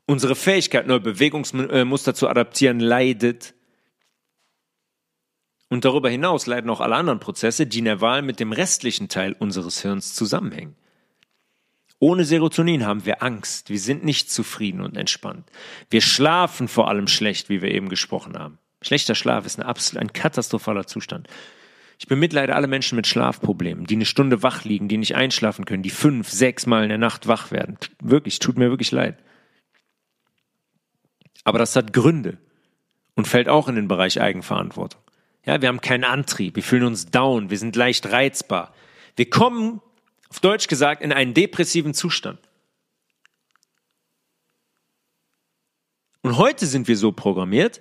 unsere 0.06 0.34
Fähigkeit, 0.34 0.86
neue 0.86 1.00
Bewegungsmuster 1.00 2.14
zu 2.14 2.28
adaptieren, 2.28 2.80
leidet. 2.80 3.54
Und 5.72 5.86
darüber 5.86 6.10
hinaus 6.10 6.44
leiden 6.44 6.68
auch 6.68 6.82
alle 6.82 6.96
anderen 6.96 7.18
Prozesse, 7.18 7.66
die 7.66 7.80
nerval 7.80 8.20
mit 8.20 8.40
dem 8.40 8.52
restlichen 8.52 9.08
Teil 9.08 9.34
unseres 9.38 9.80
Hirns 9.80 10.14
zusammenhängen. 10.14 10.76
Ohne 11.98 12.26
Serotonin 12.26 12.84
haben 12.84 13.06
wir 13.06 13.22
Angst, 13.22 13.70
wir 13.70 13.78
sind 13.78 14.04
nicht 14.04 14.30
zufrieden 14.30 14.82
und 14.82 14.98
entspannt. 14.98 15.50
Wir 15.88 16.02
schlafen 16.02 16.68
vor 16.68 16.88
allem 16.88 17.08
schlecht, 17.08 17.48
wie 17.48 17.62
wir 17.62 17.70
eben 17.70 17.88
gesprochen 17.88 18.38
haben. 18.38 18.58
Schlechter 18.82 19.14
Schlaf 19.14 19.46
ist 19.46 19.58
ein 19.96 20.12
katastrophaler 20.12 20.86
Zustand. 20.86 21.26
Ich 21.98 22.06
bemitleide 22.06 22.54
alle 22.54 22.66
Menschen 22.66 22.96
mit 22.96 23.06
Schlafproblemen, 23.06 23.86
die 23.86 23.94
eine 23.94 24.04
Stunde 24.04 24.42
wach 24.42 24.64
liegen, 24.64 24.88
die 24.88 24.98
nicht 24.98 25.16
einschlafen 25.16 25.64
können, 25.64 25.82
die 25.82 25.88
fünf, 25.88 26.28
sechs 26.28 26.66
Mal 26.66 26.82
in 26.82 26.90
der 26.90 26.98
Nacht 26.98 27.28
wach 27.28 27.50
werden. 27.50 27.78
Wirklich, 28.02 28.40
tut 28.40 28.58
mir 28.58 28.68
wirklich 28.68 28.90
leid. 28.90 29.16
Aber 31.44 31.58
das 31.58 31.74
hat 31.76 31.94
Gründe 31.94 32.36
und 33.14 33.26
fällt 33.26 33.48
auch 33.48 33.68
in 33.68 33.76
den 33.76 33.88
Bereich 33.88 34.20
Eigenverantwortung. 34.20 35.01
Ja, 35.44 35.60
wir 35.60 35.68
haben 35.68 35.80
keinen 35.80 36.04
Antrieb, 36.04 36.56
wir 36.56 36.62
fühlen 36.62 36.84
uns 36.84 37.06
down, 37.06 37.50
wir 37.50 37.58
sind 37.58 37.74
leicht 37.74 38.06
reizbar. 38.06 38.72
Wir 39.16 39.28
kommen, 39.28 39.80
auf 40.28 40.40
Deutsch 40.40 40.68
gesagt, 40.68 41.02
in 41.02 41.12
einen 41.12 41.34
depressiven 41.34 41.94
Zustand. 41.94 42.38
Und 46.22 46.38
heute 46.38 46.66
sind 46.66 46.86
wir 46.86 46.96
so 46.96 47.10
programmiert, 47.10 47.80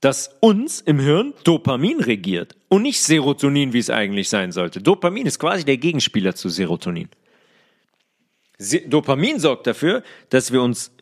dass 0.00 0.36
uns 0.40 0.82
im 0.82 1.00
Hirn 1.00 1.32
Dopamin 1.44 2.00
regiert 2.00 2.54
und 2.68 2.82
nicht 2.82 3.02
Serotonin, 3.02 3.72
wie 3.72 3.78
es 3.78 3.88
eigentlich 3.88 4.28
sein 4.28 4.52
sollte. 4.52 4.82
Dopamin 4.82 5.26
ist 5.26 5.38
quasi 5.38 5.64
der 5.64 5.78
Gegenspieler 5.78 6.34
zu 6.34 6.50
Serotonin. 6.50 7.08
Dopamin 8.86 9.38
sorgt 9.40 9.66
dafür, 9.66 10.02
dass 10.28 10.52
wir 10.52 10.62
uns 10.62 10.92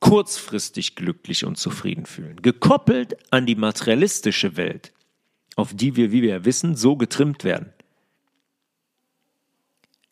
kurzfristig 0.00 0.96
glücklich 0.96 1.44
und 1.44 1.56
zufrieden 1.56 2.06
fühlen, 2.06 2.42
gekoppelt 2.42 3.16
an 3.30 3.46
die 3.46 3.54
materialistische 3.54 4.56
Welt, 4.56 4.92
auf 5.56 5.74
die 5.74 5.96
wir, 5.96 6.12
wie 6.12 6.22
wir 6.22 6.44
wissen, 6.44 6.76
so 6.76 6.96
getrimmt 6.96 7.44
werden. 7.44 7.72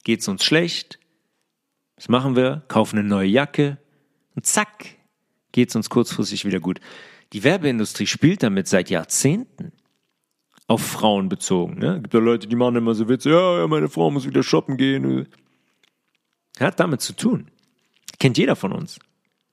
Geht's 0.04 0.28
uns 0.28 0.44
schlecht? 0.44 0.98
Was 1.96 2.08
machen 2.08 2.36
wir? 2.36 2.62
Kaufen 2.68 2.98
eine 2.98 3.08
neue 3.08 3.28
Jacke 3.28 3.78
und 4.34 4.46
zack, 4.46 4.96
geht's 5.52 5.76
uns 5.76 5.90
kurzfristig 5.90 6.44
wieder 6.44 6.60
gut. 6.60 6.80
Die 7.32 7.44
Werbeindustrie 7.44 8.06
spielt 8.06 8.42
damit 8.42 8.68
seit 8.68 8.90
Jahrzehnten. 8.90 9.72
auf 10.70 10.82
Frauen 10.82 11.28
bezogen. 11.28 11.80
Ne? 11.80 12.00
Gibt 12.00 12.14
ja 12.14 12.20
Leute, 12.20 12.46
die 12.46 12.54
machen 12.54 12.76
immer 12.76 12.94
so 12.94 13.08
Witze, 13.08 13.30
ja, 13.30 13.58
ja, 13.58 13.66
meine 13.66 13.88
Frau 13.88 14.08
muss 14.08 14.24
wieder 14.24 14.44
shoppen 14.44 14.76
gehen. 14.76 15.26
Hat 16.60 16.78
damit 16.78 17.00
zu 17.00 17.12
tun. 17.12 17.50
Kennt 18.20 18.38
jeder 18.38 18.54
von 18.54 18.72
uns. 18.72 19.00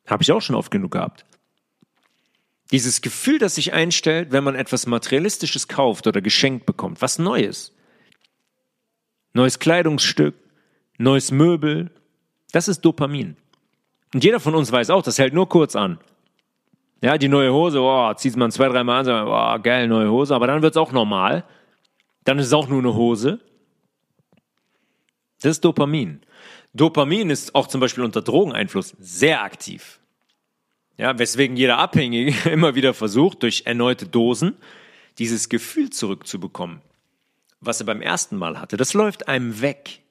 Habe 0.05 0.21
ich 0.21 0.31
auch 0.31 0.41
schon 0.41 0.55
oft 0.55 0.69
genug 0.69 0.91
gehabt. 0.91 1.25
Dieses 2.71 3.01
Gefühl, 3.01 3.39
das 3.39 3.55
sich 3.55 3.73
einstellt, 3.73 4.31
wenn 4.31 4.43
man 4.43 4.55
etwas 4.55 4.87
Materialistisches 4.87 5.67
kauft 5.67 6.05
oder 6.07 6.21
geschenkt 6.21 6.65
bekommt, 6.65 7.01
was 7.01 7.17
Neues. 7.17 7.73
Neues 9.33 9.59
Kleidungsstück, 9.59 10.35
neues 10.97 11.31
Möbel, 11.31 11.91
das 12.51 12.67
ist 12.67 12.81
Dopamin. 12.81 13.37
Und 14.13 14.23
jeder 14.23 14.39
von 14.39 14.55
uns 14.55 14.71
weiß 14.71 14.89
auch, 14.89 15.03
das 15.03 15.19
hält 15.19 15.33
nur 15.33 15.47
kurz 15.47 15.75
an. 15.75 15.99
Ja, 17.01 17.17
die 17.17 17.27
neue 17.27 17.53
Hose, 17.53 17.79
oh, 17.79 18.13
zieht 18.15 18.35
man 18.35 18.51
zwei, 18.51 18.67
dreimal 18.67 18.99
an, 18.99 19.05
sagt, 19.05 19.27
oh, 19.27 19.61
geil, 19.61 19.87
neue 19.87 20.09
Hose, 20.09 20.33
aber 20.33 20.47
dann 20.47 20.61
wird 20.61 20.73
es 20.73 20.77
auch 20.77 20.91
normal. 20.91 21.43
Dann 22.23 22.39
ist 22.39 22.47
es 22.47 22.53
auch 22.53 22.67
nur 22.67 22.79
eine 22.79 22.95
Hose. 22.95 23.39
Das 25.41 25.51
ist 25.51 25.63
Dopamin. 25.63 26.21
Dopamin 26.73 27.29
ist 27.29 27.53
auch 27.53 27.67
zum 27.67 27.79
Beispiel 27.79 28.03
unter 28.03 28.21
Drogeneinfluss 28.21 28.95
sehr 28.99 29.43
aktiv. 29.43 29.99
Ja, 30.97 31.17
weswegen 31.19 31.55
jeder 31.57 31.77
Abhängige 31.77 32.49
immer 32.49 32.75
wieder 32.75 32.93
versucht, 32.93 33.43
durch 33.43 33.63
erneute 33.65 34.07
Dosen 34.07 34.55
dieses 35.19 35.49
Gefühl 35.49 35.89
zurückzubekommen, 35.89 36.81
was 37.61 37.79
er 37.79 37.85
beim 37.85 38.01
ersten 38.01 38.37
Mal 38.37 38.59
hatte. 38.59 38.77
Das 38.77 38.93
läuft 38.93 39.27
einem 39.27 39.61
weg, 39.61 40.01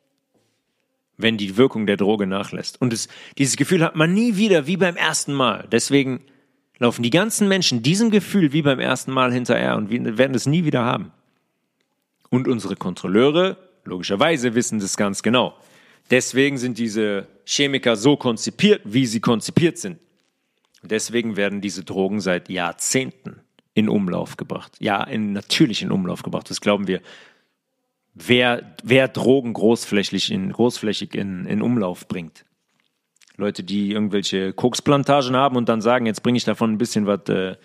wenn 1.17 1.37
die 1.37 1.57
Wirkung 1.57 1.87
der 1.87 1.97
Droge 1.97 2.27
nachlässt. 2.27 2.81
Und 2.81 2.93
es, 2.93 3.09
dieses 3.39 3.57
Gefühl 3.57 3.83
hat 3.83 3.97
man 3.97 4.15
nie 4.15 4.37
wieder 4.37 4.67
wie 4.67 4.77
beim 4.77 4.97
ersten 4.97 5.33
Mal. 5.33 5.67
Deswegen 5.71 6.23
laufen 6.79 7.03
die 7.03 7.11
ganzen 7.11 7.49
Menschen 7.49 7.83
diesem 7.83 8.11
Gefühl 8.11 8.53
wie 8.53 8.63
beim 8.63 8.81
ersten 8.81 9.13
Mal 9.13 9.33
hinterher 9.33 9.77
und 9.77 9.91
werden 9.91 10.35
es 10.35 10.47
nie 10.47 10.65
wieder 10.65 10.85
haben. 10.85 11.13
Und 12.29 12.49
unsere 12.49 12.77
Kontrolleure, 12.77 13.57
logischerweise, 13.85 14.55
wissen 14.55 14.79
das 14.79 14.97
ganz 14.97 15.23
genau. 15.23 15.57
Deswegen 16.11 16.59
sind 16.59 16.79
diese 16.79 17.29
Chemiker 17.45 17.97
so 17.97 18.17
konzipiert, 18.17 18.83
wie 18.85 19.07
sie 19.07 19.21
konzipiert 19.21 19.79
sind. 19.79 19.99
Deswegen 20.89 21.37
werden 21.37 21.61
diese 21.61 21.85
Drogen 21.85 22.21
seit 22.21 22.49
Jahrzehnten 22.49 23.41
in 23.75 23.89
Umlauf 23.89 24.37
gebracht. 24.37 24.73
Ja, 24.81 25.03
in, 25.05 25.33
natürlich 25.33 25.83
in 25.83 25.91
Umlauf 25.91 26.23
gebracht. 26.23 26.49
Das 26.51 26.61
glauben 26.61 26.87
wir. 26.87 27.01
Wer, 28.15 28.75
wer 28.83 29.09
Drogen 29.09 29.53
großflächig 29.53 30.31
in, 30.31 30.51
großflächig 30.51 31.15
in, 31.15 31.45
in 31.45 31.61
Umlauf 31.61 32.09
bringt. 32.09 32.47
Leute, 33.37 33.63
die 33.63 33.93
irgendwelche 33.93 34.55
Koksplantagen 34.55 35.37
haben 35.37 35.57
und 35.57 35.69
dann 35.69 35.83
sagen, 35.83 36.07
jetzt 36.07 36.23
bringe 36.23 36.39
ich 36.39 36.45
davon 36.45 36.73
ein 36.73 36.79
bisschen 36.79 37.07
was 37.07 37.29
äh, 37.29 37.57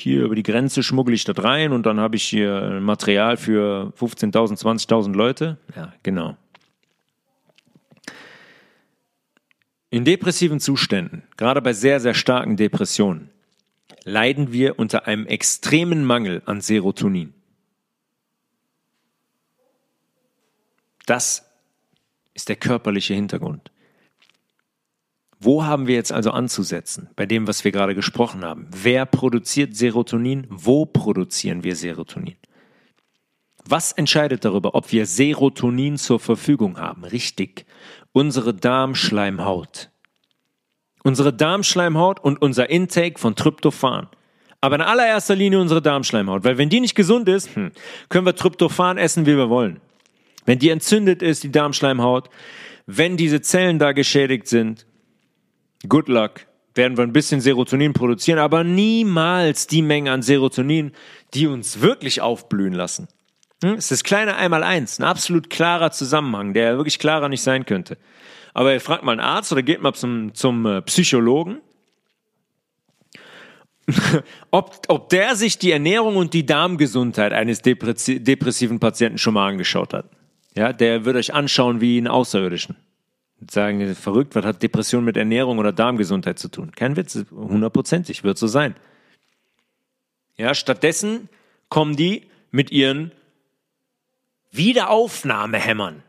hier 0.00 0.24
über 0.24 0.34
die 0.34 0.42
Grenze 0.42 0.82
schmuggle 0.82 1.14
ich 1.14 1.24
das 1.24 1.42
rein 1.42 1.72
und 1.72 1.86
dann 1.86 2.00
habe 2.00 2.16
ich 2.16 2.24
hier 2.24 2.80
Material 2.80 3.36
für 3.36 3.92
15.000, 3.98 4.58
20.000 4.58 5.12
Leute. 5.14 5.58
Ja, 5.76 5.92
genau. 6.02 6.36
In 9.90 10.04
depressiven 10.04 10.60
Zuständen, 10.60 11.24
gerade 11.36 11.60
bei 11.60 11.72
sehr, 11.72 11.98
sehr 11.98 12.14
starken 12.14 12.56
Depressionen, 12.56 13.30
leiden 14.04 14.52
wir 14.52 14.78
unter 14.78 15.06
einem 15.06 15.26
extremen 15.26 16.04
Mangel 16.04 16.42
an 16.46 16.60
Serotonin. 16.60 17.34
Das 21.06 21.44
ist 22.34 22.48
der 22.48 22.56
körperliche 22.56 23.14
Hintergrund. 23.14 23.72
Wo 25.40 25.64
haben 25.64 25.88
wir 25.88 25.96
jetzt 25.96 26.12
also 26.12 26.30
anzusetzen 26.30 27.08
bei 27.16 27.26
dem, 27.26 27.48
was 27.48 27.64
wir 27.64 27.72
gerade 27.72 27.96
gesprochen 27.96 28.44
haben? 28.44 28.68
Wer 28.70 29.06
produziert 29.06 29.74
Serotonin? 29.74 30.46
Wo 30.50 30.86
produzieren 30.86 31.64
wir 31.64 31.74
Serotonin? 31.74 32.36
Was 33.64 33.92
entscheidet 33.92 34.44
darüber, 34.44 34.74
ob 34.74 34.92
wir 34.92 35.06
Serotonin 35.06 35.96
zur 35.96 36.20
Verfügung 36.20 36.78
haben? 36.78 37.04
Richtig, 37.04 37.66
unsere 38.12 38.54
Darmschleimhaut. 38.54 39.90
Unsere 41.02 41.32
Darmschleimhaut 41.32 42.20
und 42.20 42.42
unser 42.42 42.68
Intake 42.70 43.18
von 43.18 43.34
Tryptophan. 43.34 44.08
Aber 44.60 44.74
in 44.74 44.82
allererster 44.82 45.34
Linie 45.34 45.60
unsere 45.60 45.80
Darmschleimhaut, 45.80 46.44
weil 46.44 46.58
wenn 46.58 46.68
die 46.68 46.80
nicht 46.80 46.94
gesund 46.94 47.28
ist, 47.28 47.54
hm, 47.56 47.72
können 48.10 48.26
wir 48.26 48.34
Tryptophan 48.34 48.98
essen, 48.98 49.24
wie 49.24 49.36
wir 49.36 49.48
wollen. 49.48 49.80
Wenn 50.44 50.58
die 50.58 50.68
entzündet 50.68 51.22
ist, 51.22 51.42
die 51.42 51.52
Darmschleimhaut, 51.52 52.28
wenn 52.86 53.16
diese 53.16 53.40
Zellen 53.40 53.78
da 53.78 53.92
geschädigt 53.92 54.48
sind, 54.48 54.86
good 55.88 56.08
luck, 56.08 56.46
werden 56.74 56.96
wir 56.96 57.04
ein 57.04 57.12
bisschen 57.12 57.40
Serotonin 57.40 57.94
produzieren, 57.94 58.38
aber 58.38 58.64
niemals 58.64 59.66
die 59.66 59.82
Menge 59.82 60.12
an 60.12 60.22
Serotonin, 60.22 60.92
die 61.34 61.46
uns 61.46 61.80
wirklich 61.80 62.20
aufblühen 62.20 62.74
lassen. 62.74 63.08
Hm? 63.62 63.74
Es 63.74 63.90
ist 63.90 64.04
kleiner 64.04 64.36
einmal 64.36 64.62
eins, 64.62 64.98
ein 64.98 65.04
absolut 65.04 65.50
klarer 65.50 65.90
Zusammenhang, 65.90 66.54
der 66.54 66.76
wirklich 66.76 66.98
klarer 66.98 67.28
nicht 67.28 67.42
sein 67.42 67.66
könnte. 67.66 67.98
Aber 68.54 68.72
ihr 68.72 68.80
fragt 68.80 69.04
mal 69.04 69.12
einen 69.12 69.20
Arzt 69.20 69.52
oder 69.52 69.62
geht 69.62 69.80
mal 69.82 69.92
zum, 69.94 70.34
zum 70.34 70.66
äh, 70.66 70.82
Psychologen, 70.82 71.60
ob, 74.50 74.82
ob 74.88 75.08
der 75.08 75.36
sich 75.36 75.58
die 75.58 75.72
Ernährung 75.72 76.16
und 76.16 76.32
die 76.32 76.46
Darmgesundheit 76.46 77.32
eines 77.32 77.62
depressiven 77.62 78.78
Patienten 78.80 79.18
schon 79.18 79.34
mal 79.34 79.48
angeschaut 79.48 79.92
hat. 79.94 80.06
Ja, 80.56 80.72
der 80.72 81.04
würde 81.04 81.18
euch 81.18 81.34
anschauen 81.34 81.80
wie 81.80 81.98
einen 81.98 82.08
Außerirdischen 82.08 82.76
sagen, 83.48 83.94
verrückt, 83.94 84.34
was 84.34 84.44
hat 84.44 84.62
Depression 84.62 85.04
mit 85.04 85.16
Ernährung 85.16 85.58
oder 85.58 85.72
Darmgesundheit 85.72 86.38
zu 86.38 86.48
tun? 86.48 86.72
Kein 86.72 86.96
Witz, 86.96 87.24
hundertprozentig, 87.30 88.24
wird 88.24 88.36
so 88.36 88.46
sein. 88.46 88.74
Ja, 90.36 90.54
stattdessen 90.54 91.28
kommen 91.68 91.96
die 91.96 92.26
mit 92.50 92.70
ihren 92.70 93.12
Wiederaufnahmehämmern. 94.50 96.02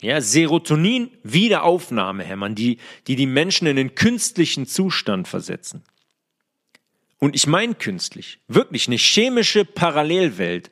Ja, 0.00 0.20
Serotonin 0.20 1.10
Wiederaufnahmehämmern, 1.24 2.54
die, 2.54 2.78
die 3.06 3.16
die 3.16 3.26
Menschen 3.26 3.66
in 3.66 3.76
den 3.76 3.94
künstlichen 3.94 4.66
Zustand 4.66 5.26
versetzen. 5.26 5.82
Und 7.18 7.34
ich 7.34 7.48
meine 7.48 7.74
künstlich, 7.74 8.38
wirklich 8.46 8.86
eine 8.86 8.96
chemische 8.96 9.64
Parallelwelt, 9.64 10.70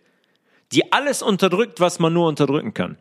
die 0.73 0.93
alles 0.93 1.23
unterdrückt, 1.23 1.81
was 1.81 1.99
man 1.99 2.13
nur 2.13 2.29
unterdrücken 2.29 2.73
kann. 2.73 2.99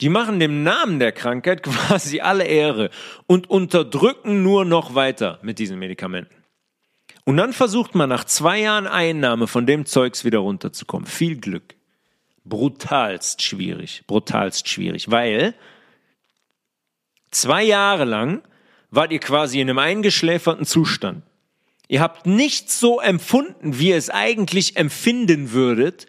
Die 0.00 0.08
machen 0.08 0.40
dem 0.40 0.62
Namen 0.62 0.98
der 0.98 1.12
Krankheit 1.12 1.62
quasi 1.64 2.20
alle 2.20 2.44
Ehre 2.44 2.90
und 3.26 3.50
unterdrücken 3.50 4.42
nur 4.42 4.64
noch 4.64 4.94
weiter 4.94 5.40
mit 5.42 5.58
diesen 5.58 5.78
Medikamenten. 5.78 6.34
Und 7.24 7.36
dann 7.36 7.52
versucht 7.52 7.94
man 7.94 8.08
nach 8.08 8.24
zwei 8.24 8.60
Jahren 8.60 8.86
Einnahme 8.86 9.46
von 9.46 9.66
dem 9.66 9.86
Zeugs 9.86 10.24
wieder 10.24 10.38
runterzukommen. 10.38 11.06
Viel 11.06 11.36
Glück. 11.36 11.76
Brutalst 12.44 13.42
schwierig. 13.42 14.02
Brutalst 14.06 14.68
schwierig. 14.68 15.10
Weil 15.10 15.54
zwei 17.30 17.62
Jahre 17.62 18.04
lang 18.04 18.42
wart 18.90 19.12
ihr 19.12 19.20
quasi 19.20 19.60
in 19.60 19.70
einem 19.70 19.78
eingeschläferten 19.78 20.66
Zustand. 20.66 21.22
Ihr 21.88 22.00
habt 22.00 22.26
nichts 22.26 22.80
so 22.80 23.00
empfunden, 23.00 23.78
wie 23.78 23.90
ihr 23.90 23.96
es 23.96 24.10
eigentlich 24.10 24.76
empfinden 24.76 25.52
würdet, 25.52 26.06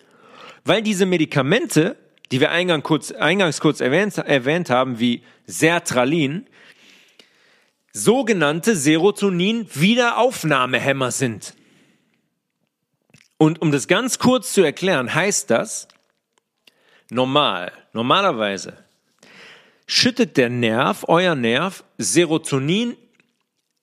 weil 0.66 0.82
diese 0.82 1.06
Medikamente 1.06 1.98
die 2.34 2.40
wir 2.40 2.50
eingangs 2.50 2.84
kurz, 2.84 3.12
eingangs 3.12 3.62
kurz 3.62 3.80
erwähnt, 3.80 4.18
erwähnt 4.18 4.72
haben, 4.72 4.98
wie 4.98 5.22
Sertralin, 5.46 6.48
sogenannte 7.92 8.76
Serotonin-Wiederaufnahmehämmer 8.76 11.12
sind. 11.12 11.54
Und 13.38 13.62
um 13.62 13.72
das 13.72 13.88
ganz 13.88 14.18
kurz 14.18 14.52
zu 14.52 14.64
erklären, 14.64 15.14
heißt 15.14 15.52
das, 15.52 15.88
normal, 17.14 17.72
normalerweise 17.94 18.78
schüttet 19.86 20.38
der 20.38 20.50
Nerv, 20.50 21.06
euer 21.08 21.36
Nerv, 21.36 21.84
Serotonin 21.98 22.96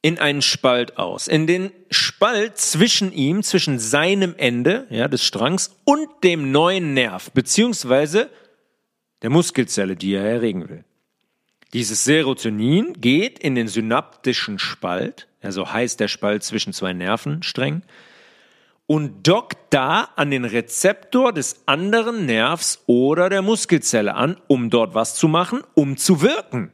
in 0.03 0.19
einen 0.19 0.43
Spalt 0.43 0.97
aus. 0.99 1.29
In 1.29 1.47
den 1.47 1.73
Spalt 1.91 2.57
zwischen 2.57 3.13
ihm, 3.13 3.43
zwischen 3.43 3.79
seinem 3.79 4.35
Ende, 4.37 4.87
ja, 4.91 5.09
des 5.09 5.25
Strangs 5.25 5.77
und 5.85 6.09
dem 6.25 6.53
neuen 6.53 6.95
Nerv, 6.95 7.31
beziehungsweise 7.33 8.31
der 9.23 9.31
Muskelzelle, 9.31 9.97
die 9.97 10.15
er 10.15 10.25
erregen 10.25 10.69
will. 10.69 10.85
Dieses 11.73 12.05
Serotonin 12.05 12.95
geht 13.01 13.39
in 13.39 13.55
den 13.55 13.69
synaptischen 13.69 14.59
Spalt, 14.59 15.29
also 15.43 15.73
heißt 15.73 16.01
der 16.01 16.09
Spalt 16.09 16.43
zwischen 16.43 16.73
zwei 16.73 16.93
Nervensträngen, 16.93 17.83
und 18.91 19.25
dockt 19.25 19.73
da 19.73 20.09
an 20.17 20.33
den 20.33 20.45
Rezeptor 20.45 21.33
des 21.33 21.63
anderen 21.67 22.27
Nervs 22.27 22.83
oder 22.87 23.29
der 23.31 23.41
Muskelzelle 23.41 24.17
an, 24.17 24.37
um 24.49 24.69
dort 24.69 24.97
was 24.97 25.15
zu 25.15 25.29
machen, 25.29 25.63
um 25.75 25.97
zu 25.97 26.23
wirken, 26.23 26.73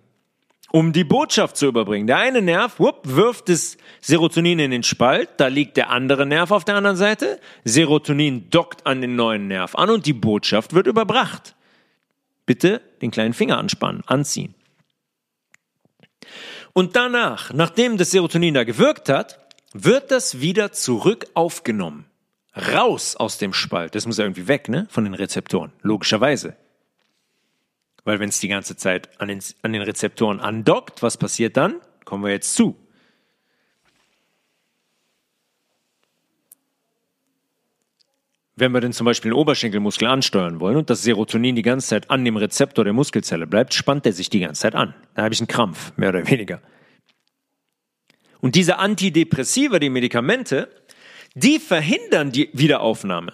um 0.73 0.95
die 0.95 1.05
Botschaft 1.05 1.59
zu 1.59 1.67
überbringen. 1.67 2.07
Der 2.07 2.17
eine 2.17 2.41
Nerv 2.41 2.81
whoop, 2.81 3.03
wirft 3.05 3.51
das 3.51 3.77
Serotonin 4.01 4.61
in 4.61 4.71
den 4.71 4.83
Spalt, 4.83 5.29
da 5.37 5.49
liegt 5.49 5.77
der 5.77 5.91
andere 5.91 6.25
Nerv 6.25 6.53
auf 6.53 6.65
der 6.65 6.77
anderen 6.77 6.97
Seite, 6.97 7.39
Serotonin 7.65 8.49
dockt 8.49 8.87
an 8.87 9.03
den 9.03 9.15
neuen 9.15 9.47
Nerv 9.47 9.75
an 9.75 9.91
und 9.91 10.07
die 10.07 10.15
Botschaft 10.15 10.73
wird 10.73 10.87
überbracht 10.87 11.55
bitte 12.47 12.81
den 13.03 13.11
kleinen 13.11 13.35
Finger 13.35 13.59
anspannen, 13.59 14.03
anziehen. 14.07 14.55
Und 16.73 16.97
danach, 16.97 17.53
nachdem 17.53 17.99
das 17.99 18.11
Serotonin 18.11 18.55
da 18.55 18.65
gewirkt 18.65 19.11
hat, 19.11 19.46
wird 19.85 20.11
das 20.11 20.41
wieder 20.41 20.73
zurück 20.73 21.27
aufgenommen. 21.35 22.07
Raus 22.55 23.17
aus 23.17 23.39
dem 23.39 23.53
Spalt. 23.53 23.95
Das 23.95 24.07
muss 24.07 24.19
ja 24.19 24.25
irgendwie 24.25 24.49
weg, 24.49 24.69
ne? 24.69 24.87
Von 24.89 25.05
den 25.05 25.15
Rezeptoren. 25.15 25.73
Logischerweise. 25.83 26.57
Weil 28.05 28.21
wenn 28.21 28.29
es 28.29 28.41
die 28.41 28.49
ganze 28.49 28.77
Zeit 28.77 29.21
an 29.21 29.29
den, 29.29 29.41
an 29.63 29.73
den 29.73 29.83
Rezeptoren 29.83 30.41
andockt, 30.41 31.03
was 31.03 31.17
passiert 31.17 31.57
dann? 31.57 31.81
Kommen 32.05 32.25
wir 32.25 32.31
jetzt 32.31 32.55
zu. 32.55 32.77
Wenn 38.59 38.73
wir 38.73 38.81
denn 38.81 38.95
zum 38.95 39.05
Beispiel 39.05 39.33
den 39.33 39.37
Oberschenkelmuskel 39.37 40.09
ansteuern 40.09 40.61
wollen 40.61 40.77
und 40.77 40.89
das 40.89 41.03
Serotonin 41.03 41.57
die 41.57 41.63
ganze 41.63 41.89
Zeit 41.89 42.11
an 42.11 42.25
dem 42.25 42.39
Rezeptor 42.39 42.85
der 42.85 42.95
Muskelzelle 42.95 43.47
bleibt, 43.47 43.75
spannt 43.75 44.07
er 44.07 44.15
sich 44.15 44.31
die 44.31 44.41
ganze 44.41 44.63
Zeit 44.63 44.75
an. 44.75 44.95
Da 45.15 45.25
habe 45.25 45.35
ich 45.35 45.41
einen 45.41 45.49
Krampf, 45.49 45.93
mehr 45.99 46.09
oder 46.09 46.27
weniger. 46.27 46.63
Und 48.47 48.55
diese 48.55 48.79
Antidepressiva, 48.79 49.81
die 49.81 49.91
Medikamente, 49.91 50.71
die 51.35 51.59
verhindern 51.59 52.31
die 52.31 52.49
Wiederaufnahme. 52.53 53.33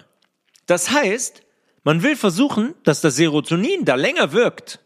Das 0.64 0.90
heißt, 0.90 1.42
man 1.84 2.02
will 2.02 2.16
versuchen, 2.16 2.72
dass 2.84 3.02
das 3.02 3.16
Serotonin 3.16 3.84
da 3.84 3.96
länger 3.96 4.32
wirkt. 4.32 4.80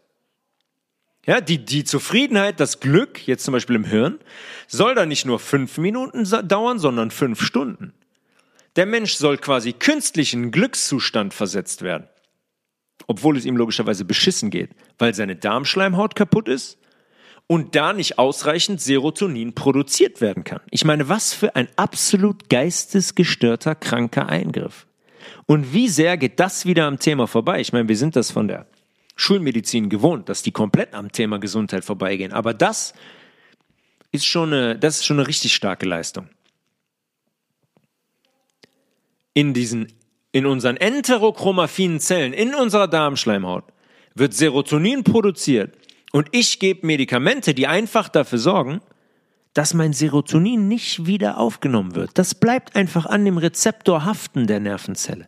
Ja, 1.25 1.39
die, 1.39 1.63
die 1.63 1.85
Zufriedenheit, 1.85 2.59
das 2.59 2.81
Glück, 2.81 3.25
jetzt 3.25 3.45
zum 3.45 3.53
Beispiel 3.53 3.77
im 3.77 3.85
Hirn, 3.85 4.19
soll 4.67 4.95
da 4.95 5.05
nicht 5.05 5.25
nur 5.25 5.39
fünf 5.39 5.77
Minuten 5.77 6.25
dauern, 6.45 6.77
sondern 6.77 7.09
fünf 7.09 7.41
Stunden. 7.41 7.93
Der 8.75 8.85
Mensch 8.85 9.13
soll 9.13 9.37
quasi 9.37 9.71
künstlichen 9.71 10.51
Glückszustand 10.51 11.33
versetzt 11.33 11.83
werden. 11.83 12.09
Obwohl 13.07 13.37
es 13.37 13.45
ihm 13.45 13.55
logischerweise 13.55 14.03
beschissen 14.03 14.49
geht, 14.49 14.71
weil 14.97 15.13
seine 15.13 15.37
Darmschleimhaut 15.37 16.15
kaputt 16.15 16.49
ist 16.49 16.79
und 17.47 17.75
da 17.75 17.93
nicht 17.93 18.19
ausreichend 18.19 18.81
Serotonin 18.81 19.53
produziert 19.55 20.21
werden 20.21 20.43
kann. 20.43 20.59
Ich 20.69 20.85
meine, 20.85 21.09
was 21.09 21.33
für 21.33 21.55
ein 21.55 21.69
absolut 21.77 22.49
geistesgestörter, 22.49 23.75
kranker 23.75 24.27
Eingriff. 24.27 24.85
Und 25.45 25.73
wie 25.73 25.87
sehr 25.87 26.17
geht 26.17 26.39
das 26.39 26.65
wieder 26.65 26.85
am 26.85 26.99
Thema 26.99 27.25
vorbei? 27.25 27.61
Ich 27.61 27.71
meine, 27.71 27.87
wir 27.87 27.97
sind 27.97 28.15
das 28.15 28.31
von 28.31 28.47
der 28.47 28.67
Schulmedizin 29.15 29.89
gewohnt, 29.89 30.29
dass 30.29 30.43
die 30.43 30.51
komplett 30.51 30.93
am 30.93 31.11
Thema 31.11 31.39
Gesundheit 31.39 31.85
vorbeigehen. 31.85 32.33
Aber 32.33 32.53
das 32.53 32.93
ist 34.11 34.25
schon 34.25 34.53
eine, 34.53 34.77
das 34.77 34.97
ist 34.97 35.05
schon 35.05 35.19
eine 35.19 35.27
richtig 35.27 35.55
starke 35.55 35.85
Leistung 35.85 36.27
in 39.37 39.53
diesen, 39.53 39.93
in 40.31 40.47
unseren 40.47 40.77
enterochromaffinen 40.77 41.99
Zellen, 41.99 42.33
in 42.33 42.55
unserer 42.55 42.87
Darmschleimhaut, 42.87 43.65
wird 44.15 44.33
Serotonin 44.33 45.03
produziert 45.03 45.77
und 46.11 46.29
ich 46.31 46.59
gebe 46.59 46.85
Medikamente, 46.85 47.53
die 47.53 47.67
einfach 47.67 48.09
dafür 48.09 48.39
sorgen, 48.39 48.81
dass 49.53 49.73
mein 49.73 49.93
Serotonin 49.93 50.67
nicht 50.67 51.05
wieder 51.05 51.37
aufgenommen 51.39 51.95
wird. 51.95 52.11
Das 52.13 52.35
bleibt 52.35 52.75
einfach 52.75 53.05
an 53.05 53.25
dem 53.25 53.37
Rezeptor 53.37 54.05
haften 54.05 54.47
der 54.47 54.59
Nervenzelle. 54.59 55.27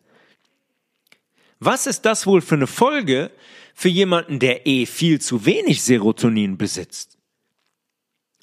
Was 1.59 1.88
ist 1.88 2.05
das 2.05 2.25
wohl 2.25 2.41
für 2.41 2.55
eine 2.55 2.67
Folge 2.67 3.32
für 3.73 3.89
jemanden, 3.89 4.39
der 4.39 4.65
eh 4.65 4.86
viel 4.86 5.19
zu 5.19 5.45
wenig 5.45 5.82
Serotonin 5.82 6.57
besitzt? 6.57 7.17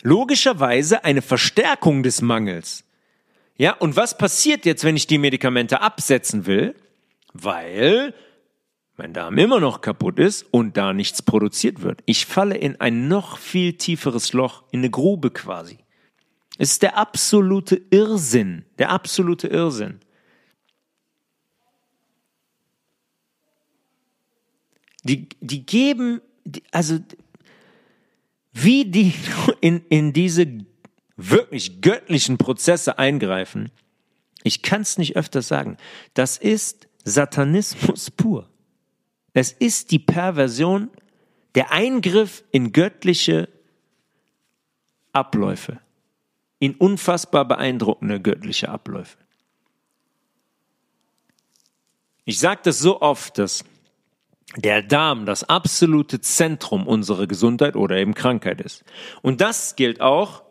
Logischerweise 0.02 1.04
eine 1.04 1.22
Verstärkung 1.22 2.02
des 2.02 2.20
Mangels. 2.20 2.84
Ja, 3.56 3.72
und 3.72 3.96
was 3.96 4.18
passiert 4.18 4.66
jetzt, 4.66 4.84
wenn 4.84 4.96
ich 4.96 5.06
die 5.06 5.18
Medikamente 5.18 5.80
absetzen 5.80 6.46
will? 6.46 6.74
Weil 7.32 8.12
mein 8.96 9.12
Darm 9.12 9.36
immer 9.38 9.60
noch 9.60 9.80
kaputt 9.80 10.18
ist 10.18 10.42
und 10.50 10.76
da 10.76 10.92
nichts 10.92 11.22
produziert 11.22 11.82
wird. 11.82 12.02
Ich 12.06 12.26
falle 12.26 12.56
in 12.56 12.80
ein 12.80 13.08
noch 13.08 13.38
viel 13.38 13.74
tieferes 13.74 14.32
Loch, 14.32 14.64
in 14.70 14.80
eine 14.80 14.90
Grube 14.90 15.30
quasi. 15.30 15.78
Es 16.58 16.72
ist 16.72 16.82
der 16.82 16.96
absolute 16.96 17.80
Irrsinn, 17.90 18.64
der 18.78 18.90
absolute 18.90 19.48
Irrsinn. 19.48 20.00
Die, 25.04 25.28
die 25.40 25.66
geben, 25.66 26.20
also 26.72 26.98
wie 28.52 28.86
die 28.86 29.12
in, 29.60 29.84
in 29.88 30.12
diese 30.12 30.46
wirklich 31.16 31.80
göttlichen 31.82 32.38
Prozesse 32.38 32.98
eingreifen, 32.98 33.70
ich 34.42 34.62
kann 34.62 34.82
es 34.82 34.96
nicht 34.96 35.16
öfter 35.16 35.42
sagen, 35.42 35.76
das 36.14 36.38
ist 36.38 36.88
Satanismus 37.04 38.10
pur. 38.10 38.48
Es 39.36 39.52
ist 39.52 39.90
die 39.90 39.98
Perversion, 39.98 40.88
der 41.56 41.70
Eingriff 41.70 42.42
in 42.52 42.72
göttliche 42.72 43.50
Abläufe, 45.12 45.78
in 46.58 46.74
unfassbar 46.74 47.44
beeindruckende 47.44 48.18
göttliche 48.18 48.70
Abläufe. 48.70 49.18
Ich 52.24 52.38
sage 52.38 52.62
das 52.64 52.78
so 52.78 53.02
oft, 53.02 53.36
dass 53.36 53.66
der 54.56 54.82
Darm 54.82 55.26
das 55.26 55.44
absolute 55.44 56.22
Zentrum 56.22 56.86
unserer 56.86 57.26
Gesundheit 57.26 57.76
oder 57.76 57.98
eben 57.98 58.14
Krankheit 58.14 58.62
ist. 58.62 58.84
Und 59.20 59.42
das 59.42 59.76
gilt 59.76 60.00
auch 60.00 60.44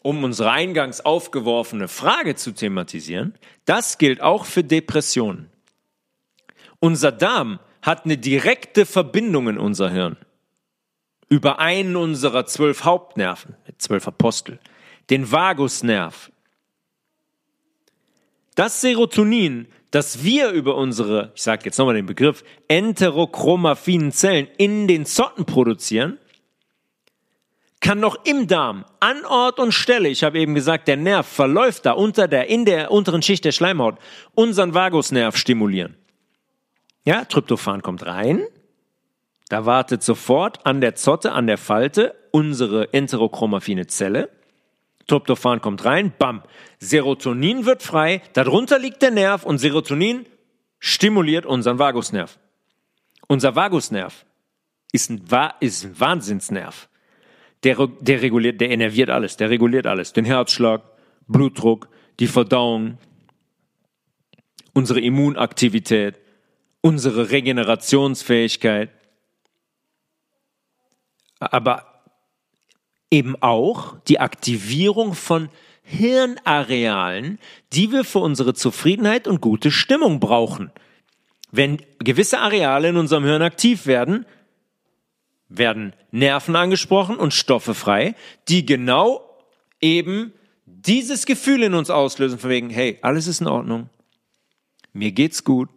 um 0.00 0.24
unsere 0.24 0.52
eingangs 0.52 1.02
aufgeworfene 1.02 1.86
Frage 1.86 2.34
zu 2.34 2.52
thematisieren, 2.52 3.34
das 3.66 3.98
gilt 3.98 4.22
auch 4.22 4.46
für 4.46 4.64
Depressionen. 4.64 5.50
Unser 6.78 7.12
Darm 7.12 7.60
hat 7.82 8.04
eine 8.04 8.18
direkte 8.18 8.86
Verbindung 8.86 9.48
in 9.48 9.58
unser 9.58 9.90
Hirn 9.90 10.16
über 11.30 11.60
einen 11.60 11.96
unserer 11.96 12.44
zwölf 12.44 12.84
Hauptnerven, 12.84 13.54
zwölf 13.78 14.06
Apostel, 14.06 14.58
den 15.08 15.30
Vagusnerv. 15.30 16.30
Das 18.56 18.80
Serotonin, 18.80 19.68
das 19.92 20.24
wir 20.24 20.50
über 20.50 20.74
unsere, 20.74 21.32
ich 21.34 21.42
sage 21.42 21.62
jetzt 21.64 21.78
nochmal 21.78 21.94
den 21.94 22.06
Begriff, 22.06 22.44
enterochromaffinen 22.68 24.12
Zellen 24.12 24.48
in 24.58 24.88
den 24.88 25.06
Zotten 25.06 25.46
produzieren, 25.46 26.18
kann 27.78 28.00
noch 28.00 28.24
im 28.26 28.46
Darm 28.46 28.84
an 28.98 29.24
Ort 29.24 29.58
und 29.58 29.72
Stelle, 29.72 30.08
ich 30.08 30.22
habe 30.22 30.38
eben 30.38 30.54
gesagt, 30.54 30.86
der 30.88 30.96
Nerv 30.96 31.26
verläuft 31.26 31.86
da 31.86 31.92
unter 31.92 32.28
der, 32.28 32.48
in 32.48 32.66
der 32.66 32.90
unteren 32.90 33.22
Schicht 33.22 33.44
der 33.44 33.52
Schleimhaut, 33.52 33.98
unseren 34.34 34.74
Vagusnerv 34.74 35.36
stimulieren. 35.36 35.96
Ja, 37.04 37.24
Tryptophan 37.24 37.82
kommt 37.82 38.04
rein, 38.06 38.42
da 39.48 39.66
wartet 39.66 40.02
sofort 40.02 40.66
an 40.66 40.80
der 40.80 40.94
Zotte, 40.94 41.32
an 41.32 41.46
der 41.46 41.58
Falte 41.58 42.14
unsere 42.30 42.92
enterochromaffine 42.92 43.86
Zelle. 43.86 44.30
Tryptophan 45.06 45.60
kommt 45.60 45.84
rein, 45.84 46.12
bam, 46.18 46.42
Serotonin 46.78 47.66
wird 47.66 47.82
frei, 47.82 48.22
darunter 48.34 48.78
liegt 48.78 49.02
der 49.02 49.10
Nerv 49.10 49.44
und 49.44 49.58
Serotonin 49.58 50.26
stimuliert 50.78 51.46
unseren 51.46 51.78
Vagusnerv. 51.78 52.38
Unser 53.26 53.56
Vagusnerv 53.56 54.24
ist 54.92 55.10
ein, 55.10 55.24
ist 55.60 55.84
ein 55.84 55.98
Wahnsinnsnerv 55.98 56.88
der, 57.62 57.88
der 58.00 58.22
reguliert, 58.22 58.60
der 58.60 58.70
innerviert 58.70 59.10
alles, 59.10 59.36
der 59.36 59.50
reguliert 59.50 59.86
alles. 59.86 60.12
Den 60.12 60.24
Herzschlag, 60.24 60.82
Blutdruck, 61.26 61.88
die 62.18 62.26
Verdauung, 62.26 62.98
unsere 64.72 65.00
Immunaktivität, 65.00 66.19
unsere 66.80 67.30
Regenerationsfähigkeit. 67.30 68.90
Aber 71.38 72.04
eben 73.10 73.36
auch 73.40 73.98
die 74.08 74.20
Aktivierung 74.20 75.14
von 75.14 75.48
Hirnarealen, 75.82 77.38
die 77.72 77.90
wir 77.90 78.04
für 78.04 78.20
unsere 78.20 78.54
Zufriedenheit 78.54 79.26
und 79.26 79.40
gute 79.40 79.70
Stimmung 79.70 80.20
brauchen. 80.20 80.70
Wenn 81.50 81.82
gewisse 81.98 82.38
Areale 82.38 82.90
in 82.90 82.96
unserem 82.96 83.24
Hirn 83.24 83.42
aktiv 83.42 83.86
werden, 83.86 84.24
werden 85.48 85.94
Nerven 86.12 86.54
angesprochen 86.54 87.16
und 87.16 87.34
Stoffe 87.34 87.74
frei, 87.74 88.14
die 88.48 88.64
genau 88.64 89.28
eben 89.80 90.32
dieses 90.64 91.26
Gefühl 91.26 91.64
in 91.64 91.74
uns 91.74 91.90
auslösen, 91.90 92.38
von 92.38 92.50
wegen, 92.50 92.70
hey, 92.70 92.98
alles 93.02 93.26
ist 93.26 93.40
in 93.40 93.48
Ordnung, 93.48 93.90
mir 94.92 95.10
geht's 95.10 95.42
gut, 95.42 95.68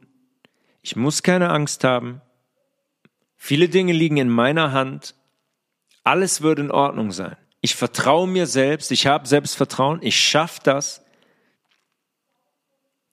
ich 0.83 0.95
muss 0.95 1.23
keine 1.23 1.49
Angst 1.49 1.83
haben, 1.83 2.21
viele 3.35 3.67
Dinge 3.69 3.93
liegen 3.93 4.17
in 4.17 4.29
meiner 4.29 4.73
Hand, 4.73 5.15
alles 6.03 6.41
wird 6.41 6.59
in 6.59 6.69
Ordnung 6.69 7.11
sein. 7.11 7.37
Ich 7.61 7.75
vertraue 7.75 8.27
mir 8.27 8.45
selbst, 8.45 8.91
ich 8.91 9.07
habe 9.07 9.25
Selbstvertrauen, 9.25 9.99
ich 10.01 10.19
schaffe 10.19 10.59
das. 10.63 11.01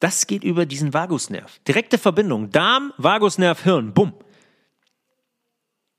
Das 0.01 0.27
geht 0.27 0.43
über 0.43 0.67
diesen 0.67 0.93
Vagusnerv. 0.93 1.61
Direkte 1.61 1.99
Verbindung. 1.99 2.51
Darm, 2.51 2.93
Vagusnerv, 2.97 3.63
Hirn. 3.63 3.95
Bumm. 3.95 4.13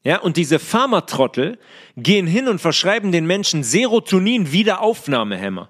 Ja, 0.04 0.20
und 0.20 0.36
diese 0.36 0.60
Pharmatrottel 0.60 1.58
gehen 1.96 2.28
hin 2.28 2.50
und 2.50 2.60
verschreiben 2.60 3.14
den 3.14 3.26
Menschen 3.26 3.64
Serotonin-Wiederaufnahmehämmer. 3.64 5.70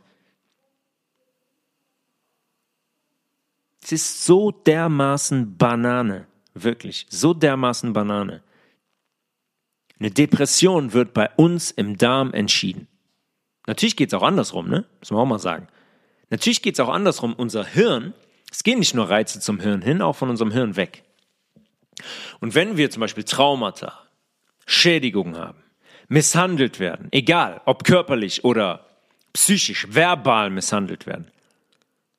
Es 3.92 4.04
ist 4.04 4.26
so 4.26 4.52
dermaßen 4.52 5.58
Banane, 5.58 6.26
wirklich, 6.54 7.08
so 7.10 7.34
dermaßen 7.34 7.92
Banane. 7.92 8.42
Eine 10.00 10.12
Depression 10.12 10.94
wird 10.94 11.14
bei 11.14 11.30
uns 11.36 11.72
im 11.72 11.98
Darm 11.98 12.34
entschieden. 12.34 12.88
Natürlich 13.68 13.98
geht 13.98 14.08
es 14.08 14.14
auch 14.14 14.24
andersrum, 14.24 14.70
ne? 14.70 14.86
Muss 15.00 15.12
man 15.12 15.20
auch 15.20 15.26
mal 15.26 15.40
sagen. 15.40 15.68
Natürlich 16.30 16.62
geht 16.62 16.76
es 16.76 16.80
auch 16.80 16.88
andersrum. 16.88 17.34
Unser 17.34 17.66
Hirn, 17.66 18.14
es 18.50 18.64
gehen 18.64 18.80
nicht 18.80 18.96
nur 18.96 19.10
Reize 19.10 19.42
zum 19.42 19.60
Hirn 19.60 19.82
hin, 19.82 20.02
auch 20.02 20.16
von 20.16 20.30
unserem 20.30 20.52
Hirn 20.52 20.78
weg. 20.78 21.04
Und 22.40 22.56
wenn 22.56 22.78
wir 22.78 22.92
zum 22.92 23.02
Beispiel 23.02 23.26
Traumata, 23.26 24.08
Schädigungen 24.66 25.38
haben, 25.38 25.62
misshandelt 26.08 26.80
werden, 26.80 27.10
egal 27.12 27.60
ob 27.66 27.84
körperlich 27.84 28.46
oder 28.46 28.88
psychisch, 29.34 29.86
verbal 29.90 30.50
misshandelt 30.50 31.06
werden, 31.08 31.30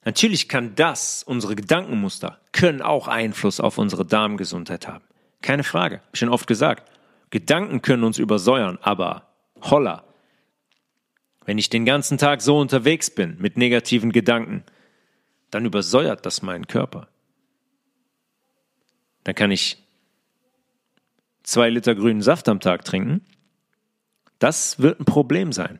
natürlich 0.05 0.49
kann 0.49 0.75
das, 0.75 1.23
unsere 1.23 1.57
Gedankenmuster, 1.57 2.39
können 2.53 2.83
auch 2.83 3.09
Einfluss 3.09 3.61
auf 3.61 3.79
unsere 3.79 4.05
Darmgesundheit 4.05 4.89
haben. 4.89 5.05
Keine 5.41 5.65
Frage, 5.65 6.01
schon 6.13 6.29
oft 6.29 6.47
gesagt. 6.47 6.91
Gedanken 7.31 7.83
können 7.83 8.05
uns 8.05 8.19
übersäuern, 8.19 8.79
aber 8.83 9.29
holla, 9.63 10.05
wenn 11.45 11.59
ich 11.59 11.71
den 11.71 11.85
ganzen 11.85 12.19
Tag 12.19 12.43
so 12.43 12.59
unterwegs 12.59 13.11
bin 13.11 13.37
mit 13.39 13.57
negativen 13.57 14.13
Gedanken, 14.13 14.65
dann 15.51 15.65
übersäuert 15.65 16.25
das 16.25 16.43
meinen 16.43 16.67
Körper. 16.67 17.09
Dann 19.25 19.35
kann 19.35 19.51
ich 19.51 19.83
zwei 21.43 21.69
Liter 21.69 21.95
grünen 21.95 22.23
Saft 22.23 22.49
am 22.49 22.61
Tag 22.61 22.85
trinken. 22.85 23.25
Das 24.39 24.79
wird 24.81 25.01
ein 25.01 25.05
Problem 25.05 25.53
sein. 25.53 25.79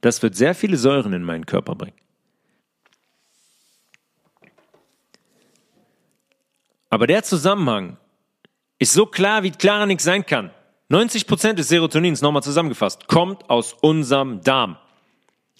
Das 0.00 0.22
wird 0.22 0.36
sehr 0.36 0.54
viele 0.54 0.76
Säuren 0.76 1.12
in 1.12 1.24
meinen 1.24 1.46
Körper 1.46 1.74
bringen. 1.74 1.96
Aber 6.90 7.06
der 7.06 7.22
Zusammenhang 7.22 7.96
ist 8.78 8.92
so 8.92 9.06
klar, 9.06 9.42
wie 9.42 9.50
klarer 9.50 9.86
nichts 9.86 10.04
sein 10.04 10.24
kann. 10.24 10.50
90% 10.90 11.54
des 11.54 11.68
Serotonins, 11.68 12.22
nochmal 12.22 12.42
zusammengefasst, 12.42 13.08
kommt 13.08 13.50
aus 13.50 13.74
unserem 13.74 14.40
Darm. 14.42 14.76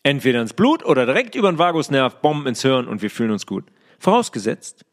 Entweder 0.03 0.41
ins 0.41 0.55
Blut 0.55 0.85
oder 0.85 1.05
direkt 1.05 1.35
über 1.35 1.51
den 1.53 1.59
Vagusnerv, 1.59 2.23
Bomben 2.23 2.47
ins 2.47 2.63
Hirn 2.63 2.89
und 2.89 3.03
wir 3.03 3.11
fühlen 3.11 3.33
uns 3.33 3.45
gut. 3.45 3.65
Vorausgesetzt, 3.99 4.87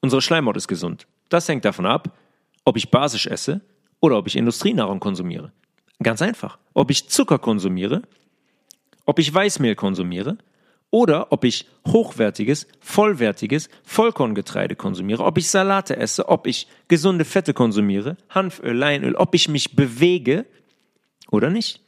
unsere 0.00 0.22
Schleimhaut 0.22 0.56
ist 0.56 0.68
gesund. 0.68 1.06
Das 1.28 1.48
hängt 1.48 1.64
davon 1.64 1.86
ab, 1.86 2.16
ob 2.64 2.76
ich 2.76 2.90
basisch 2.90 3.26
esse 3.26 3.62
oder 4.00 4.18
ob 4.18 4.26
ich 4.28 4.36
Industrienahrung 4.36 5.00
konsumiere. 5.00 5.52
Ganz 6.02 6.22
einfach. 6.22 6.58
Ob 6.74 6.90
ich 6.90 7.08
Zucker 7.08 7.38
konsumiere, 7.38 8.02
ob 9.06 9.18
ich 9.18 9.32
Weißmehl 9.32 9.74
konsumiere 9.74 10.38
oder 10.94 11.32
ob 11.32 11.42
ich 11.42 11.66
hochwertiges, 11.88 12.68
vollwertiges 12.78 13.68
Vollkorngetreide 13.82 14.76
konsumiere, 14.76 15.24
ob 15.24 15.38
ich 15.38 15.50
Salate 15.50 15.96
esse, 15.96 16.28
ob 16.28 16.46
ich 16.46 16.68
gesunde 16.86 17.24
Fette 17.24 17.52
konsumiere, 17.52 18.16
Hanföl, 18.30 18.76
Leinöl, 18.76 19.16
ob 19.16 19.34
ich 19.34 19.48
mich 19.48 19.74
bewege 19.74 20.46
oder 21.32 21.50
nicht. 21.50 21.80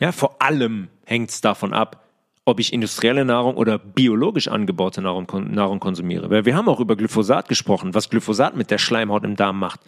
Ja, 0.00 0.10
vor 0.10 0.42
allem 0.42 0.88
hängt 1.04 1.30
es 1.30 1.42
davon 1.42 1.72
ab, 1.72 2.04
ob 2.44 2.58
ich 2.58 2.72
industrielle 2.72 3.24
Nahrung 3.24 3.54
oder 3.54 3.78
biologisch 3.78 4.48
angebaute 4.48 5.02
Nahrung, 5.02 5.28
Nahrung 5.52 5.78
konsumiere. 5.78 6.28
Weil 6.28 6.44
wir 6.44 6.56
haben 6.56 6.68
auch 6.68 6.80
über 6.80 6.96
Glyphosat 6.96 7.48
gesprochen, 7.48 7.94
was 7.94 8.10
Glyphosat 8.10 8.56
mit 8.56 8.72
der 8.72 8.78
Schleimhaut 8.78 9.22
im 9.22 9.36
Darm 9.36 9.60
macht. 9.60 9.78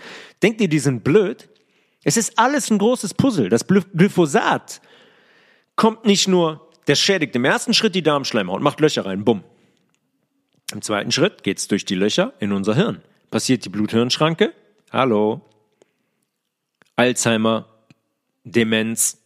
Denkt 0.40 0.60
ihr, 0.60 0.68
die 0.68 0.78
sind 0.78 1.02
blöd? 1.02 1.48
Es 2.04 2.16
ist 2.16 2.38
alles 2.38 2.70
ein 2.70 2.78
großes 2.78 3.14
Puzzle. 3.14 3.48
Das 3.48 3.66
Glyphosat 3.66 4.80
kommt 5.76 6.04
nicht 6.04 6.28
nur, 6.28 6.68
der 6.86 6.94
schädigt 6.94 7.34
im 7.36 7.44
ersten 7.44 7.74
Schritt 7.74 7.94
die 7.94 8.02
Darmschleimhaut, 8.02 8.62
macht 8.62 8.80
Löcher 8.80 9.06
rein, 9.06 9.24
bumm. 9.24 9.44
Im 10.72 10.82
zweiten 10.82 11.12
Schritt 11.12 11.42
geht 11.42 11.58
es 11.58 11.68
durch 11.68 11.84
die 11.84 11.94
Löcher 11.94 12.32
in 12.40 12.52
unser 12.52 12.74
Hirn. 12.74 13.02
Passiert 13.30 13.64
die 13.64 13.68
Blut-Hirn-Schranke? 13.68 14.52
Hallo. 14.90 15.42
Alzheimer, 16.96 17.68
Demenz, 18.44 19.22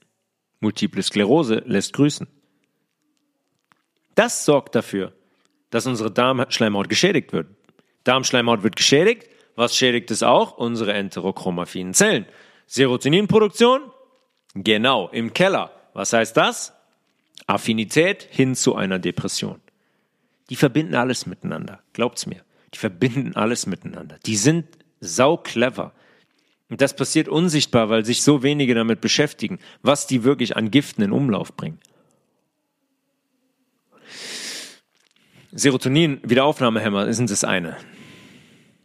Multiple 0.61 1.03
Sklerose 1.03 1.63
lässt 1.67 1.93
grüßen. 1.93 2.27
Das 4.15 4.45
sorgt 4.45 4.75
dafür, 4.75 5.13
dass 5.71 5.87
unsere 5.87 6.11
Darmschleimhaut 6.11 6.89
geschädigt 6.89 7.33
wird. 7.33 7.49
Darmschleimhaut 8.05 8.63
wird 8.63 8.77
geschädigt. 8.77 9.29
Was 9.57 9.77
schädigt 9.77 10.11
es 10.11 10.23
auch? 10.23 10.57
Unsere 10.57 10.93
enterochromaffinen 10.93 11.95
Zellen. 11.95 12.27
Serotoninproduktion? 12.67 13.93
Genau, 14.55 15.09
im 15.09 15.33
Keller. 15.33 15.71
Was 15.97 16.13
heißt 16.13 16.37
das? 16.37 16.75
Affinität 17.47 18.29
hin 18.31 18.55
zu 18.55 18.75
einer 18.75 18.99
Depression. 18.99 19.63
Die 20.51 20.57
verbinden 20.57 20.95
alles 20.95 21.25
miteinander. 21.25 21.81
Glaubt's 21.95 22.27
mir. 22.27 22.45
Die 22.75 22.79
verbinden 22.79 23.35
alles 23.35 23.67
miteinander. 23.67 24.19
Die 24.27 24.37
sind 24.37 24.67
sau 25.01 25.39
clever. 25.39 25.93
Und 26.69 26.83
das 26.83 26.95
passiert 26.95 27.29
unsichtbar, 27.29 27.89
weil 27.89 28.05
sich 28.05 28.23
so 28.23 28.43
wenige 28.43 28.75
damit 28.75 29.01
beschäftigen, 29.01 29.59
was 29.81 30.07
die 30.07 30.23
wirklich 30.23 30.55
an 30.55 30.71
Giften 30.71 31.03
in 31.03 31.13
Umlauf 31.13 31.55
bringen. 31.55 31.79
Serotonin, 35.53 36.21
Wiederaufnahmehämmer 36.25 37.11
sind 37.15 37.31
das 37.31 37.43
eine. 37.43 37.75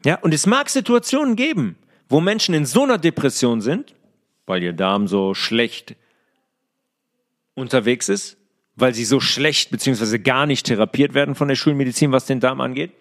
Ja, 0.06 0.16
und 0.20 0.34
es 0.34 0.46
mag 0.46 0.70
Situationen 0.70 1.36
geben, 1.36 1.76
wo 2.08 2.22
Menschen 2.22 2.56
in 2.56 2.66
so 2.66 2.84
einer 2.84 2.98
Depression 2.98 3.60
sind, 3.60 3.96
weil 4.46 4.64
ihr 4.64 4.72
Darm 4.72 5.10
so 5.10 5.34
schlecht 5.34 5.98
unterwegs 7.62 8.10
ist, 8.10 8.38
weil 8.76 8.94
sie 8.94 9.06
so 9.06 9.20
schlecht 9.20 9.72
beziehungsweise 9.72 10.20
gar 10.20 10.46
nicht 10.46 10.66
therapiert 10.66 11.14
werden 11.14 11.36
von 11.36 11.48
der 11.48 11.56
Schulmedizin, 11.56 12.12
was 12.12 12.26
den 12.26 12.40
Darm 12.40 12.62
angeht, 12.62 12.92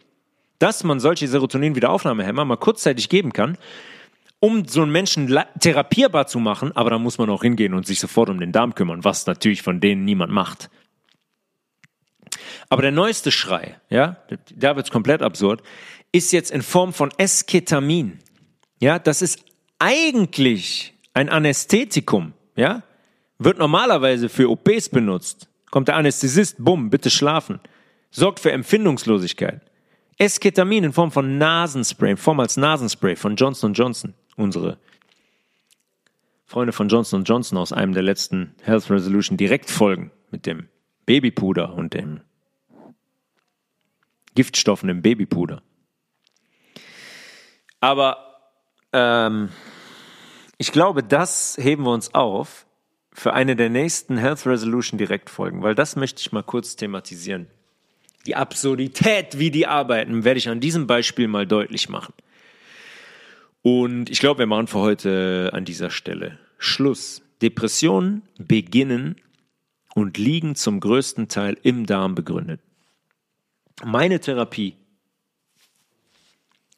dass 0.58 0.84
man 0.84 1.00
solche 1.00 1.26
Serotonin-Wiederaufnahmehämmer 1.26 2.44
mal 2.44 2.56
kurzzeitig 2.56 3.08
geben 3.08 3.32
kann, 3.32 3.56
um 4.40 4.66
so 4.66 4.82
einen 4.82 4.92
Menschen 4.92 5.38
therapierbar 5.60 6.26
zu 6.26 6.38
machen, 6.38 6.74
aber 6.76 6.90
da 6.90 6.98
muss 6.98 7.18
man 7.18 7.28
auch 7.30 7.42
hingehen 7.42 7.74
und 7.74 7.86
sich 7.86 8.00
sofort 8.00 8.30
um 8.30 8.40
den 8.40 8.52
Darm 8.52 8.74
kümmern, 8.74 9.04
was 9.04 9.26
natürlich 9.26 9.62
von 9.62 9.80
denen 9.80 10.04
niemand 10.04 10.32
macht. 10.32 10.70
Aber 12.68 12.82
der 12.82 12.92
neueste 12.92 13.32
Schrei, 13.32 13.80
ja, 13.90 14.16
da 14.54 14.76
wird's 14.76 14.90
komplett 14.90 15.22
absurd, 15.22 15.62
ist 16.12 16.32
jetzt 16.32 16.50
in 16.50 16.62
Form 16.62 16.92
von 16.92 17.10
Esketamin. 17.16 18.18
Ja, 18.80 18.98
das 18.98 19.22
ist 19.22 19.44
eigentlich 19.78 20.94
ein 21.12 21.28
Anästhetikum, 21.28 22.32
ja, 22.56 22.82
wird 23.40 23.58
normalerweise 23.58 24.28
für 24.28 24.48
OPs 24.50 24.90
benutzt. 24.90 25.48
Kommt 25.70 25.88
der 25.88 25.96
Anästhesist, 25.96 26.56
bumm, 26.58 26.90
bitte 26.90 27.10
schlafen. 27.10 27.58
Sorgt 28.10 28.38
für 28.38 28.52
Empfindungslosigkeit. 28.52 29.62
Esketamin 30.18 30.84
in 30.84 30.92
Form 30.92 31.10
von 31.10 31.38
Nasenspray, 31.38 32.10
in 32.10 32.16
Form 32.18 32.38
als 32.40 32.56
Nasenspray 32.56 33.16
von 33.16 33.36
Johnson 33.36 33.72
Johnson 33.72 34.14
unsere 34.36 34.78
Freunde 36.44 36.72
von 36.72 36.88
Johnson 36.88 37.24
Johnson 37.24 37.58
aus 37.58 37.72
einem 37.72 37.94
der 37.94 38.02
letzten 38.02 38.54
Health 38.62 38.90
Resolution 38.90 39.36
direkt 39.36 39.70
folgen 39.70 40.10
mit 40.30 40.46
dem 40.46 40.68
Babypuder 41.06 41.72
und 41.74 41.94
dem 41.94 42.20
Giftstoffen 44.34 44.88
im 44.88 45.00
Babypuder. 45.00 45.62
Aber 47.80 48.40
ähm, 48.92 49.48
ich 50.58 50.72
glaube, 50.72 51.02
das 51.02 51.56
heben 51.58 51.84
wir 51.84 51.92
uns 51.92 52.12
auf 52.14 52.66
für 53.12 53.32
eine 53.32 53.56
der 53.56 53.70
nächsten 53.70 54.16
Health 54.16 54.46
Resolution 54.46 54.98
Direktfolgen, 54.98 55.62
weil 55.62 55.74
das 55.74 55.96
möchte 55.96 56.20
ich 56.20 56.32
mal 56.32 56.42
kurz 56.42 56.76
thematisieren. 56.76 57.46
Die 58.26 58.36
Absurdität, 58.36 59.38
wie 59.38 59.50
die 59.50 59.66
arbeiten, 59.66 60.24
werde 60.24 60.38
ich 60.38 60.48
an 60.48 60.60
diesem 60.60 60.86
Beispiel 60.86 61.26
mal 61.26 61.46
deutlich 61.46 61.88
machen. 61.88 62.12
Und 63.62 64.10
ich 64.10 64.20
glaube, 64.20 64.40
wir 64.40 64.46
machen 64.46 64.66
für 64.66 64.78
heute 64.78 65.50
an 65.52 65.64
dieser 65.64 65.90
Stelle 65.90 66.38
Schluss. 66.58 67.22
Depressionen 67.42 68.22
beginnen 68.38 69.16
und 69.94 70.18
liegen 70.18 70.54
zum 70.54 70.78
größten 70.78 71.28
Teil 71.28 71.56
im 71.62 71.86
Darm 71.86 72.14
begründet. 72.14 72.60
Meine 73.82 74.20
Therapie 74.20 74.74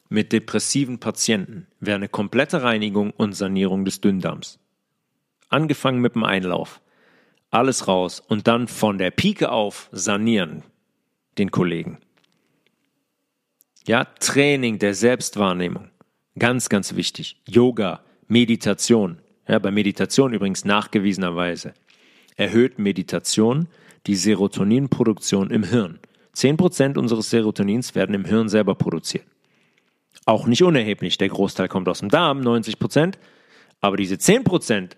mit 0.07 0.31
depressiven 0.31 0.99
Patienten 0.99 1.67
wäre 1.79 1.95
eine 1.95 2.07
komplette 2.07 2.63
Reinigung 2.63 3.11
und 3.11 3.33
Sanierung 3.33 3.83
des 3.83 3.99
Dünndarms. 3.99 4.59
Angefangen 5.53 6.01
mit 6.01 6.15
dem 6.15 6.23
Einlauf. 6.23 6.81
Alles 7.51 7.87
raus 7.87 8.19
und 8.19 8.47
dann 8.47 8.67
von 8.67 8.97
der 8.97 9.11
Pike 9.11 9.51
auf 9.51 9.87
sanieren 9.91 10.63
den 11.37 11.51
Kollegen. 11.51 11.99
Ja, 13.85 14.05
Training 14.05 14.79
der 14.79 14.95
Selbstwahrnehmung. 14.95 15.89
Ganz, 16.39 16.69
ganz 16.69 16.95
wichtig. 16.95 17.39
Yoga, 17.47 18.01
Meditation. 18.27 19.19
Ja, 19.47 19.59
bei 19.59 19.69
Meditation 19.69 20.33
übrigens 20.33 20.65
nachgewiesenerweise 20.65 21.73
erhöht 22.35 22.79
Meditation 22.79 23.67
die 24.07 24.15
Serotoninproduktion 24.15 25.51
im 25.51 25.63
Hirn. 25.63 25.99
Zehn 26.31 26.57
Prozent 26.57 26.97
unseres 26.97 27.29
Serotonins 27.29 27.93
werden 27.93 28.15
im 28.15 28.25
Hirn 28.25 28.49
selber 28.49 28.73
produziert. 28.73 29.25
Auch 30.25 30.47
nicht 30.47 30.63
unerheblich. 30.63 31.19
Der 31.19 31.29
Großteil 31.29 31.67
kommt 31.67 31.87
aus 31.89 31.99
dem 31.99 32.09
Darm, 32.09 32.41
90 32.41 32.79
Prozent. 32.79 33.19
Aber 33.81 33.97
diese 33.97 34.17
zehn 34.17 34.43
Prozent 34.43 34.97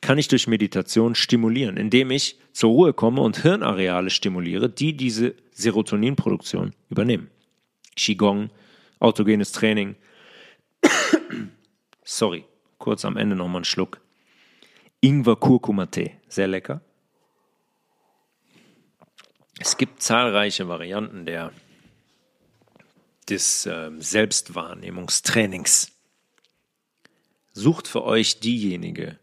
kann 0.00 0.18
ich 0.18 0.28
durch 0.28 0.46
Meditation 0.46 1.14
stimulieren, 1.14 1.76
indem 1.76 2.10
ich 2.10 2.38
zur 2.52 2.70
Ruhe 2.70 2.92
komme 2.92 3.20
und 3.20 3.42
Hirnareale 3.42 4.10
stimuliere, 4.10 4.68
die 4.68 4.96
diese 4.96 5.34
Serotoninproduktion 5.52 6.72
übernehmen. 6.88 7.30
Qigong, 7.96 8.50
autogenes 9.00 9.52
Training, 9.52 9.96
Sorry, 12.04 12.44
kurz 12.78 13.04
am 13.04 13.16
Ende 13.16 13.36
nochmal 13.36 13.56
einen 13.56 13.64
Schluck. 13.64 14.00
Ingwer 15.00 15.36
Kurkuma 15.36 15.86
Tee, 15.86 16.14
sehr 16.28 16.48
lecker. 16.48 16.80
Es 19.60 19.76
gibt 19.76 20.02
zahlreiche 20.02 20.68
Varianten 20.68 21.26
der, 21.26 21.52
des 23.28 23.66
äh, 23.66 23.90
Selbstwahrnehmungstrainings. 23.98 25.92
Sucht 27.52 27.88
für 27.88 28.04
euch 28.04 28.38
diejenige, 28.40 29.18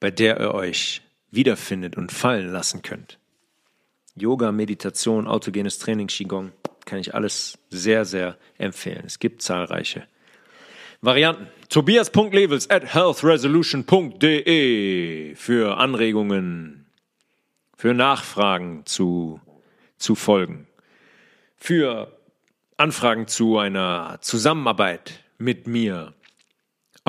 bei 0.00 0.10
der 0.10 0.40
ihr 0.40 0.54
euch 0.54 1.02
wiederfindet 1.30 1.96
und 1.96 2.10
fallen 2.10 2.50
lassen 2.50 2.82
könnt. 2.82 3.20
Yoga, 4.16 4.50
Meditation, 4.50 5.28
autogenes 5.28 5.78
Training, 5.78 6.08
Qigong, 6.08 6.50
kann 6.84 6.98
ich 6.98 7.14
alles 7.14 7.60
sehr, 7.70 8.04
sehr 8.04 8.36
empfehlen. 8.58 9.04
Es 9.06 9.20
gibt 9.20 9.42
zahlreiche 9.42 10.08
Varianten. 11.00 11.46
Tobias.levels 11.68 12.68
at 12.68 12.94
healthresolution.de 12.94 15.36
für 15.36 15.78
Anregungen, 15.78 16.86
für 17.76 17.94
Nachfragen 17.94 18.84
zu, 18.84 19.40
zu 19.96 20.16
Folgen, 20.16 20.66
für 21.56 22.18
Anfragen 22.76 23.28
zu 23.28 23.58
einer 23.58 24.18
Zusammenarbeit 24.20 25.24
mit 25.38 25.66
mir, 25.66 26.12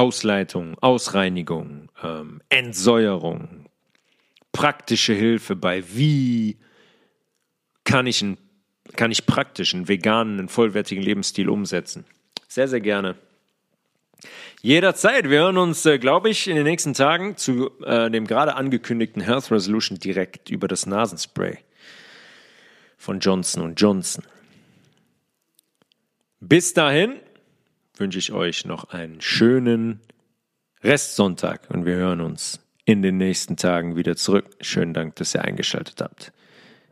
Ausleitung, 0.02 0.80
Ausreinigung, 0.82 1.90
ähm, 2.02 2.42
Entsäuerung, 2.50 3.68
praktische 4.52 5.14
Hilfe 5.14 5.56
bei 5.56 5.84
wie 5.94 6.58
kann 7.84 8.08
ich, 8.08 8.24
ein, 8.24 8.40
kann 8.96 9.12
ich 9.12 9.28
praktisch 9.28 9.76
einen 9.76 9.88
veganen, 9.88 10.40
einen 10.40 10.50
vollwertigen 10.50 11.04
Lebensstil 11.04 11.50
umsetzen. 11.50 12.06
Sehr, 12.48 12.68
sehr 12.68 12.82
gerne. 12.82 13.16
Jederzeit. 14.64 15.30
Wir 15.30 15.42
hören 15.42 15.60
uns, 15.60 15.86
äh, 15.86 16.00
glaube 16.00 16.32
ich, 16.32 16.48
in 16.48 16.56
den 16.56 16.66
nächsten 16.66 16.96
Tagen 16.96 17.38
zu 17.38 17.70
äh, 17.84 18.10
dem 18.10 18.26
gerade 18.26 18.56
angekündigten 18.56 19.22
Health 19.22 19.52
Resolution 19.52 20.00
direkt 20.00 20.50
über 20.50 20.68
das 20.68 20.88
Nasenspray 20.88 21.60
von 22.98 23.20
Johnson 23.20 23.76
Johnson. 23.76 24.24
Bis 26.40 26.74
dahin 26.74 27.20
wünsche 28.02 28.20
ich 28.20 28.34
euch 28.34 28.66
noch 28.66 28.90
einen 28.90 29.22
schönen 29.22 30.02
Restsonntag 30.84 31.70
und 31.70 31.86
wir 31.86 31.96
hören 31.96 32.20
uns 32.20 32.60
in 32.84 33.02
den 33.02 33.18
nächsten 33.18 33.56
Tagen 33.56 33.96
wieder 33.96 34.18
zurück. 34.18 34.50
Schönen 34.60 34.94
Dank, 34.94 35.16
dass 35.16 35.36
ihr 35.36 35.46
eingeschaltet 35.46 36.02
habt. 36.02 36.34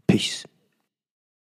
Peace. 0.07 0.47